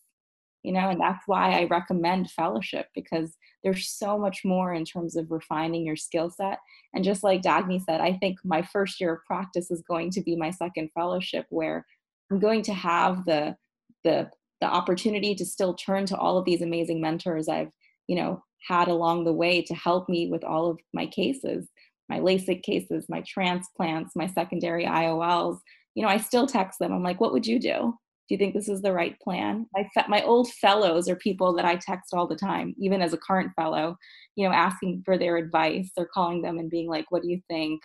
you 0.64 0.74
know 0.74 0.90
and 0.90 1.00
that's 1.00 1.24
why 1.26 1.60
i 1.60 1.64
recommend 1.66 2.30
fellowship 2.32 2.88
because 2.94 3.36
there's 3.64 3.90
so 3.90 4.18
much 4.18 4.42
more 4.44 4.74
in 4.74 4.86
terms 4.86 5.16
of 5.16 5.32
refining 5.32 5.86
your 5.86 5.96
skill 5.96 6.30
set. 6.30 6.60
And 6.94 7.04
just 7.04 7.24
like 7.24 7.42
dagny 7.42 7.82
said 7.84 8.02
i 8.02 8.14
think 8.14 8.40
my 8.44 8.62
first 8.62 9.00
year 9.00 9.14
of 9.14 9.26
practice 9.26 9.72
is 9.72 9.82
going 9.88 10.12
to 10.12 10.22
be 10.22 10.36
my 10.36 10.52
second 10.52 10.90
fellowship 10.94 11.46
where 11.50 11.86
i'm 12.32 12.40
going 12.40 12.62
to 12.64 12.74
have 12.74 13.26
the 13.26 13.56
the 14.04 14.30
the 14.62 14.68
opportunity 14.68 15.34
to 15.36 15.46
still 15.46 15.74
turn 15.74 16.06
to 16.08 16.18
all 16.18 16.38
of 16.38 16.46
these 16.46 16.62
amazing 16.62 17.00
mentors 17.02 17.48
i've 17.48 17.72
you 18.08 18.16
know 18.16 18.44
had 18.68 18.88
along 18.88 19.24
the 19.24 19.34
way 19.34 19.62
to 19.62 19.74
help 19.74 20.10
me 20.10 20.30
with 20.30 20.44
all 20.44 20.70
of 20.70 20.80
my 20.94 21.06
cases 21.06 21.68
my 22.10 22.20
lasik 22.20 22.64
cases 22.64 23.06
my 23.08 23.22
transplants 23.22 24.16
my 24.16 24.28
secondary 24.28 24.86
iols 24.86 25.60
you 25.96 26.04
know 26.04 26.10
i 26.10 26.18
still 26.18 26.48
text 26.48 26.80
them. 26.80 26.92
I'm 26.92 27.04
like 27.04 27.22
what 27.22 27.34
would 27.34 27.48
you 27.48 27.60
do? 27.60 27.94
Do 28.28 28.36
you 28.36 28.38
think 28.38 28.54
this 28.54 28.70
is 28.70 28.84
the 28.84 28.94
right 28.94 29.20
plan? 29.22 29.66
My, 29.74 29.90
my 30.08 30.22
old 30.22 30.52
fellows 30.54 31.10
are 31.10 31.16
people 31.16 31.54
that 31.56 31.66
i 31.66 31.76
text 31.76 32.14
all 32.14 32.28
the 32.28 32.36
time 32.36 32.76
even 32.80 33.02
as 33.02 33.14
a 33.14 33.18
current 33.18 33.52
fellow 33.56 33.98
you 34.36 34.48
know 34.48 34.54
asking 34.54 35.04
for 35.06 35.18
their 35.18 35.38
advice 35.38 35.92
or 35.98 36.08
calling 36.08 36.42
them 36.42 36.58
and 36.58 36.70
being 36.70 36.90
like 36.90 37.06
what 37.10 37.22
do 37.24 37.30
you 37.30 37.42
think? 37.48 37.82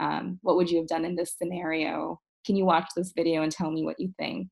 Um, 0.00 0.38
what 0.42 0.56
would 0.56 0.70
you 0.70 0.78
have 0.78 0.88
done 0.88 1.04
in 1.04 1.14
this 1.14 1.34
scenario? 1.36 2.20
Can 2.46 2.56
you 2.56 2.64
watch 2.64 2.88
this 2.96 3.12
video 3.14 3.42
and 3.42 3.52
tell 3.52 3.70
me 3.70 3.84
what 3.84 4.00
you 4.00 4.14
think? 4.18 4.48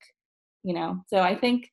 You 0.62 0.74
know? 0.74 1.02
So 1.08 1.20
i 1.20 1.34
think 1.34 1.70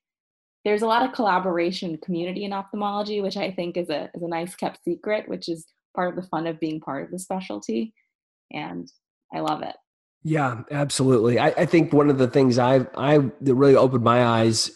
there's 0.66 0.82
a 0.82 0.86
lot 0.86 1.02
of 1.02 1.14
collaboration 1.14 1.96
community 2.04 2.44
in 2.44 2.52
ophthalmology 2.52 3.22
which 3.22 3.36
i 3.38 3.50
think 3.50 3.76
is 3.76 3.88
a, 3.88 4.10
is 4.14 4.22
a 4.22 4.28
nice 4.28 4.54
kept 4.54 4.82
secret 4.84 5.26
which 5.28 5.48
is 5.48 5.64
part 5.94 6.10
of 6.10 6.22
the 6.22 6.28
fun 6.28 6.46
of 6.46 6.60
being 6.60 6.80
part 6.80 7.04
of 7.04 7.10
the 7.10 7.18
specialty 7.18 7.94
and 8.52 8.90
i 9.32 9.40
love 9.40 9.62
it. 9.62 9.76
Yeah, 10.26 10.62
absolutely. 10.72 11.38
I, 11.38 11.48
I 11.50 11.66
think 11.66 11.92
one 11.92 12.10
of 12.10 12.18
the 12.18 12.26
things 12.26 12.58
I 12.58 12.84
I 12.96 13.18
that 13.42 13.54
really 13.54 13.76
opened 13.76 14.02
my 14.02 14.24
eyes, 14.24 14.72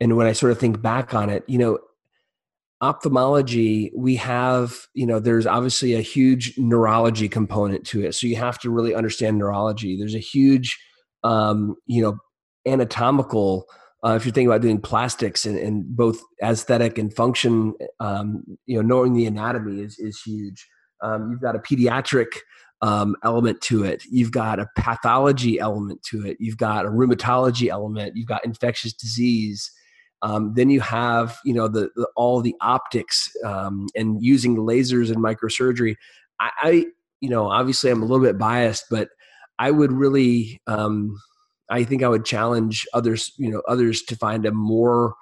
and 0.00 0.18
when 0.18 0.26
I 0.26 0.32
sort 0.32 0.52
of 0.52 0.58
think 0.58 0.82
back 0.82 1.14
on 1.14 1.30
it, 1.30 1.44
you 1.48 1.56
know, 1.56 1.78
ophthalmology 2.82 3.90
we 3.96 4.16
have 4.16 4.86
you 4.92 5.06
know 5.06 5.18
there's 5.18 5.46
obviously 5.46 5.94
a 5.94 6.02
huge 6.02 6.58
neurology 6.58 7.26
component 7.26 7.86
to 7.86 8.04
it. 8.04 8.14
So 8.14 8.26
you 8.26 8.36
have 8.36 8.58
to 8.58 8.70
really 8.70 8.94
understand 8.94 9.38
neurology. 9.38 9.96
There's 9.96 10.14
a 10.14 10.18
huge 10.18 10.78
um, 11.24 11.76
you 11.86 12.02
know 12.02 12.18
anatomical 12.66 13.64
uh, 14.04 14.14
if 14.14 14.24
you're 14.24 14.32
thinking 14.32 14.48
about 14.48 14.62
doing 14.62 14.80
plastics 14.80 15.46
and, 15.46 15.56
and 15.58 15.84
both 15.96 16.20
aesthetic 16.42 16.98
and 16.98 17.14
function 17.14 17.74
um, 18.00 18.42
you 18.66 18.76
know 18.76 18.82
knowing 18.82 19.12
the 19.14 19.26
anatomy 19.26 19.80
is 19.80 19.98
is 19.98 20.20
huge 20.20 20.68
um, 21.02 21.30
you've 21.30 21.40
got 21.40 21.56
a 21.56 21.58
pediatric 21.58 22.28
um, 22.82 23.14
element 23.22 23.60
to 23.62 23.84
it. 23.84 24.04
You've 24.10 24.32
got 24.32 24.58
a 24.58 24.68
pathology 24.76 25.58
element 25.58 26.02
to 26.10 26.26
it. 26.26 26.36
You've 26.40 26.56
got 26.56 26.84
a 26.84 26.88
rheumatology 26.90 27.68
element. 27.68 28.16
You've 28.16 28.26
got 28.26 28.44
infectious 28.44 28.92
disease. 28.92 29.70
Um, 30.22 30.52
then 30.54 30.70
you 30.70 30.80
have 30.80 31.38
you 31.44 31.54
know 31.54 31.68
the, 31.68 31.90
the 31.96 32.08
all 32.16 32.40
the 32.40 32.54
optics 32.60 33.30
um, 33.44 33.86
and 33.94 34.22
using 34.22 34.56
lasers 34.56 35.10
and 35.10 35.22
microsurgery. 35.22 35.96
I, 36.40 36.50
I, 36.60 36.86
you 37.20 37.28
know 37.28 37.50
obviously 37.50 37.90
I'm 37.90 38.02
a 38.02 38.06
little 38.06 38.24
bit 38.24 38.38
biased, 38.38 38.86
but 38.90 39.08
I 39.58 39.70
would 39.70 39.92
really 39.92 40.60
um, 40.66 41.20
I 41.72 41.84
think 41.84 42.02
I 42.02 42.08
would 42.08 42.26
challenge 42.26 42.86
others 42.92 43.32
you 43.38 43.50
know 43.50 43.62
others 43.66 44.02
to 44.02 44.16
find 44.16 44.44
a 44.44 44.52
more 44.52 45.14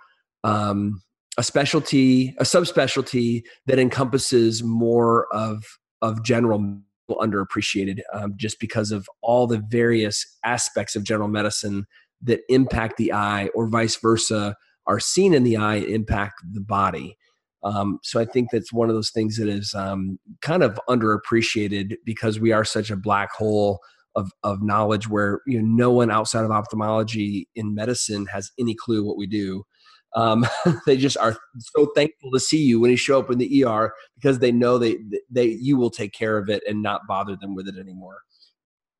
um, 0.42 1.00
a 1.38 1.44
specialty 1.44 2.34
a 2.38 2.42
subspecialty 2.42 3.42
that 3.66 3.78
encompasses 3.78 4.62
more 4.62 5.32
of 5.32 5.64
of 6.02 6.22
general 6.24 6.80
underappreciated 7.10 8.00
um, 8.12 8.34
just 8.36 8.60
because 8.60 8.90
of 8.92 9.08
all 9.22 9.46
the 9.46 9.62
various 9.68 10.38
aspects 10.44 10.94
of 10.94 11.04
general 11.04 11.28
medicine 11.28 11.86
that 12.22 12.40
impact 12.48 12.96
the 12.96 13.12
eye 13.12 13.48
or 13.54 13.68
vice 13.68 13.96
versa 13.96 14.56
are 14.86 15.00
seen 15.00 15.34
in 15.34 15.44
the 15.44 15.56
eye 15.56 15.76
impact 15.76 16.34
the 16.52 16.60
body. 16.60 17.16
Um, 17.62 17.98
so 18.02 18.18
i 18.18 18.24
think 18.24 18.48
that's 18.50 18.72
one 18.72 18.88
of 18.88 18.94
those 18.94 19.10
things 19.10 19.36
that 19.36 19.48
is 19.48 19.74
um, 19.74 20.18
kind 20.40 20.62
of 20.62 20.80
underappreciated 20.88 21.96
because 22.04 22.40
we 22.40 22.52
are 22.52 22.64
such 22.64 22.90
a 22.90 22.96
black 22.96 23.30
hole 23.32 23.80
of, 24.16 24.30
of 24.42 24.62
knowledge 24.62 25.08
where 25.08 25.40
you 25.46 25.60
know 25.60 25.66
no 25.66 25.90
one 25.92 26.10
outside 26.10 26.44
of 26.44 26.50
ophthalmology 26.50 27.48
in 27.54 27.74
medicine 27.74 28.26
has 28.26 28.50
any 28.58 28.74
clue 28.74 29.04
what 29.04 29.16
we 29.16 29.26
do 29.26 29.64
um, 30.16 30.46
they 30.86 30.96
just 30.96 31.16
are 31.16 31.36
so 31.58 31.90
thankful 31.94 32.30
to 32.32 32.40
see 32.40 32.62
you 32.64 32.80
when 32.80 32.90
you 32.90 32.96
show 32.96 33.18
up 33.20 33.30
in 33.30 33.38
the 33.38 33.64
ER 33.64 33.92
because 34.16 34.38
they 34.38 34.52
know 34.52 34.78
they 34.78 34.98
they 35.30 35.46
you 35.46 35.76
will 35.76 35.90
take 35.90 36.12
care 36.12 36.36
of 36.36 36.48
it 36.48 36.62
and 36.68 36.82
not 36.82 37.02
bother 37.06 37.36
them 37.36 37.54
with 37.54 37.68
it 37.68 37.76
anymore. 37.78 38.18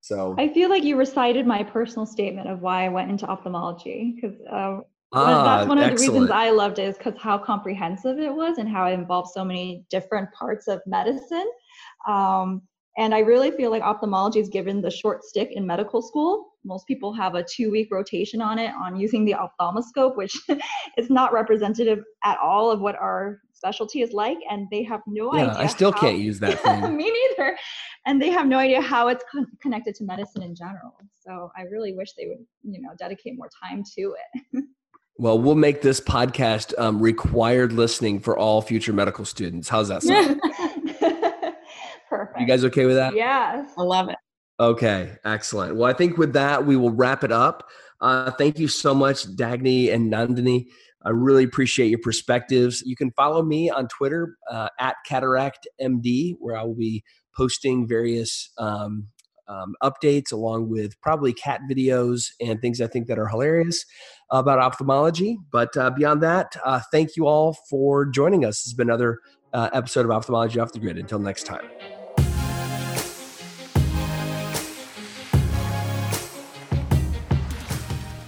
So 0.00 0.34
I 0.38 0.48
feel 0.48 0.70
like 0.70 0.82
you 0.82 0.96
recited 0.96 1.46
my 1.46 1.62
personal 1.62 2.06
statement 2.06 2.48
of 2.48 2.60
why 2.60 2.84
I 2.84 2.88
went 2.88 3.10
into 3.10 3.26
ophthalmology 3.26 4.14
because 4.16 4.36
uh, 4.50 4.80
ah, 5.12 5.44
that's 5.44 5.68
one 5.68 5.78
of 5.78 5.84
excellent. 5.84 5.98
the 5.98 6.20
reasons 6.20 6.30
I 6.30 6.50
loved 6.50 6.78
it 6.78 6.88
is 6.88 6.96
because 6.96 7.14
how 7.18 7.38
comprehensive 7.38 8.18
it 8.18 8.34
was 8.34 8.58
and 8.58 8.68
how 8.68 8.86
it 8.86 8.92
involved 8.92 9.30
so 9.34 9.44
many 9.44 9.84
different 9.90 10.32
parts 10.32 10.68
of 10.68 10.80
medicine. 10.86 11.48
Um, 12.08 12.62
and 12.98 13.14
I 13.14 13.20
really 13.20 13.50
feel 13.52 13.70
like 13.70 13.82
ophthalmology 13.82 14.40
is 14.40 14.48
given 14.48 14.80
the 14.80 14.90
short 14.90 15.24
stick 15.24 15.50
in 15.52 15.66
medical 15.66 16.02
school. 16.02 16.46
Most 16.64 16.86
people 16.86 17.12
have 17.12 17.34
a 17.34 17.44
two 17.44 17.70
week 17.70 17.88
rotation 17.90 18.42
on 18.42 18.58
it 18.58 18.72
on 18.74 18.96
using 18.96 19.24
the 19.24 19.34
ophthalmoscope, 19.34 20.16
which 20.16 20.36
is 20.98 21.08
not 21.08 21.32
representative 21.32 22.00
at 22.24 22.38
all 22.38 22.70
of 22.70 22.80
what 22.80 22.96
our 22.96 23.40
specialty 23.52 24.02
is 24.02 24.12
like. 24.12 24.38
And 24.50 24.66
they 24.70 24.82
have 24.82 25.00
no 25.06 25.34
yeah, 25.34 25.50
idea. 25.50 25.62
I 25.62 25.66
still 25.66 25.92
how, 25.92 26.00
can't 26.00 26.18
use 26.18 26.40
that 26.40 26.60
thing. 26.62 26.96
me 26.96 27.10
neither. 27.10 27.56
And 28.06 28.20
they 28.20 28.30
have 28.30 28.46
no 28.46 28.58
idea 28.58 28.80
how 28.80 29.08
it's 29.08 29.24
con- 29.30 29.46
connected 29.62 29.94
to 29.96 30.04
medicine 30.04 30.42
in 30.42 30.54
general. 30.54 30.96
So 31.20 31.50
I 31.56 31.62
really 31.62 31.94
wish 31.94 32.12
they 32.14 32.26
would, 32.26 32.44
you 32.64 32.82
know, 32.82 32.90
dedicate 32.98 33.36
more 33.36 33.50
time 33.62 33.84
to 33.96 34.16
it. 34.52 34.64
Well, 35.16 35.38
we'll 35.38 35.54
make 35.54 35.82
this 35.82 36.00
podcast 36.00 36.72
um, 36.78 36.98
required 36.98 37.74
listening 37.74 38.20
for 38.20 38.38
all 38.38 38.62
future 38.62 38.94
medical 38.94 39.26
students. 39.26 39.68
How's 39.68 39.88
that 39.88 40.02
sound? 40.02 40.40
Perfect. 42.40 42.48
You 42.48 42.54
guys 42.54 42.64
okay 42.64 42.86
with 42.86 42.96
that? 42.96 43.14
Yes. 43.14 43.72
I 43.76 43.82
love 43.82 44.08
it. 44.08 44.16
Okay, 44.58 45.16
excellent. 45.24 45.76
Well, 45.76 45.88
I 45.88 45.94
think 45.94 46.18
with 46.18 46.34
that, 46.34 46.66
we 46.66 46.76
will 46.76 46.90
wrap 46.90 47.24
it 47.24 47.32
up. 47.32 47.68
Uh, 48.00 48.30
thank 48.32 48.58
you 48.58 48.68
so 48.68 48.94
much, 48.94 49.24
Dagny 49.36 49.92
and 49.92 50.12
Nandini. 50.12 50.66
I 51.02 51.10
really 51.10 51.44
appreciate 51.44 51.88
your 51.88 52.00
perspectives. 52.00 52.82
You 52.84 52.94
can 52.94 53.10
follow 53.12 53.42
me 53.42 53.70
on 53.70 53.88
Twitter 53.88 54.36
uh, 54.50 54.68
at 54.78 54.96
CataractMD, 55.08 56.36
where 56.38 56.56
I 56.56 56.62
will 56.62 56.74
be 56.74 57.02
posting 57.34 57.88
various 57.88 58.50
um, 58.58 59.06
um, 59.48 59.74
updates 59.82 60.30
along 60.30 60.68
with 60.68 61.00
probably 61.00 61.32
cat 61.32 61.62
videos 61.70 62.26
and 62.40 62.60
things 62.60 62.80
I 62.80 62.86
think 62.86 63.06
that 63.08 63.18
are 63.18 63.28
hilarious 63.28 63.84
about 64.30 64.58
ophthalmology. 64.58 65.38
But 65.50 65.74
uh, 65.76 65.90
beyond 65.90 66.22
that, 66.22 66.54
uh, 66.64 66.80
thank 66.92 67.16
you 67.16 67.26
all 67.26 67.56
for 67.68 68.04
joining 68.04 68.44
us. 68.44 68.58
This 68.58 68.72
has 68.72 68.74
been 68.74 68.88
another 68.88 69.20
uh, 69.52 69.70
episode 69.72 70.04
of 70.04 70.10
Ophthalmology 70.10 70.60
Off 70.60 70.72
the 70.72 70.78
Grid. 70.78 70.98
Until 70.98 71.18
next 71.18 71.44
time. 71.44 71.64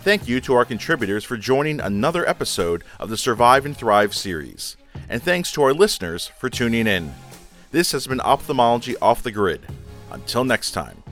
Thank 0.03 0.27
you 0.27 0.41
to 0.41 0.55
our 0.55 0.65
contributors 0.65 1.23
for 1.23 1.37
joining 1.37 1.79
another 1.79 2.29
episode 2.29 2.83
of 2.99 3.09
the 3.09 3.17
Survive 3.17 3.65
and 3.65 3.77
Thrive 3.77 4.17
series. 4.17 4.77
And 5.09 5.23
thanks 5.23 5.53
to 5.53 5.63
our 5.63 5.73
listeners 5.73 6.33
for 6.41 6.51
tuning 6.51 6.89
in. 6.89 7.15
This 7.71 7.93
has 7.93 8.09
been 8.09 8.21
Ophthalmology 8.21 8.97
Off 8.97 9.23
the 9.23 9.31
Grid. 9.31 9.65
Until 10.11 10.43
next 10.43 10.73
time. 10.73 11.05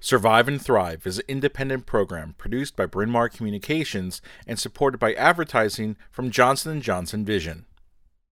Survive 0.00 0.48
and 0.48 0.60
Thrive 0.60 1.06
is 1.06 1.20
an 1.20 1.24
independent 1.28 1.86
program 1.86 2.34
produced 2.36 2.74
by 2.74 2.86
Bryn 2.86 3.10
Mawr 3.10 3.28
Communications 3.28 4.20
and 4.48 4.58
supported 4.58 4.98
by 4.98 5.14
advertising 5.14 5.94
from 6.10 6.32
Johnson 6.32 6.80
& 6.80 6.82
Johnson 6.82 7.24
Vision. 7.24 7.66